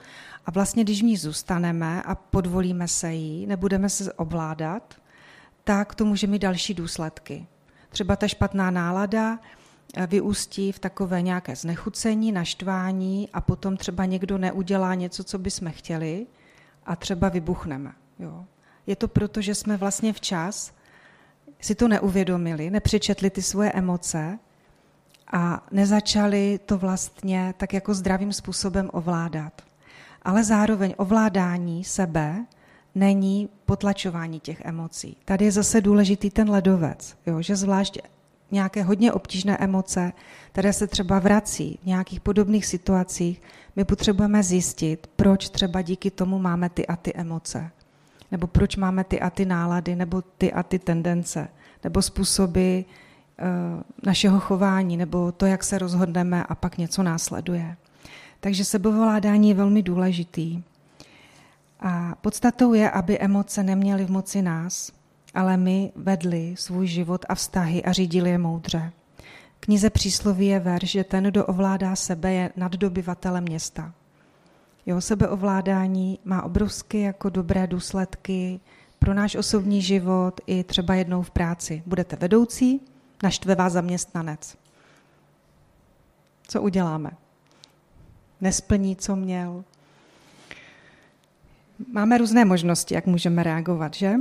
a 0.46 0.50
vlastně 0.50 0.84
když 0.84 1.00
v 1.00 1.04
ní 1.04 1.16
zůstaneme 1.16 2.02
a 2.02 2.14
podvolíme 2.14 2.88
se 2.88 3.12
jí, 3.12 3.46
nebudeme 3.46 3.88
se 3.88 4.12
ovládat, 4.12 4.94
tak 5.64 5.94
to 5.94 6.04
může 6.04 6.26
mít 6.26 6.42
další 6.42 6.74
důsledky. 6.74 7.46
Třeba 7.96 8.16
ta 8.16 8.28
špatná 8.28 8.70
nálada 8.70 9.38
eh, 9.94 10.06
vyústí 10.06 10.72
v 10.72 10.78
takové 10.78 11.22
nějaké 11.22 11.56
znechucení, 11.56 12.32
naštvání 12.32 13.28
a 13.32 13.40
potom 13.40 13.76
třeba 13.76 14.04
někdo 14.04 14.38
neudělá 14.38 14.94
něco, 14.94 15.24
co 15.24 15.38
bychom 15.38 15.72
chtěli 15.72 16.26
a 16.86 16.96
třeba 16.96 17.28
vybuchneme. 17.28 17.92
Jo. 18.18 18.44
Je 18.86 18.96
to 18.96 19.08
proto, 19.08 19.40
že 19.40 19.54
jsme 19.54 19.76
vlastně 19.76 20.12
včas 20.12 20.72
si 21.60 21.74
to 21.74 21.88
neuvědomili, 21.88 22.70
nepřečetli 22.70 23.30
ty 23.30 23.42
svoje 23.42 23.72
emoce 23.72 24.38
a 25.32 25.66
nezačali 25.70 26.60
to 26.66 26.78
vlastně 26.78 27.54
tak 27.56 27.72
jako 27.72 27.94
zdravým 27.94 28.32
způsobem 28.32 28.90
ovládat. 28.92 29.62
Ale 30.22 30.44
zároveň 30.44 30.94
ovládání 30.96 31.84
sebe 31.84 32.44
není 32.96 33.48
potlačování 33.66 34.40
těch 34.40 34.60
emocí. 34.64 35.16
Tady 35.24 35.44
je 35.44 35.52
zase 35.52 35.80
důležitý 35.80 36.30
ten 36.30 36.50
ledovec, 36.50 37.16
jo, 37.26 37.42
že 37.42 37.56
zvlášť 37.56 37.98
nějaké 38.50 38.82
hodně 38.82 39.12
obtížné 39.12 39.56
emoce, 39.56 40.12
které 40.52 40.72
se 40.72 40.86
třeba 40.86 41.18
vrací 41.18 41.78
v 41.82 41.86
nějakých 41.86 42.20
podobných 42.20 42.66
situacích, 42.66 43.42
my 43.76 43.84
potřebujeme 43.84 44.42
zjistit, 44.42 45.06
proč 45.16 45.48
třeba 45.48 45.82
díky 45.82 46.10
tomu 46.10 46.38
máme 46.38 46.68
ty 46.68 46.86
a 46.86 46.96
ty 46.96 47.14
emoce. 47.14 47.70
Nebo 48.32 48.46
proč 48.46 48.76
máme 48.76 49.04
ty 49.04 49.20
a 49.20 49.30
ty 49.30 49.44
nálady, 49.44 49.96
nebo 49.96 50.22
ty 50.22 50.52
a 50.52 50.62
ty 50.62 50.78
tendence, 50.78 51.48
nebo 51.84 52.02
způsoby 52.02 52.78
uh, 52.78 52.84
našeho 54.02 54.40
chování, 54.40 54.96
nebo 54.96 55.32
to, 55.32 55.46
jak 55.46 55.64
se 55.64 55.78
rozhodneme 55.78 56.44
a 56.44 56.54
pak 56.54 56.78
něco 56.78 57.02
následuje. 57.02 57.76
Takže 58.40 58.64
sebovládání 58.64 59.48
je 59.48 59.54
velmi 59.54 59.82
důležitý. 59.82 60.62
A 61.80 62.14
podstatou 62.20 62.74
je, 62.74 62.90
aby 62.90 63.18
emoce 63.18 63.62
neměly 63.62 64.04
v 64.04 64.10
moci 64.10 64.42
nás, 64.42 64.92
ale 65.34 65.56
my 65.56 65.92
vedli 65.96 66.54
svůj 66.58 66.86
život 66.86 67.24
a 67.28 67.34
vztahy 67.34 67.84
a 67.84 67.92
řídili 67.92 68.30
je 68.30 68.38
moudře. 68.38 68.92
Knize 69.60 69.90
přísloví 69.90 70.46
je 70.46 70.60
verš, 70.60 70.90
že 70.90 71.04
ten, 71.04 71.24
kdo 71.24 71.46
ovládá 71.46 71.96
sebe, 71.96 72.32
je 72.32 72.50
naddobyvatelem 72.56 73.44
města. 73.44 73.92
Jeho 74.86 75.00
sebeovládání 75.00 76.18
má 76.24 76.42
obrovské 76.42 76.98
jako 76.98 77.28
dobré 77.28 77.66
důsledky 77.66 78.60
pro 78.98 79.14
náš 79.14 79.34
osobní 79.34 79.82
život 79.82 80.40
i 80.46 80.64
třeba 80.64 80.94
jednou 80.94 81.22
v 81.22 81.30
práci. 81.30 81.82
Budete 81.86 82.16
vedoucí, 82.16 82.80
naštve 83.22 83.54
vás 83.54 83.72
zaměstnanec. 83.72 84.56
Co 86.48 86.62
uděláme? 86.62 87.10
Nesplní, 88.40 88.96
co 88.96 89.16
měl, 89.16 89.64
Máme 91.92 92.18
různé 92.18 92.44
možnosti, 92.44 92.94
jak 92.94 93.06
můžeme 93.06 93.42
reagovat, 93.42 93.94
že? 93.94 94.14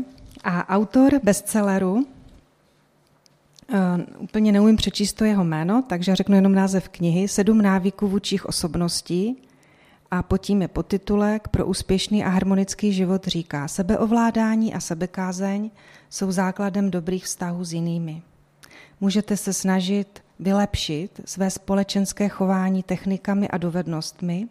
A 0.44 0.70
autor 0.70 1.20
bestselleru, 1.24 1.94
uh, 1.94 2.06
úplně 4.18 4.52
neumím 4.52 4.76
přečíst 4.76 5.14
to 5.14 5.26
jeho 5.26 5.44
jméno, 5.44 5.84
takže 5.88 6.16
řeknu 6.16 6.36
jenom 6.36 6.56
název 6.56 6.90
knihy, 6.90 7.28
Sedm 7.28 7.62
návyků 7.62 8.08
vůčích 8.08 8.46
osobností 8.46 9.38
a 10.12 10.24
pod 10.24 10.38
tím 10.38 10.62
je 10.62 10.68
podtitulek 10.68 11.48
Pro 11.48 11.66
úspěšný 11.66 12.24
a 12.24 12.30
harmonický 12.30 12.94
život 12.94 13.28
říká 13.28 13.68
Sebeovládání 13.68 14.74
a 14.74 14.80
sebekázeň 14.80 15.70
jsou 16.10 16.32
základem 16.32 16.92
dobrých 16.92 17.26
vztahů 17.26 17.64
s 17.64 17.74
jinými. 17.74 18.22
Můžete 19.02 19.38
se 19.38 19.54
snažit 19.54 20.24
vylepšit 20.40 21.22
své 21.26 21.50
společenské 21.50 22.30
chování 22.30 22.84
technikami 22.84 23.48
a 23.48 23.58
dovednostmi, 23.58 24.48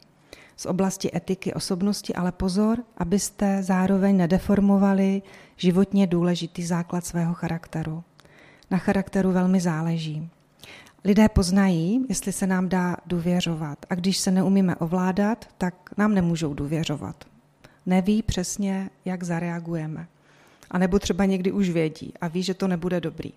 z 0.57 0.67
oblasti 0.67 1.11
etiky 1.17 1.55
osobnosti, 1.55 2.15
ale 2.15 2.33
pozor, 2.33 2.79
abyste 2.99 3.63
zároveň 3.63 4.17
nedeformovali 4.17 5.23
životně 5.57 6.07
důležitý 6.07 6.63
základ 6.67 7.07
svého 7.07 7.35
charakteru. 7.35 8.05
Na 8.71 8.79
charakteru 8.79 9.33
velmi 9.33 9.61
záleží. 9.61 10.31
Lidé 11.05 11.29
poznají, 11.29 12.07
jestli 12.09 12.33
se 12.33 12.47
nám 12.47 12.69
dá 12.69 12.97
důvěřovat. 13.07 13.87
A 13.91 13.95
když 13.95 14.19
se 14.19 14.31
neumíme 14.31 14.77
ovládat, 14.77 15.49
tak 15.59 15.75
nám 15.97 16.15
nemůžou 16.15 16.55
důvěřovat. 16.55 17.25
Neví 17.87 18.23
přesně, 18.23 18.91
jak 19.05 19.23
zareagujeme. 19.23 20.07
A 20.71 20.79
nebo 20.79 20.99
třeba 20.99 21.25
někdy 21.25 21.53
už 21.53 21.71
vědí 21.71 22.13
a 22.21 22.29
ví, 22.29 22.43
že 22.43 22.55
to 22.55 22.69
nebude 22.69 23.01
dobrý. 23.01 23.33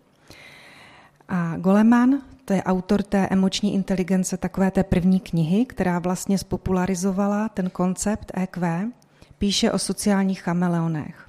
A 1.29 1.57
Goleman, 1.57 2.21
to 2.45 2.53
je 2.53 2.63
autor 2.63 3.03
té 3.03 3.27
emoční 3.27 3.73
inteligence, 3.73 4.37
takové 4.37 4.71
té 4.71 4.83
první 4.83 5.19
knihy, 5.19 5.65
která 5.65 5.99
vlastně 5.99 6.37
spopularizovala 6.37 7.49
ten 7.49 7.69
koncept 7.69 8.31
EQ, 8.35 8.91
píše 9.37 9.71
o 9.71 9.79
sociálních 9.79 10.41
chameleonech. 10.41 11.27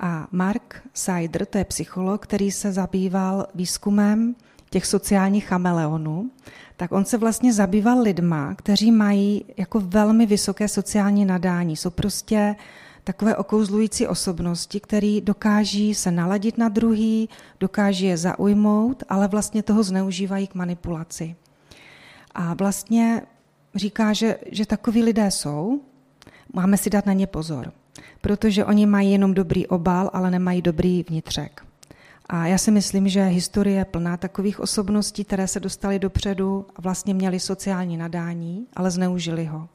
A 0.00 0.26
Mark 0.32 0.82
Sider, 0.94 1.46
to 1.46 1.58
je 1.58 1.64
psycholog, 1.64 2.22
který 2.22 2.50
se 2.50 2.72
zabýval 2.72 3.46
výzkumem 3.54 4.34
těch 4.70 4.86
sociálních 4.86 5.46
chameleonů, 5.46 6.30
tak 6.76 6.92
on 6.92 7.04
se 7.04 7.18
vlastně 7.18 7.52
zabýval 7.52 8.00
lidma, 8.00 8.54
kteří 8.54 8.92
mají 8.92 9.44
jako 9.56 9.80
velmi 9.80 10.26
vysoké 10.26 10.68
sociální 10.68 11.24
nadání. 11.24 11.76
Jsou 11.76 11.90
prostě 11.90 12.56
takové 13.04 13.36
okouzlující 13.36 14.06
osobnosti, 14.06 14.80
který 14.80 15.20
dokáží 15.20 15.94
se 15.94 16.10
naladit 16.10 16.58
na 16.58 16.68
druhý, 16.68 17.28
dokáží 17.60 18.06
je 18.06 18.16
zaujmout, 18.16 19.02
ale 19.08 19.28
vlastně 19.28 19.62
toho 19.62 19.82
zneužívají 19.82 20.46
k 20.46 20.54
manipulaci. 20.54 21.36
A 22.34 22.54
vlastně 22.54 23.22
říká, 23.74 24.12
že, 24.12 24.38
že 24.52 24.66
takoví 24.66 25.02
lidé 25.02 25.30
jsou, 25.30 25.80
máme 26.52 26.76
si 26.76 26.90
dát 26.90 27.06
na 27.06 27.12
ně 27.12 27.26
pozor, 27.26 27.72
protože 28.20 28.64
oni 28.64 28.86
mají 28.86 29.12
jenom 29.12 29.34
dobrý 29.34 29.66
obal, 29.66 30.10
ale 30.12 30.30
nemají 30.30 30.62
dobrý 30.62 31.04
vnitřek. 31.08 31.64
A 32.26 32.46
já 32.46 32.58
si 32.58 32.70
myslím, 32.70 33.08
že 33.08 33.24
historie 33.24 33.76
je 33.76 33.84
plná 33.84 34.16
takových 34.16 34.60
osobností, 34.60 35.24
které 35.24 35.48
se 35.48 35.60
dostaly 35.60 35.98
dopředu 35.98 36.66
a 36.76 36.80
vlastně 36.80 37.14
měly 37.14 37.40
sociální 37.40 37.96
nadání, 37.96 38.66
ale 38.76 38.90
zneužili 38.90 39.44
ho. 39.44 39.68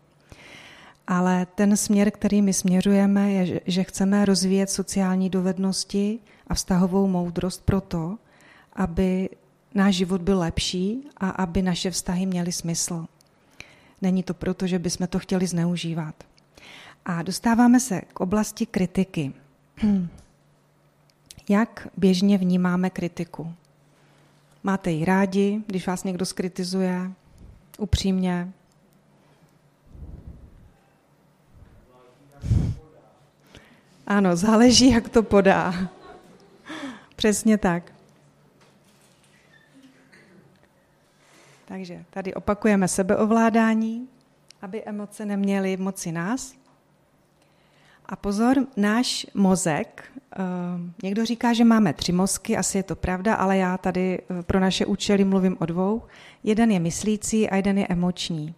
Ale 1.08 1.48
ten 1.56 1.78
směr, 1.78 2.12
který 2.12 2.42
my 2.42 2.54
směřujeme, 2.54 3.32
je, 3.32 3.62
že 3.66 3.84
chceme 3.84 4.26
rozvíjet 4.26 4.70
sociální 4.70 5.30
dovednosti 5.30 6.20
a 6.48 6.54
vztahovou 6.54 7.08
moudrost 7.08 7.66
proto, 7.66 8.18
aby 8.74 9.30
náš 9.76 9.96
život 9.96 10.22
byl 10.22 10.40
lepší 10.40 11.08
a 11.18 11.30
aby 11.30 11.62
naše 11.62 11.92
vztahy 11.92 12.26
měly 12.26 12.52
smysl. 12.52 13.06
Není 14.02 14.24
to 14.24 14.34
proto, 14.34 14.68
že 14.68 14.80
bychom 14.80 15.08
to 15.08 15.20
chtěli 15.20 15.48
zneužívat. 15.48 16.16
A 17.06 17.22
dostáváme 17.22 17.80
se 17.80 18.02
k 18.02 18.20
oblasti 18.20 18.66
kritiky. 18.66 19.34
Jak 21.50 21.88
běžně 21.98 22.38
vnímáme 22.38 22.90
kritiku? 22.90 23.54
Máte 24.64 24.92
ji 24.92 25.06
rádi, 25.06 25.62
když 25.68 25.88
vás 25.88 26.04
někdo 26.04 26.26
skritizuje? 26.26 27.12
Upřímně? 27.78 28.52
Ano, 34.08 34.36
záleží, 34.36 34.92
jak 34.92 35.10
to 35.10 35.24
podá. 35.24 35.74
Přesně 37.16 37.58
tak. 37.58 37.92
Takže 41.66 42.06
tady 42.10 42.34
opakujeme 42.34 42.88
sebeovládání, 42.88 44.08
aby 44.62 44.84
emoce 44.84 45.26
neměly 45.26 45.78
moci 45.78 46.12
nás. 46.12 46.54
A 48.06 48.16
pozor, 48.16 48.68
náš 48.78 49.28
mozek, 49.34 50.04
eh, 50.34 50.38
někdo 51.04 51.26
říká, 51.26 51.54
že 51.54 51.64
máme 51.64 51.94
tři 51.94 52.12
mozky, 52.12 52.58
asi 52.58 52.78
je 52.78 52.84
to 52.84 52.96
pravda, 52.96 53.36
ale 53.36 53.58
já 53.58 53.78
tady 53.78 54.20
eh, 54.20 54.44
pro 54.44 54.60
naše 54.60 54.86
účely 54.86 55.24
mluvím 55.24 55.58
o 55.60 55.66
dvou. 55.66 56.02
Jeden 56.44 56.72
je 56.72 56.80
myslící 56.80 57.50
a 57.50 57.56
jeden 57.56 57.78
je 57.78 57.88
emoční. 57.90 58.56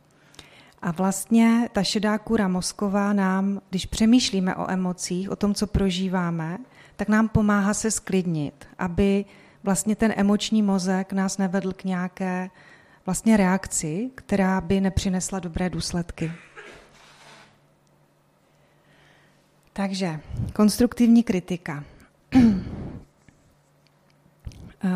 A 0.82 0.92
vlastně 0.92 1.70
ta 1.72 1.84
šedá 1.84 2.18
kůra 2.18 2.48
mozková 2.48 3.14
nám, 3.14 3.62
když 3.70 3.86
přemýšlíme 3.86 4.56
o 4.56 4.72
emocích, 4.72 5.30
o 5.30 5.36
tom, 5.36 5.54
co 5.54 5.68
prožíváme, 5.68 6.58
tak 6.96 7.10
nám 7.10 7.30
pomáhá 7.30 7.74
se 7.74 7.92
sklidnit, 7.92 8.68
aby 8.78 9.26
vlastně 9.64 9.96
ten 9.96 10.14
emoční 10.18 10.62
mozek 10.62 11.14
nás 11.14 11.38
nevedl 11.38 11.74
k 11.74 11.84
nějaké 11.84 12.50
vlastně 13.06 13.38
reakci, 13.38 14.12
která 14.16 14.62
by 14.62 14.82
nepřinesla 14.82 15.40
dobré 15.40 15.70
důsledky. 15.70 16.32
Takže 19.74 20.20
konstruktivní 20.54 21.24
kritika. 21.24 21.84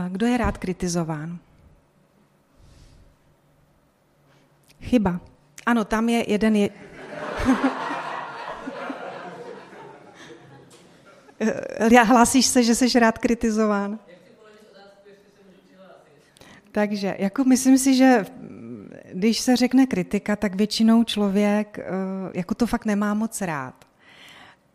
Kdo 0.10 0.26
je 0.26 0.38
rád 0.38 0.58
kritizován? 0.58 1.40
Chyba. 4.82 5.31
Ano, 5.66 5.86
tam 5.86 6.10
je 6.10 6.32
jeden 6.32 6.56
je... 6.56 6.70
Hlásíš 12.06 12.46
se, 12.46 12.64
že 12.64 12.76
jsi 12.76 13.00
rád 13.00 13.18
kritizován? 13.18 14.00
Takže 16.72 17.16
jako 17.20 17.44
myslím 17.44 17.78
si, 17.78 17.96
že 17.96 18.26
když 19.14 19.40
se 19.40 19.56
řekne 19.56 19.86
kritika, 19.86 20.36
tak 20.36 20.56
většinou 20.56 21.04
člověk 21.04 21.80
eh, 21.80 21.84
jako 22.34 22.56
to 22.56 22.68
fakt 22.68 22.86
nemá 22.86 23.14
moc 23.14 23.42
rád. 23.42 23.86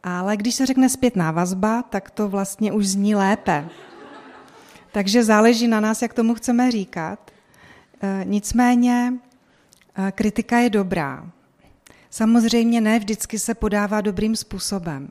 Ale 0.02 0.36
když 0.36 0.54
se 0.54 0.66
řekne 0.66 0.88
zpětná 0.88 1.30
vazba, 1.30 1.82
tak 1.82 2.10
to 2.10 2.28
vlastně 2.28 2.72
už 2.72 2.86
zní 2.86 3.14
lépe. 3.14 3.68
Takže 4.92 5.24
záleží 5.24 5.68
na 5.68 5.80
nás, 5.80 6.02
jak 6.02 6.14
tomu 6.14 6.34
chceme 6.34 6.70
říkat. 6.70 7.30
Eh, 8.02 8.24
nicméně 8.24 9.12
kritika 10.10 10.58
je 10.58 10.70
dobrá. 10.70 11.30
Samozřejmě 12.10 12.80
ne 12.80 12.98
vždycky 12.98 13.38
se 13.38 13.54
podává 13.54 14.00
dobrým 14.00 14.36
způsobem 14.36 15.08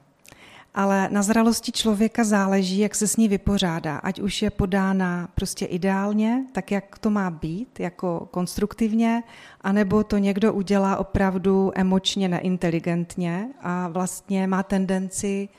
ale 0.75 1.09
na 1.11 1.21
zralosti 1.21 1.71
člověka 1.71 2.23
záleží, 2.23 2.79
jak 2.79 2.95
se 2.95 3.07
s 3.07 3.17
ní 3.17 3.27
vypořádá. 3.27 3.97
Ať 3.97 4.19
už 4.19 4.41
je 4.41 4.49
podána 4.49 5.29
prostě 5.35 5.65
ideálně, 5.65 6.45
tak 6.51 6.71
jak 6.71 6.99
to 6.99 7.09
má 7.09 7.31
být, 7.31 7.79
jako 7.79 8.27
konstruktivně, 8.31 9.23
anebo 9.61 10.03
to 10.03 10.17
někdo 10.17 10.53
udělá 10.53 10.97
opravdu 10.97 11.71
emočně 11.75 12.27
neinteligentně 12.27 13.47
a 13.61 13.87
vlastně 13.87 14.47
má 14.47 14.63
tendenci 14.63 15.49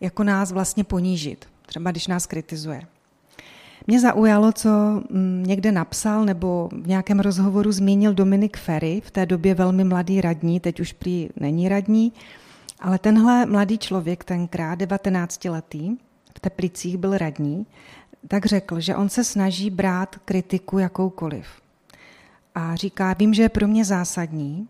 jako 0.00 0.24
nás 0.24 0.52
vlastně 0.52 0.84
ponížit, 0.84 1.46
třeba 1.66 1.90
když 1.90 2.06
nás 2.06 2.26
kritizuje. 2.26 2.82
Mě 3.86 4.00
zaujalo, 4.00 4.52
co 4.52 4.68
mm, 5.10 5.44
někde 5.46 5.72
napsal 5.72 6.24
nebo 6.24 6.68
v 6.72 6.86
nějakém 6.88 7.20
rozhovoru 7.20 7.72
zmínil 7.72 8.14
Dominik 8.14 8.56
Ferry, 8.56 9.02
v 9.04 9.10
té 9.10 9.26
době 9.26 9.54
velmi 9.54 9.84
mladý 9.84 10.20
radní, 10.20 10.60
teď 10.60 10.80
už 10.80 10.92
prý 10.92 11.28
není 11.36 11.68
radní, 11.68 12.12
ale 12.80 12.98
tenhle 12.98 13.46
mladý 13.46 13.78
člověk, 13.78 14.24
tenkrát 14.24 14.78
19-letý, 14.78 15.96
v 16.36 16.40
Teplicích 16.40 16.96
byl 16.96 17.18
radní, 17.18 17.66
tak 18.28 18.46
řekl, 18.46 18.80
že 18.80 18.96
on 18.96 19.08
se 19.08 19.24
snaží 19.24 19.70
brát 19.70 20.16
kritiku 20.24 20.78
jakoukoliv. 20.78 21.46
A 22.54 22.74
říká, 22.74 23.12
vím, 23.12 23.34
že 23.34 23.42
je 23.42 23.48
pro 23.48 23.68
mě 23.68 23.84
zásadní 23.84 24.68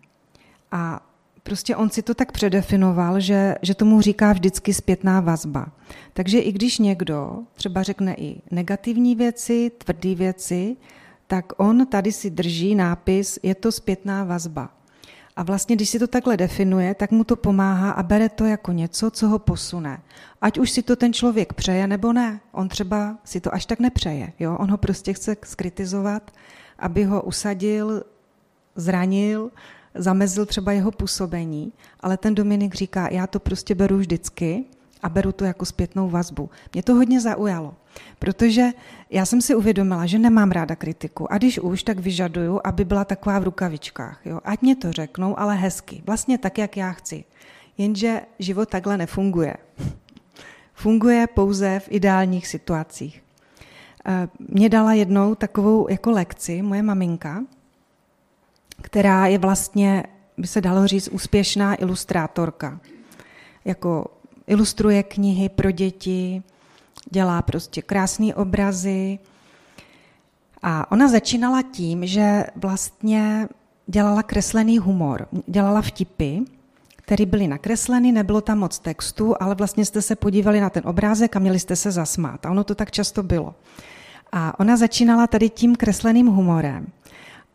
a 0.73 1.01
prostě 1.43 1.77
on 1.77 1.91
si 1.91 2.03
to 2.03 2.15
tak 2.15 2.33
předefinoval, 2.33 3.21
že, 3.21 3.55
že 3.63 3.75
tomu 3.75 4.01
říká 4.01 4.33
vždycky 4.33 4.75
zpětná 4.75 5.21
vazba. 5.21 5.67
Takže 6.13 6.39
i 6.39 6.53
když 6.53 6.79
někdo 6.79 7.39
třeba 7.55 7.83
řekne 7.83 8.15
i 8.15 8.41
negativní 8.51 9.17
věci, 9.17 9.71
tvrdé 9.79 10.15
věci, 10.15 10.77
tak 11.27 11.53
on 11.57 11.87
tady 11.87 12.13
si 12.13 12.31
drží 12.31 12.75
nápis, 12.75 13.39
je 13.43 13.55
to 13.55 13.73
zpětná 13.73 14.25
vazba. 14.25 14.71
A 15.37 15.43
vlastně, 15.43 15.77
když 15.77 15.89
si 15.89 15.99
to 15.99 16.07
takhle 16.07 16.37
definuje, 16.37 16.95
tak 16.95 17.11
mu 17.11 17.25
to 17.25 17.37
pomáhá 17.37 17.91
a 17.91 18.03
bere 18.03 18.29
to 18.29 18.45
jako 18.45 18.73
něco, 18.73 19.11
co 19.11 19.29
ho 19.29 19.39
posune. 19.39 20.03
Ať 20.41 20.59
už 20.59 20.71
si 20.71 20.83
to 20.83 20.97
ten 20.97 21.13
člověk 21.13 21.53
přeje 21.53 21.87
nebo 21.87 22.13
ne. 22.13 22.41
On 22.53 22.69
třeba 22.69 23.19
si 23.25 23.41
to 23.41 23.55
až 23.55 23.67
tak 23.67 23.81
nepřeje. 23.81 24.33
Jo? 24.39 24.57
On 24.61 24.71
ho 24.71 24.77
prostě 24.77 25.13
chce 25.13 25.37
skritizovat, 25.45 26.31
aby 26.79 27.05
ho 27.05 27.23
usadil, 27.23 28.05
zranil, 28.77 29.51
zamezil 29.95 30.47
třeba 30.47 30.73
jeho 30.73 30.91
působení. 30.91 31.73
Ale 32.01 32.17
ten 32.17 32.35
Dominik 32.35 32.75
říká, 32.75 33.09
já 33.09 33.27
to 33.27 33.41
prostě 33.41 33.75
beru 33.75 33.97
vždycky 33.99 34.65
a 35.03 35.09
beru 35.09 35.33
to 35.33 35.45
jako 35.45 35.65
zpětnou 35.65 36.11
vazbu. 36.11 36.51
Mě 36.73 36.83
to 36.83 36.95
hodně 36.95 37.21
zaujalo, 37.21 37.75
protože 38.19 38.67
já 39.11 39.27
jsem 39.27 39.43
si 39.43 39.55
uvědomila, 39.55 40.07
že 40.07 40.19
nemám 40.19 40.51
ráda 40.51 40.77
kritiku 40.77 41.33
a 41.33 41.39
když 41.39 41.59
už, 41.59 41.83
tak 41.83 41.99
vyžaduju, 41.99 42.61
aby 42.65 42.85
byla 42.85 43.05
taková 43.05 43.39
v 43.39 43.45
rukavičkách. 43.45 44.21
Jo? 44.25 44.41
Ať 44.45 44.63
mě 44.63 44.77
to 44.77 44.93
řeknou, 44.93 45.39
ale 45.39 45.55
hezky, 45.57 46.03
vlastně 46.07 46.39
tak, 46.39 46.59
jak 46.59 46.77
já 46.77 46.93
chci. 46.93 47.25
Jenže 47.79 48.21
život 48.39 48.69
takhle 48.69 48.97
nefunguje. 48.97 49.57
Funguje 50.75 51.27
pouze 51.27 51.81
v 51.81 51.89
ideálních 51.91 52.47
situacích. 52.47 53.23
Eh, 54.07 54.29
mě 54.39 54.69
dala 54.69 54.93
jednou 54.93 55.35
takovou 55.35 55.91
jako 55.91 56.11
lekci 56.11 56.63
moje 56.63 56.83
maminka, 56.83 57.45
která 58.83 59.27
je 59.27 59.39
vlastně, 59.39 60.05
by 60.39 60.47
se 60.47 60.61
dalo 60.61 60.87
říct, 60.87 61.09
úspěšná 61.09 61.75
ilustrátorka. 61.75 62.81
Jako 63.65 64.07
ilustruje 64.47 65.03
knihy 65.03 65.49
pro 65.49 65.71
děti, 65.71 66.43
dělá 67.11 67.43
prostě 67.43 67.83
krásné 67.83 68.35
obrazy. 68.35 69.19
A 70.63 70.93
ona 70.93 71.09
začínala 71.09 71.63
tím, 71.63 72.07
že 72.07 72.45
vlastně 72.57 73.49
dělala 73.87 74.23
kreslený 74.23 74.79
humor, 74.79 75.29
dělala 75.47 75.83
vtipy, 75.83 76.39
které 76.97 77.27
byly 77.27 77.49
nakresleny, 77.49 78.13
nebylo 78.13 78.41
tam 78.41 78.59
moc 78.59 78.79
textu, 78.79 79.35
ale 79.41 79.55
vlastně 79.55 79.85
jste 79.85 80.03
se 80.03 80.17
podívali 80.17 80.61
na 80.61 80.71
ten 80.71 80.83
obrázek 80.87 81.37
a 81.37 81.39
měli 81.39 81.59
jste 81.59 81.77
se 81.77 81.91
zasmát. 81.91 82.47
A 82.47 82.51
ono 82.51 82.65
to 82.65 82.75
tak 82.75 82.91
často 82.91 83.23
bylo. 83.23 83.55
A 84.33 84.61
ona 84.61 84.77
začínala 84.77 85.27
tady 85.27 85.49
tím 85.51 85.77
kresleným 85.77 86.27
humorem. 86.27 86.87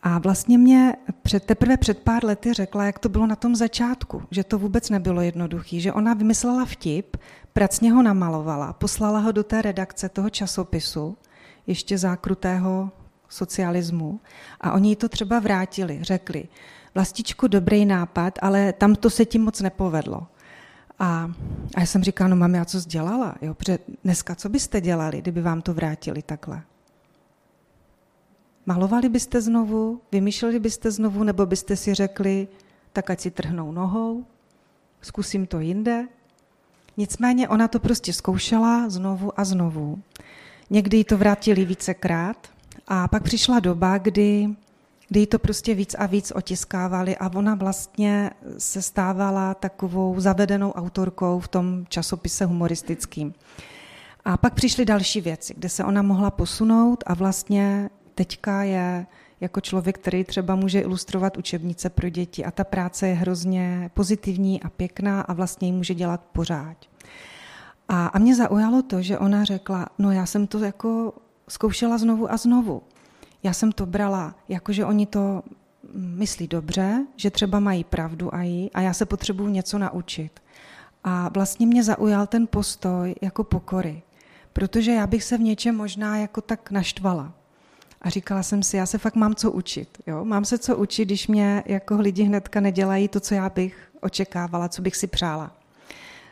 A 0.08 0.18
vlastně 0.18 0.58
mě 0.58 0.94
před, 1.24 1.44
teprve 1.44 1.78
před 1.78 2.00
pár 2.00 2.26
lety 2.26 2.54
řekla, 2.54 2.86
jak 2.86 3.00
to 3.00 3.10
bylo 3.10 3.28
na 3.28 3.36
tom 3.36 3.56
začátku, 3.56 4.24
že 4.32 4.44
to 4.44 4.60
vůbec 4.60 4.90
nebylo 4.90 5.22
jednoduché, 5.22 5.80
že 5.80 5.94
ona 5.94 6.14
vymyslela 6.14 6.66
vtip, 6.66 7.18
pracně 7.54 7.92
ho 7.92 8.04
namalovala, 8.04 8.74
poslala 8.74 9.20
ho 9.20 9.32
do 9.32 9.44
té 9.44 9.62
redakce 9.62 10.10
toho 10.10 10.30
časopisu, 10.30 11.18
ještě 11.68 11.98
zákrutého 11.98 12.92
socialismu, 13.30 14.20
a 14.62 14.72
oni 14.72 14.90
jí 14.90 14.96
to 14.96 15.10
třeba 15.10 15.40
vrátili, 15.40 16.00
řekli, 16.02 16.48
vlastičku, 16.96 17.48
dobrý 17.48 17.86
nápad, 17.86 18.40
ale 18.42 18.74
tam 18.74 18.96
to 18.96 19.10
se 19.10 19.26
tím 19.26 19.44
moc 19.44 19.62
nepovedlo. 19.62 20.28
A, 21.00 21.32
a 21.76 21.80
já 21.80 21.86
jsem 21.86 22.04
říkala, 22.04 22.28
no 22.28 22.36
mami, 22.36 22.60
a 22.60 22.66
co 22.66 22.80
dělala? 22.80 23.36
Jo, 23.42 23.54
protože 23.54 23.80
dneska 24.04 24.36
co 24.36 24.50
byste 24.50 24.82
dělali, 24.82 25.22
kdyby 25.22 25.42
vám 25.42 25.62
to 25.62 25.74
vrátili 25.74 26.22
takhle? 26.22 26.62
Malovali 28.70 29.10
byste 29.10 29.42
znovu, 29.42 30.02
vymýšleli 30.12 30.60
byste 30.60 30.92
znovu, 30.92 31.24
nebo 31.24 31.46
byste 31.46 31.76
si 31.76 31.94
řekli, 31.94 32.48
tak 32.94 33.10
ať 33.10 33.20
si 33.20 33.32
trhnou 33.32 33.72
nohou, 33.72 34.26
zkusím 35.02 35.48
to 35.48 35.60
jinde. 35.60 36.08
Nicméně 36.98 37.50
ona 37.50 37.68
to 37.68 37.80
prostě 37.80 38.14
zkoušela 38.14 38.90
znovu 38.90 39.40
a 39.40 39.46
znovu. 39.46 40.00
někdy 40.70 40.98
jí 40.98 41.04
to 41.04 41.18
vrátili 41.18 41.66
vícekrát 41.66 42.48
a 42.88 43.08
pak 43.08 43.24
přišla 43.24 43.60
doba, 43.60 43.98
kdy, 43.98 44.50
kdy 45.08 45.20
jí 45.20 45.28
to 45.28 45.40
prostě 45.40 45.76
víc 45.76 45.96
a 46.00 46.06
víc 46.06 46.32
otiskávali 46.36 47.18
a 47.18 47.32
ona 47.36 47.56
vlastně 47.56 48.32
se 48.58 48.82
stávala 48.82 49.54
takovou 49.54 50.20
zavedenou 50.20 50.72
autorkou 50.72 51.40
v 51.40 51.48
tom 51.48 51.86
časopise 51.90 52.46
humoristickým. 52.46 53.34
A 54.26 54.38
pak 54.38 54.54
přišly 54.54 54.86
další 54.86 55.22
věci, 55.22 55.54
kde 55.58 55.70
se 55.70 55.84
ona 55.84 56.02
mohla 56.02 56.32
posunout 56.32 57.04
a 57.08 57.14
vlastně 57.14 57.90
teďka 58.18 58.64
je 58.64 59.06
jako 59.42 59.62
člověk, 59.62 59.98
který 59.98 60.24
třeba 60.24 60.56
může 60.56 60.80
ilustrovat 60.80 61.38
učebnice 61.38 61.90
pro 61.90 62.10
děti 62.10 62.46
a 62.46 62.52
ta 62.52 62.64
práce 62.64 63.08
je 63.08 63.14
hrozně 63.14 63.92
pozitivní 63.94 64.64
a 64.64 64.70
pěkná 64.70 65.22
a 65.22 65.34
vlastně 65.34 65.68
ji 65.68 65.72
může 65.72 65.94
dělat 65.94 66.22
pořád. 66.34 66.78
A, 67.88 68.08
a 68.08 68.20
mě 68.20 68.36
zaujalo 68.36 68.82
to, 68.82 69.02
že 69.02 69.20
ona 69.20 69.44
řekla, 69.44 69.88
no 70.00 70.12
já 70.12 70.26
jsem 70.26 70.48
to 70.48 70.60
jako 70.60 71.14
zkoušela 71.50 71.98
znovu 71.98 72.32
a 72.32 72.38
znovu. 72.38 72.82
Já 73.44 73.54
jsem 73.54 73.72
to 73.72 73.86
brala, 73.86 74.36
jako 74.50 74.74
že 74.74 74.86
oni 74.86 75.06
to 75.06 75.44
myslí 75.94 76.48
dobře, 76.48 77.06
že 77.16 77.32
třeba 77.32 77.60
mají 77.60 77.84
pravdu 77.84 78.36
a 78.36 78.42
jí 78.42 78.72
a 78.74 78.82
já 78.82 78.94
se 78.94 79.06
potřebuju 79.06 79.50
něco 79.50 79.78
naučit. 79.78 80.40
A 81.04 81.30
vlastně 81.30 81.68
mě 81.68 81.84
zaujal 81.84 82.28
ten 82.28 82.48
postoj 82.48 83.16
jako 83.22 83.44
pokory, 83.44 84.02
protože 84.54 84.92
já 84.92 85.08
bych 85.08 85.24
se 85.24 85.38
v 85.38 85.42
něčem 85.42 85.76
možná 85.76 86.18
jako 86.18 86.42
tak 86.42 86.72
naštvala. 86.72 87.37
A 88.02 88.10
říkala 88.10 88.44
jsem 88.44 88.64
si, 88.64 88.78
já 88.78 88.86
se 88.86 88.98
fakt 88.98 89.16
mám 89.16 89.36
co 89.36 89.52
učit. 89.52 89.98
Jo? 90.08 90.26
Mám 90.26 90.46
se 90.46 90.58
co 90.58 90.78
učit, 90.78 91.06
když 91.06 91.28
mě 91.28 91.64
jako 91.66 91.96
lidi 91.96 92.24
hnedka 92.24 92.60
nedělají 92.60 93.08
to, 93.08 93.20
co 93.20 93.36
já 93.36 93.50
bych 93.50 93.92
očekávala, 94.02 94.70
co 94.70 94.82
bych 94.82 94.96
si 94.96 95.08
přála. 95.08 95.52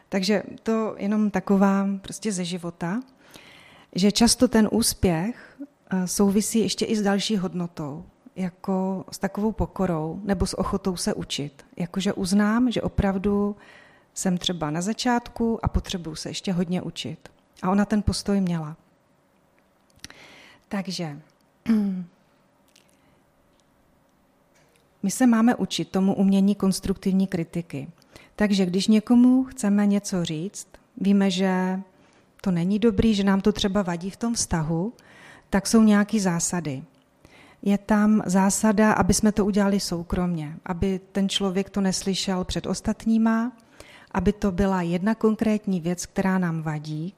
Takže 0.09 0.43
to 0.63 0.95
jenom 0.97 1.31
taková 1.31 1.87
prostě 2.01 2.31
ze 2.31 2.45
života, 2.45 3.01
že 3.95 4.11
často 4.11 4.47
ten 4.47 4.69
úspěch 4.71 5.57
eh, 5.89 6.07
souvisí 6.07 6.59
ještě 6.59 6.85
i 6.85 6.95
s 6.95 7.01
další 7.01 7.37
hodnotou, 7.37 8.05
jako 8.35 9.05
s 9.11 9.17
takovou 9.17 9.51
pokorou 9.51 10.21
nebo 10.23 10.45
s 10.45 10.59
ochotou 10.59 10.97
se 10.97 11.13
učit. 11.13 11.65
Jakože 11.77 12.13
uznám, 12.13 12.71
že 12.71 12.81
opravdu 12.81 13.55
jsem 14.13 14.37
třeba 14.37 14.71
na 14.71 14.81
začátku 14.81 15.59
a 15.65 15.67
potřebuju 15.67 16.15
se 16.15 16.29
ještě 16.29 16.53
hodně 16.53 16.81
učit. 16.81 17.29
A 17.61 17.69
ona 17.69 17.85
ten 17.85 18.01
postoj 18.01 18.41
měla. 18.41 18.75
Takže 20.67 21.19
my 25.03 25.11
se 25.11 25.27
máme 25.27 25.55
učit 25.55 25.89
tomu 25.89 26.15
umění 26.15 26.55
konstruktivní 26.55 27.27
kritiky. 27.27 27.87
Takže 28.35 28.65
když 28.65 28.87
někomu 28.87 29.43
chceme 29.43 29.87
něco 29.87 30.25
říct, 30.25 30.67
víme, 30.97 31.31
že 31.31 31.79
to 32.41 32.51
není 32.51 32.79
dobrý, 32.79 33.13
že 33.13 33.23
nám 33.23 33.41
to 33.41 33.51
třeba 33.51 33.81
vadí 33.81 34.09
v 34.09 34.17
tom 34.17 34.33
vztahu, 34.33 34.93
tak 35.49 35.67
jsou 35.67 35.83
nějaké 35.83 36.19
zásady. 36.19 36.83
Je 37.61 37.77
tam 37.77 38.21
zásada, 38.25 38.93
aby 38.93 39.13
jsme 39.13 39.31
to 39.31 39.45
udělali 39.45 39.79
soukromně, 39.79 40.55
aby 40.65 40.99
ten 41.11 41.29
člověk 41.29 41.69
to 41.69 41.81
neslyšel 41.81 42.43
před 42.43 42.65
ostatníma, 42.65 43.51
aby 44.11 44.33
to 44.33 44.51
byla 44.51 44.81
jedna 44.81 45.15
konkrétní 45.15 45.81
věc, 45.81 46.05
která 46.05 46.37
nám 46.37 46.61
vadí, 46.61 47.13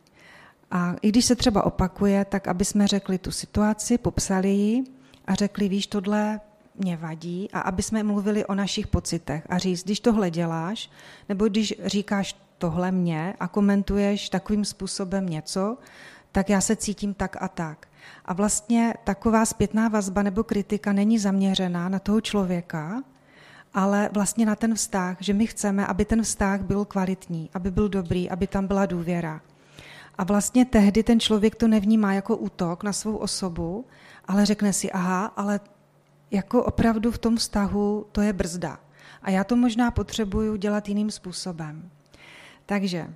a 0.71 0.95
i 1.01 1.09
když 1.09 1.25
se 1.25 1.35
třeba 1.35 1.65
opakuje, 1.65 2.25
tak 2.25 2.47
aby 2.47 2.65
jsme 2.65 2.87
řekli 2.87 3.17
tu 3.17 3.31
situaci, 3.31 3.97
popsali 3.97 4.49
ji 4.49 4.83
a 5.25 5.35
řekli, 5.35 5.69
víš, 5.69 5.87
tohle 5.87 6.39
mě 6.75 6.97
vadí 6.97 7.49
a 7.53 7.59
aby 7.59 7.83
jsme 7.83 8.03
mluvili 8.03 8.45
o 8.45 8.55
našich 8.55 8.87
pocitech 8.87 9.43
a 9.49 9.57
říct, 9.57 9.83
když 9.83 9.99
tohle 9.99 10.29
děláš, 10.29 10.89
nebo 11.29 11.47
když 11.47 11.73
říkáš 11.85 12.35
tohle 12.57 12.91
mě 12.91 13.33
a 13.39 13.47
komentuješ 13.47 14.29
takovým 14.29 14.65
způsobem 14.65 15.25
něco, 15.25 15.77
tak 16.31 16.49
já 16.49 16.61
se 16.61 16.75
cítím 16.75 17.13
tak 17.13 17.41
a 17.41 17.47
tak. 17.47 17.87
A 18.25 18.33
vlastně 18.33 18.93
taková 19.03 19.45
zpětná 19.45 19.87
vazba 19.87 20.23
nebo 20.23 20.43
kritika 20.43 20.93
není 20.93 21.19
zaměřená 21.19 21.89
na 21.89 21.99
toho 21.99 22.21
člověka, 22.21 23.03
ale 23.73 24.09
vlastně 24.13 24.45
na 24.45 24.55
ten 24.55 24.75
vztah, 24.75 25.17
že 25.19 25.33
my 25.33 25.47
chceme, 25.47 25.87
aby 25.87 26.05
ten 26.05 26.23
vztah 26.23 26.61
byl 26.61 26.85
kvalitní, 26.85 27.49
aby 27.53 27.71
byl 27.71 27.89
dobrý, 27.89 28.29
aby 28.29 28.47
tam 28.47 28.67
byla 28.67 28.85
důvěra. 28.85 29.41
A 30.17 30.23
vlastně 30.23 30.65
tehdy 30.65 31.03
ten 31.03 31.19
člověk 31.19 31.55
to 31.55 31.67
nevnímá 31.67 32.13
jako 32.13 32.37
útok 32.37 32.83
na 32.83 32.93
svou 32.93 33.15
osobu, 33.15 33.85
ale 34.25 34.45
řekne 34.45 34.73
si, 34.73 34.91
aha, 34.91 35.25
ale 35.25 35.59
jako 36.31 36.63
opravdu 36.63 37.11
v 37.11 37.17
tom 37.17 37.35
vztahu 37.35 38.05
to 38.11 38.21
je 38.21 38.33
brzda. 38.33 38.79
A 39.21 39.29
já 39.29 39.43
to 39.43 39.55
možná 39.55 39.91
potřebuju 39.91 40.55
dělat 40.55 40.89
jiným 40.89 41.11
způsobem. 41.11 41.89
Takže 42.65 43.07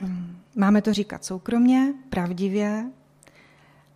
mm, 0.00 0.38
máme 0.56 0.82
to 0.82 0.92
říkat 0.92 1.24
soukromně, 1.24 1.94
pravdivě 2.10 2.90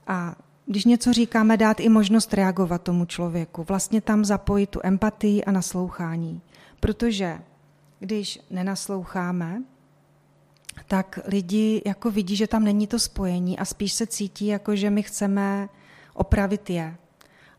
a 0.07 0.35
když 0.67 0.85
něco 0.85 1.13
říkáme, 1.13 1.57
dát 1.57 1.81
i 1.81 1.89
možnost 1.89 2.35
reagovat 2.35 2.83
tomu 2.83 3.05
člověku. 3.05 3.65
Vlastně 3.69 4.01
tam 4.01 4.25
zapojit 4.25 4.71
tu 4.71 4.81
empatii 4.83 5.45
a 5.45 5.53
naslouchání. 5.53 6.41
Protože 6.81 7.39
když 8.01 8.41
nenasloucháme, 8.51 9.63
tak 10.87 11.19
lidi 11.25 11.83
jako 11.87 12.11
vidí, 12.11 12.37
že 12.37 12.47
tam 12.47 12.65
není 12.65 12.87
to 12.87 12.99
spojení 12.99 13.59
a 13.59 13.65
spíš 13.65 13.93
se 13.93 14.07
cítí 14.07 14.47
jako, 14.47 14.77
že 14.77 14.91
my 14.91 15.03
chceme 15.03 15.69
opravit 16.15 16.71
je. 16.71 16.97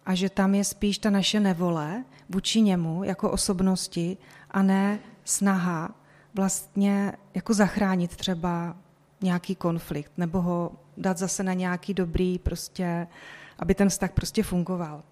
A 0.06 0.16
že 0.16 0.30
tam 0.30 0.56
je 0.56 0.64
spíš 0.64 0.98
ta 0.98 1.10
naše 1.10 1.40
nevole 1.40 2.04
vůči 2.30 2.62
němu 2.62 3.04
jako 3.04 3.32
osobnosti 3.32 4.18
a 4.52 4.62
ne 4.62 5.00
snaha 5.26 5.96
vlastně 6.34 7.14
jako 7.34 7.54
zachránit 7.54 8.16
třeba 8.16 8.76
nějaký 9.22 9.56
konflikt 9.56 10.12
nebo 10.18 10.42
ho 10.42 10.72
dát 10.98 11.18
zase 11.18 11.44
na 11.44 11.54
nějaký 11.54 11.94
dobrý 11.94 12.40
prostě, 12.40 13.08
aby 13.60 13.76
ten 13.76 13.90
vztah 13.90 14.12
prostě 14.12 14.44
fungoval. 14.44 15.04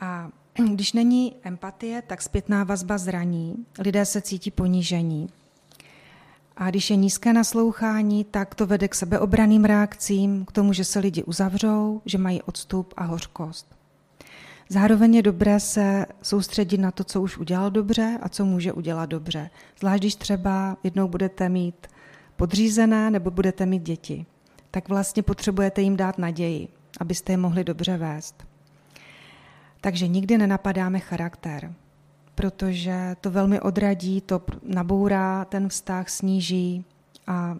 A 0.00 0.30
když 0.74 0.92
není 0.92 1.36
empatie, 1.42 2.02
tak 2.02 2.22
zpětná 2.22 2.64
vazba 2.64 2.98
zraní, 2.98 3.66
lidé 3.78 4.06
se 4.06 4.20
cítí 4.20 4.50
ponížení. 4.50 5.28
A 6.60 6.70
když 6.70 6.90
je 6.90 6.96
nízké 6.96 7.32
naslouchání, 7.32 8.24
tak 8.24 8.54
to 8.54 8.66
vede 8.66 8.88
k 8.88 8.94
sebeobraným 8.94 9.64
reakcím, 9.64 10.44
k 10.44 10.52
tomu, 10.52 10.72
že 10.72 10.84
se 10.84 10.98
lidi 10.98 11.22
uzavřou, 11.22 12.02
že 12.04 12.18
mají 12.18 12.42
odstup 12.42 12.94
a 12.96 13.04
hořkost. 13.04 13.76
Zároveň 14.68 15.14
je 15.14 15.22
dobré 15.22 15.60
se 15.60 16.06
soustředit 16.22 16.78
na 16.78 16.90
to, 16.90 17.04
co 17.04 17.22
už 17.22 17.38
udělal 17.38 17.70
dobře 17.70 18.18
a 18.22 18.28
co 18.28 18.44
může 18.44 18.72
udělat 18.72 19.06
dobře. 19.06 19.50
Zvlášť 19.78 20.02
když 20.02 20.14
třeba 20.14 20.76
jednou 20.82 21.08
budete 21.08 21.48
mít 21.48 21.86
podřízené 22.36 23.10
nebo 23.10 23.30
budete 23.30 23.66
mít 23.66 23.82
děti, 23.82 24.26
tak 24.70 24.88
vlastně 24.88 25.22
potřebujete 25.22 25.82
jim 25.82 25.96
dát 25.96 26.18
naději, 26.18 26.68
abyste 27.00 27.32
je 27.32 27.36
mohli 27.36 27.64
dobře 27.64 27.96
vést. 27.96 28.44
Takže 29.80 30.08
nikdy 30.08 30.38
nenapadáme 30.38 30.98
charakter 30.98 31.74
protože 32.34 33.16
to 33.20 33.30
velmi 33.30 33.60
odradí, 33.60 34.20
to 34.20 34.42
nabourá 34.62 35.44
ten 35.44 35.68
vztah, 35.68 36.08
sníží 36.08 36.84
a 37.26 37.56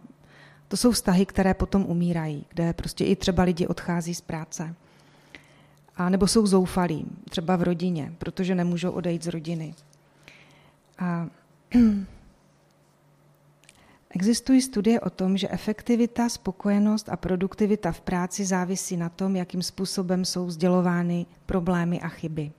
to 0.68 0.76
jsou 0.76 0.92
vztahy, 0.92 1.26
které 1.26 1.54
potom 1.54 1.84
umírají, 1.86 2.46
kde 2.48 2.72
prostě 2.72 3.04
i 3.04 3.16
třeba 3.16 3.42
lidi 3.42 3.66
odchází 3.66 4.14
z 4.14 4.20
práce. 4.20 4.74
A 5.96 6.08
nebo 6.08 6.26
jsou 6.26 6.46
zoufalí, 6.46 7.06
třeba 7.30 7.56
v 7.56 7.62
rodině, 7.62 8.12
protože 8.18 8.54
nemůžou 8.54 8.90
odejít 8.90 9.24
z 9.24 9.26
rodiny. 9.26 9.74
A 10.98 11.26
Existují 14.12 14.62
studie 14.62 15.00
o 15.00 15.10
tom, 15.10 15.36
že 15.36 15.48
efektivita, 15.48 16.28
spokojenost 16.28 17.08
a 17.08 17.16
produktivita 17.16 17.92
v 17.92 18.00
práci 18.00 18.44
závisí 18.44 18.96
na 18.96 19.08
tom, 19.08 19.36
jakým 19.36 19.62
způsobem 19.62 20.24
jsou 20.24 20.50
sdělovány 20.50 21.26
problémy 21.46 22.00
a 22.00 22.08
chyby 22.08 22.52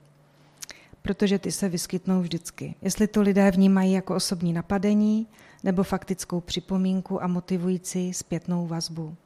protože 1.02 1.38
ty 1.38 1.52
se 1.52 1.68
vyskytnou 1.68 2.20
vždycky. 2.20 2.74
Jestli 2.82 3.06
to 3.06 3.22
lidé 3.22 3.50
vnímají 3.50 3.92
jako 3.92 4.14
osobní 4.14 4.52
napadení 4.52 5.26
nebo 5.64 5.82
faktickou 5.82 6.40
připomínku 6.40 7.22
a 7.22 7.26
motivující 7.26 8.14
zpětnou 8.14 8.66
vazbu. 8.66 9.16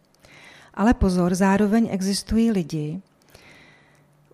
Ale 0.74 0.94
pozor, 0.94 1.34
zároveň 1.34 1.88
existují 1.90 2.50
lidi, 2.50 3.00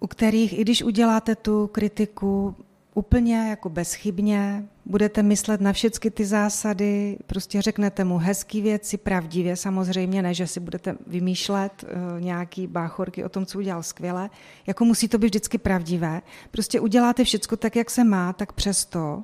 u 0.00 0.06
kterých, 0.06 0.58
i 0.58 0.62
když 0.62 0.82
uděláte 0.82 1.36
tu 1.36 1.66
kritiku 1.66 2.56
úplně 2.94 3.48
jako 3.48 3.68
bezchybně, 3.68 4.64
budete 4.86 5.22
myslet 5.22 5.60
na 5.60 5.72
všechny 5.72 6.10
ty 6.10 6.24
zásady, 6.24 7.18
prostě 7.26 7.62
řeknete 7.62 8.04
mu 8.04 8.18
hezký 8.18 8.60
věci, 8.60 8.96
pravdivě 8.96 9.56
samozřejmě, 9.56 10.22
ne, 10.22 10.34
že 10.34 10.46
si 10.46 10.60
budete 10.60 10.96
vymýšlet 11.06 11.84
uh, 11.84 12.20
nějaký 12.20 12.66
báchorky 12.66 13.24
o 13.24 13.28
tom, 13.28 13.46
co 13.46 13.58
udělal 13.58 13.82
skvěle, 13.82 14.30
jako 14.66 14.84
musí 14.84 15.08
to 15.08 15.18
být 15.18 15.26
vždycky 15.26 15.58
pravdivé. 15.58 16.22
Prostě 16.50 16.80
uděláte 16.80 17.24
všechno 17.24 17.56
tak, 17.56 17.76
jak 17.76 17.90
se 17.90 18.04
má, 18.04 18.32
tak 18.32 18.52
přesto 18.52 19.22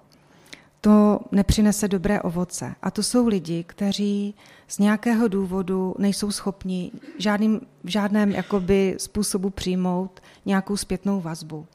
to 0.80 1.20
nepřinese 1.32 1.88
dobré 1.88 2.22
ovoce. 2.22 2.74
A 2.82 2.90
to 2.90 3.02
jsou 3.02 3.26
lidi, 3.26 3.64
kteří 3.64 4.34
z 4.68 4.78
nějakého 4.78 5.28
důvodu 5.28 5.94
nejsou 5.98 6.30
schopni 6.30 6.92
žádným, 7.18 7.60
v 7.84 7.88
žádném 7.88 8.30
jakoby, 8.30 8.94
způsobu 8.98 9.50
přijmout 9.50 10.20
nějakou 10.46 10.76
zpětnou 10.76 11.20
vazbu. 11.20 11.66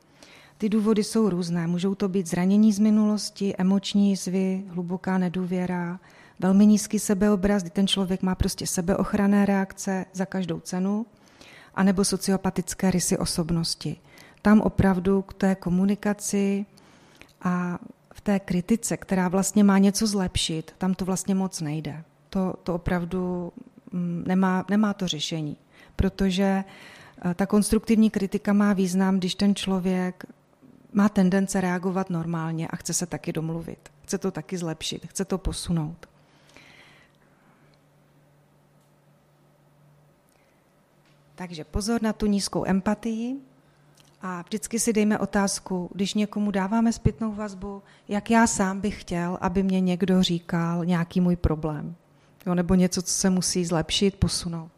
Ty 0.64 0.70
důvody 0.70 1.04
jsou 1.04 1.30
různé. 1.30 1.68
Můžou 1.68 1.96
to 1.96 2.10
být 2.10 2.28
zranění 2.28 2.74
z 2.74 2.80
minulosti, 2.80 3.54
emoční 3.58 4.10
jizvy, 4.10 4.64
hluboká 4.68 5.18
nedůvěra, 5.18 6.00
velmi 6.40 6.66
nízký 6.66 7.00
sebeobraz, 7.00 7.62
kdy 7.62 7.70
ten 7.70 7.88
člověk 7.88 8.22
má 8.22 8.36
prostě 8.36 8.68
sebeochranné 8.68 9.46
reakce 9.46 10.06
za 10.14 10.26
každou 10.26 10.60
cenu, 10.60 11.06
anebo 11.76 12.06
sociopatické 12.06 12.92
rysy 12.92 13.18
osobnosti. 13.18 13.98
Tam 14.42 14.62
opravdu 14.62 15.22
k 15.22 15.34
té 15.34 15.56
komunikaci 15.56 16.66
a 17.42 17.80
v 18.14 18.22
té 18.22 18.40
kritice, 18.40 18.98
která 18.98 19.28
vlastně 19.28 19.64
má 19.64 19.78
něco 19.78 20.08
zlepšit, 20.08 20.76
tam 20.78 20.94
to 20.94 21.06
vlastně 21.06 21.36
moc 21.36 21.62
nejde. 21.62 22.04
To, 22.30 22.54
to 22.64 22.76
opravdu 22.76 23.54
mm, 23.92 24.24
nemá, 24.28 24.66
nemá 24.70 24.94
to 24.94 25.08
řešení, 25.08 25.58
protože 25.96 26.64
eh, 27.26 27.34
ta 27.34 27.46
konstruktivní 27.46 28.10
kritika 28.10 28.54
má 28.54 28.74
význam, 28.74 29.18
když 29.18 29.36
ten 29.36 29.56
člověk 29.56 30.26
má 30.94 31.10
tendence 31.10 31.62
reagovat 31.62 32.10
normálně 32.10 32.68
a 32.68 32.76
chce 32.76 32.94
se 32.94 33.06
taky 33.06 33.34
domluvit. 33.34 33.90
Chce 34.04 34.18
to 34.18 34.32
taky 34.32 34.58
zlepšit, 34.58 35.06
chce 35.08 35.26
to 35.26 35.38
posunout. 35.38 36.10
Takže 41.36 41.64
pozor 41.64 42.02
na 42.02 42.14
tu 42.14 42.26
nízkou 42.26 42.66
empatii 42.66 43.38
a 44.22 44.42
vždycky 44.42 44.80
si 44.80 44.94
dejme 44.94 45.20
otázku, 45.20 45.90
když 45.94 46.14
někomu 46.14 46.52
dáváme 46.52 46.94
zpětnou 46.94 47.32
vazbu, 47.32 47.84
jak 48.08 48.32
já 48.32 48.48
sám 48.48 48.82
bych 48.82 49.02
chtěl, 49.02 49.38
aby 49.42 49.64
mě 49.64 49.82
někdo 49.82 50.24
říkal 50.24 50.86
nějaký 50.86 51.22
můj 51.22 51.36
problém. 51.36 51.96
Jo, 52.46 52.56
nebo 52.56 52.76
něco, 52.76 53.02
co 53.02 53.14
se 53.14 53.30
musí 53.30 53.66
zlepšit, 53.66 54.16
posunout. 54.16 54.72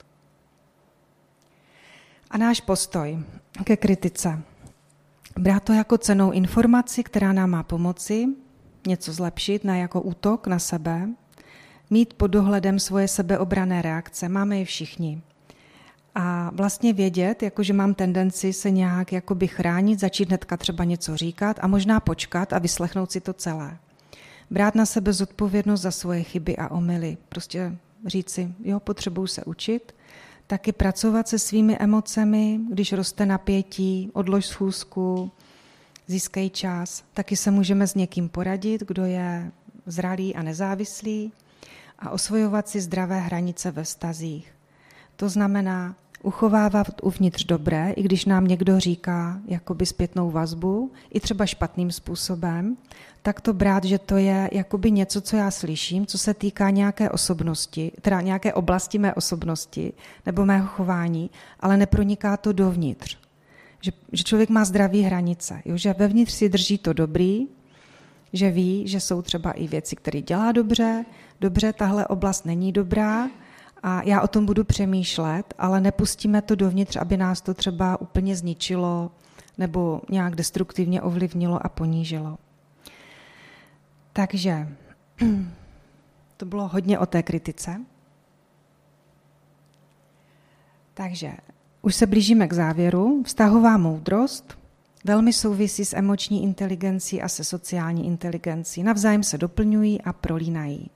A 2.29 2.37
náš 2.37 2.61
postoj 2.61 3.23
ke 3.63 3.77
kritice. 3.77 4.41
Brát 5.39 5.63
to 5.63 5.73
jako 5.73 5.97
cenou 5.97 6.31
informaci, 6.31 7.03
která 7.03 7.33
nám 7.33 7.49
má 7.49 7.63
pomoci, 7.63 8.27
něco 8.87 9.13
zlepšit, 9.13 9.63
ne 9.63 9.79
jako 9.79 10.01
útok 10.01 10.47
na 10.47 10.59
sebe, 10.59 11.09
mít 11.89 12.13
pod 12.13 12.27
dohledem 12.27 12.79
svoje 12.79 13.07
sebeobrané 13.07 13.81
reakce. 13.81 14.29
Máme 14.29 14.59
je 14.59 14.65
všichni. 14.65 15.21
A 16.15 16.51
vlastně 16.53 16.93
vědět, 16.93 17.43
jako 17.43 17.63
že 17.63 17.73
mám 17.73 17.93
tendenci 17.93 18.53
se 18.53 18.71
nějak 18.71 19.13
jakoby 19.13 19.47
chránit, 19.47 19.99
začít 19.99 20.27
hnedka 20.27 20.57
třeba 20.57 20.83
něco 20.83 21.17
říkat 21.17 21.57
a 21.61 21.67
možná 21.67 21.99
počkat 21.99 22.53
a 22.53 22.59
vyslechnout 22.59 23.11
si 23.11 23.21
to 23.21 23.33
celé. 23.33 23.77
Brát 24.51 24.75
na 24.75 24.85
sebe 24.85 25.13
zodpovědnost 25.13 25.81
za 25.81 25.91
svoje 25.91 26.23
chyby 26.23 26.57
a 26.57 26.71
omily. 26.71 27.17
Prostě 27.29 27.77
říci, 28.05 28.53
jo, 28.63 28.79
potřebuju 28.79 29.27
se 29.27 29.43
učit, 29.43 29.95
taky 30.47 30.71
pracovat 30.71 31.27
se 31.27 31.39
svými 31.39 31.77
emocemi, 31.77 32.59
když 32.71 32.93
roste 32.93 33.25
napětí, 33.25 34.09
odlož 34.13 34.45
schůzku, 34.45 35.31
získej 36.07 36.49
čas. 36.49 37.03
Taky 37.13 37.35
se 37.35 37.51
můžeme 37.51 37.87
s 37.87 37.95
někým 37.95 38.29
poradit, 38.29 38.83
kdo 38.87 39.05
je 39.05 39.51
zralý 39.85 40.35
a 40.35 40.43
nezávislý 40.43 41.31
a 41.99 42.09
osvojovat 42.09 42.67
si 42.69 42.81
zdravé 42.81 43.19
hranice 43.19 43.71
ve 43.71 43.85
stazích. 43.85 44.51
To 45.15 45.29
znamená 45.29 45.95
uchovávat 46.25 46.87
uvnitř 47.03 47.45
dobré, 47.45 47.91
i 47.91 48.03
když 48.03 48.25
nám 48.25 48.47
někdo 48.47 48.79
říká 48.79 49.39
jakoby 49.47 49.85
zpětnou 49.85 50.31
vazbu, 50.31 50.91
i 51.13 51.19
třeba 51.19 51.45
špatným 51.45 51.91
způsobem, 51.91 52.77
tak 53.21 53.41
to 53.41 53.53
brát, 53.53 53.83
že 53.83 53.99
to 53.99 54.17
je 54.17 54.49
jakoby 54.51 54.91
něco, 54.91 55.21
co 55.21 55.37
já 55.37 55.51
slyším, 55.51 56.05
co 56.05 56.17
se 56.17 56.33
týká 56.33 56.69
nějaké 56.69 57.09
osobnosti, 57.09 57.91
teda 58.01 58.21
nějaké 58.21 58.53
oblasti 58.53 58.97
mé 58.97 59.13
osobnosti 59.13 59.93
nebo 60.25 60.45
mého 60.45 60.67
chování, 60.67 61.29
ale 61.59 61.77
neproniká 61.77 62.37
to 62.37 62.51
dovnitř. 62.51 63.17
Že, 63.81 63.91
že 64.11 64.23
člověk 64.23 64.49
má 64.49 64.65
zdraví 64.65 65.01
hranice, 65.01 65.61
jo? 65.65 65.77
že 65.77 65.95
vevnitř 65.97 66.33
si 66.33 66.49
drží 66.49 66.77
to 66.77 66.93
dobrý, 66.93 67.47
že 68.33 68.51
ví, 68.51 68.87
že 68.87 68.99
jsou 68.99 69.21
třeba 69.21 69.51
i 69.51 69.67
věci, 69.67 69.95
které 69.95 70.21
dělá 70.21 70.51
dobře, 70.51 71.05
dobře, 71.41 71.73
tahle 71.73 72.07
oblast 72.07 72.45
není 72.45 72.71
dobrá, 72.71 73.29
a 73.87 74.01
já 74.03 74.21
o 74.21 74.27
tom 74.27 74.45
budu 74.45 74.63
přemýšlet, 74.63 75.53
ale 75.57 75.81
nepustíme 75.81 76.41
to 76.41 76.55
dovnitř, 76.55 76.95
aby 76.95 77.17
nás 77.17 77.41
to 77.41 77.53
třeba 77.53 78.01
úplně 78.01 78.35
zničilo 78.35 79.11
nebo 79.57 80.01
nějak 80.09 80.35
destruktivně 80.35 81.01
ovlivnilo 81.01 81.65
a 81.65 81.69
ponížilo. 81.69 82.37
Takže 84.13 84.67
to 86.37 86.45
bylo 86.45 86.67
hodně 86.67 86.99
o 86.99 87.05
té 87.05 87.23
kritice. 87.23 87.81
Takže 90.93 91.31
už 91.81 91.95
se 91.95 92.07
blížíme 92.07 92.47
k 92.47 92.53
závěru. 92.53 93.23
Vztahová 93.25 93.77
moudrost 93.77 94.57
velmi 95.03 95.33
souvisí 95.33 95.85
s 95.85 95.95
emoční 95.95 96.43
inteligencí 96.43 97.21
a 97.21 97.29
se 97.29 97.43
sociální 97.43 98.07
inteligencí. 98.07 98.83
Navzájem 98.83 99.23
se 99.23 99.37
doplňují 99.37 100.01
a 100.01 100.13
prolínají. 100.13 100.89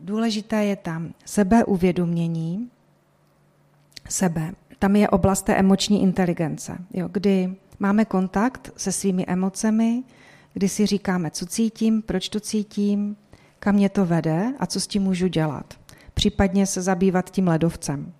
Důležité 0.00 0.64
je 0.64 0.76
tam 0.76 1.14
sebeuvědomění 1.24 2.70
sebe. 4.08 4.52
Tam 4.78 4.96
je 4.96 5.08
oblast 5.08 5.42
té 5.42 5.54
emoční 5.54 6.02
inteligence, 6.02 6.78
jo, 6.94 7.08
kdy 7.12 7.54
máme 7.78 8.04
kontakt 8.04 8.72
se 8.76 8.92
svými 8.92 9.24
emocemi, 9.26 10.02
kdy 10.52 10.68
si 10.68 10.86
říkáme, 10.86 11.30
co 11.30 11.46
cítím, 11.46 12.02
proč 12.02 12.28
to 12.28 12.40
cítím, 12.40 13.16
kam 13.58 13.74
mě 13.74 13.88
to 13.88 14.06
vede 14.06 14.54
a 14.58 14.66
co 14.66 14.80
s 14.80 14.86
tím 14.86 15.02
můžu 15.02 15.26
dělat. 15.26 15.74
Případně 16.14 16.66
se 16.66 16.82
zabývat 16.82 17.30
tím 17.30 17.48
ledovcem. 17.48 18.12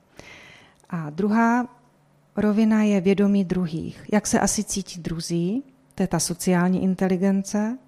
A 0.90 1.10
druhá 1.10 1.68
rovina 2.36 2.82
je 2.82 3.00
vědomí 3.00 3.44
druhých. 3.44 4.04
Jak 4.12 4.26
se 4.26 4.40
asi 4.40 4.64
cítí 4.64 5.00
druzí, 5.00 5.62
to 5.94 6.02
je 6.02 6.06
ta 6.06 6.18
sociální 6.18 6.82
inteligence, 6.82 7.78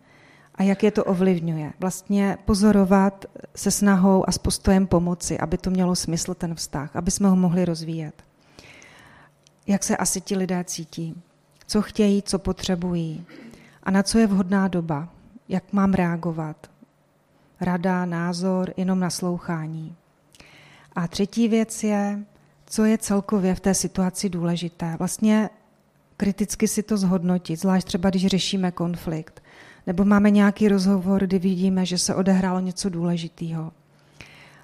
a 0.58 0.62
jak 0.62 0.82
je 0.82 0.90
to 0.90 1.04
ovlivňuje. 1.04 1.72
Vlastně 1.80 2.38
pozorovat 2.44 3.24
se 3.56 3.70
snahou 3.70 4.28
a 4.28 4.32
s 4.32 4.38
postojem 4.38 4.86
pomoci, 4.86 5.38
aby 5.38 5.58
to 5.58 5.70
mělo 5.70 5.96
smysl 5.96 6.34
ten 6.34 6.54
vztah, 6.54 6.96
aby 6.96 7.10
jsme 7.10 7.28
ho 7.28 7.36
mohli 7.36 7.64
rozvíjet. 7.64 8.22
Jak 9.66 9.84
se 9.84 9.96
asi 9.96 10.20
ti 10.20 10.36
lidé 10.36 10.64
cítí, 10.64 11.22
co 11.66 11.82
chtějí, 11.82 12.22
co 12.22 12.38
potřebují 12.38 13.26
a 13.82 13.90
na 13.90 14.02
co 14.02 14.18
je 14.18 14.26
vhodná 14.26 14.68
doba, 14.68 15.08
jak 15.48 15.72
mám 15.72 15.94
reagovat. 15.94 16.70
Rada, 17.60 18.04
názor, 18.04 18.74
jenom 18.76 19.00
naslouchání. 19.00 19.96
A 20.92 21.08
třetí 21.08 21.48
věc 21.48 21.84
je, 21.84 22.24
co 22.66 22.84
je 22.84 22.98
celkově 22.98 23.54
v 23.54 23.60
té 23.60 23.74
situaci 23.74 24.28
důležité. 24.28 24.96
Vlastně 24.98 25.50
kriticky 26.16 26.68
si 26.68 26.82
to 26.82 26.96
zhodnotit, 26.96 27.56
zvlášť 27.56 27.86
třeba, 27.86 28.10
když 28.10 28.26
řešíme 28.26 28.70
konflikt 28.70 29.42
nebo 29.88 30.04
máme 30.04 30.30
nějaký 30.30 30.68
rozhovor, 30.68 31.26
kdy 31.26 31.38
vidíme, 31.38 31.86
že 31.86 31.98
se 31.98 32.14
odehrálo 32.14 32.60
něco 32.60 32.88
důležitého. 32.88 33.72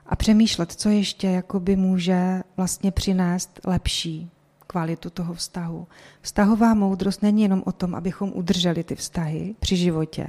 A 0.07 0.17
přemýšlet, 0.17 0.73
co 0.73 0.89
ještě 0.89 1.27
jakoby 1.27 1.77
může 1.77 2.43
vlastně 2.57 2.91
přinést 2.91 3.61
lepší 3.65 4.31
kvalitu 4.67 5.11
toho 5.11 5.35
vztahu. 5.35 5.87
Vztahová 6.21 6.75
moudrost 6.75 7.23
není 7.23 7.43
jenom 7.43 7.63
o 7.67 7.73
tom, 7.73 7.95
abychom 7.95 8.33
udrželi 8.35 8.85
ty 8.85 8.95
vztahy 8.95 9.55
při 9.61 9.77
životě, 9.77 10.29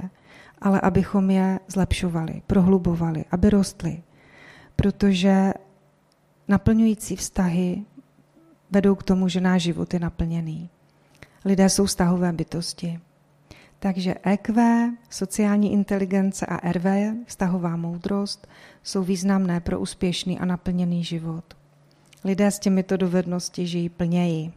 ale 0.60 0.80
abychom 0.80 1.30
je 1.30 1.60
zlepšovali, 1.68 2.42
prohlubovali, 2.46 3.24
aby 3.30 3.50
rostly. 3.50 4.02
Protože 4.76 5.52
naplňující 6.48 7.16
vztahy 7.16 7.84
vedou 8.70 8.94
k 8.94 9.02
tomu, 9.02 9.28
že 9.28 9.40
náš 9.40 9.62
život 9.62 9.94
je 9.94 10.00
naplněný. 10.00 10.70
Lidé 11.44 11.68
jsou 11.68 11.86
vztahové 11.86 12.32
bytosti. 12.32 13.00
Takže 13.78 14.14
EQ, 14.22 14.56
sociální 15.10 15.72
inteligence 15.72 16.46
a 16.46 16.72
RV, 16.72 16.86
vztahová 17.26 17.76
moudrost, 17.76 18.46
jsou 18.82 19.02
významné 19.02 19.60
pro 19.60 19.80
úspěšný 19.80 20.38
a 20.38 20.44
naplněný 20.44 21.04
život. 21.04 21.44
Lidé 22.24 22.50
s 22.50 22.58
těmito 22.58 22.96
dovednosti 22.96 23.66
žijí 23.66 23.88
plněji. 23.88 24.52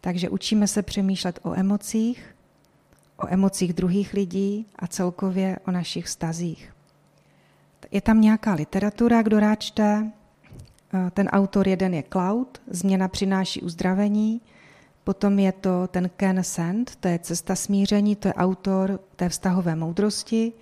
Takže 0.00 0.28
učíme 0.28 0.66
se 0.66 0.82
přemýšlet 0.82 1.38
o 1.42 1.54
emocích, 1.54 2.36
o 3.16 3.26
emocích 3.28 3.72
druhých 3.72 4.12
lidí 4.12 4.66
a 4.76 4.86
celkově 4.86 5.58
o 5.66 5.70
našich 5.70 6.04
vztazích. 6.04 6.74
Je 7.90 8.00
tam 8.00 8.20
nějaká 8.20 8.54
literatura, 8.54 9.22
kdo 9.22 9.40
rád 9.40 9.54
čte. 9.54 10.10
Ten 11.10 11.28
autor 11.28 11.68
jeden 11.68 11.94
je 11.94 12.04
Cloud, 12.12 12.62
Změna 12.66 13.08
přináší 13.08 13.60
uzdravení, 13.60 14.40
Potom 15.04 15.38
je 15.38 15.52
to 15.52 15.86
ten 15.86 16.10
Ken 16.16 16.44
Sand, 16.44 16.96
to 16.96 17.08
je 17.08 17.18
Cesta 17.18 17.56
smíření, 17.56 18.16
to 18.16 18.28
je 18.28 18.34
autor 18.34 19.00
té 19.16 19.28
vztahové 19.28 19.76
moudrosti. 19.76 20.52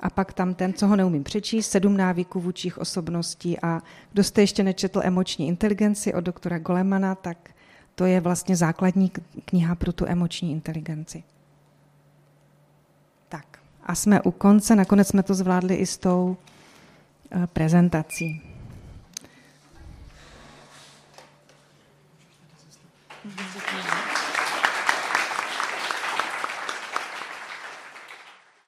A 0.00 0.10
pak 0.10 0.32
tam 0.32 0.54
ten, 0.54 0.72
co 0.72 0.86
ho 0.86 0.96
neumím 0.96 1.24
přečíst, 1.24 1.70
sedm 1.70 1.96
návyků 1.96 2.40
vůčích 2.40 2.78
osobností. 2.78 3.60
A 3.62 3.82
kdo 4.12 4.24
jste 4.24 4.40
ještě 4.40 4.62
nečetl 4.62 5.00
emoční 5.04 5.48
inteligenci 5.48 6.14
od 6.14 6.20
doktora 6.20 6.58
Golemana, 6.58 7.14
tak 7.14 7.50
to 7.94 8.04
je 8.04 8.20
vlastně 8.20 8.56
základní 8.56 9.12
kniha 9.44 9.74
pro 9.74 9.92
tu 9.92 10.06
emoční 10.06 10.52
inteligenci. 10.52 11.22
Tak 13.28 13.58
a 13.82 13.94
jsme 13.94 14.22
u 14.22 14.30
konce, 14.30 14.76
nakonec 14.76 15.08
jsme 15.08 15.22
to 15.22 15.34
zvládli 15.34 15.74
i 15.74 15.86
s 15.86 15.98
tou 15.98 16.36
eh, 17.30 17.46
prezentací. 17.46 18.49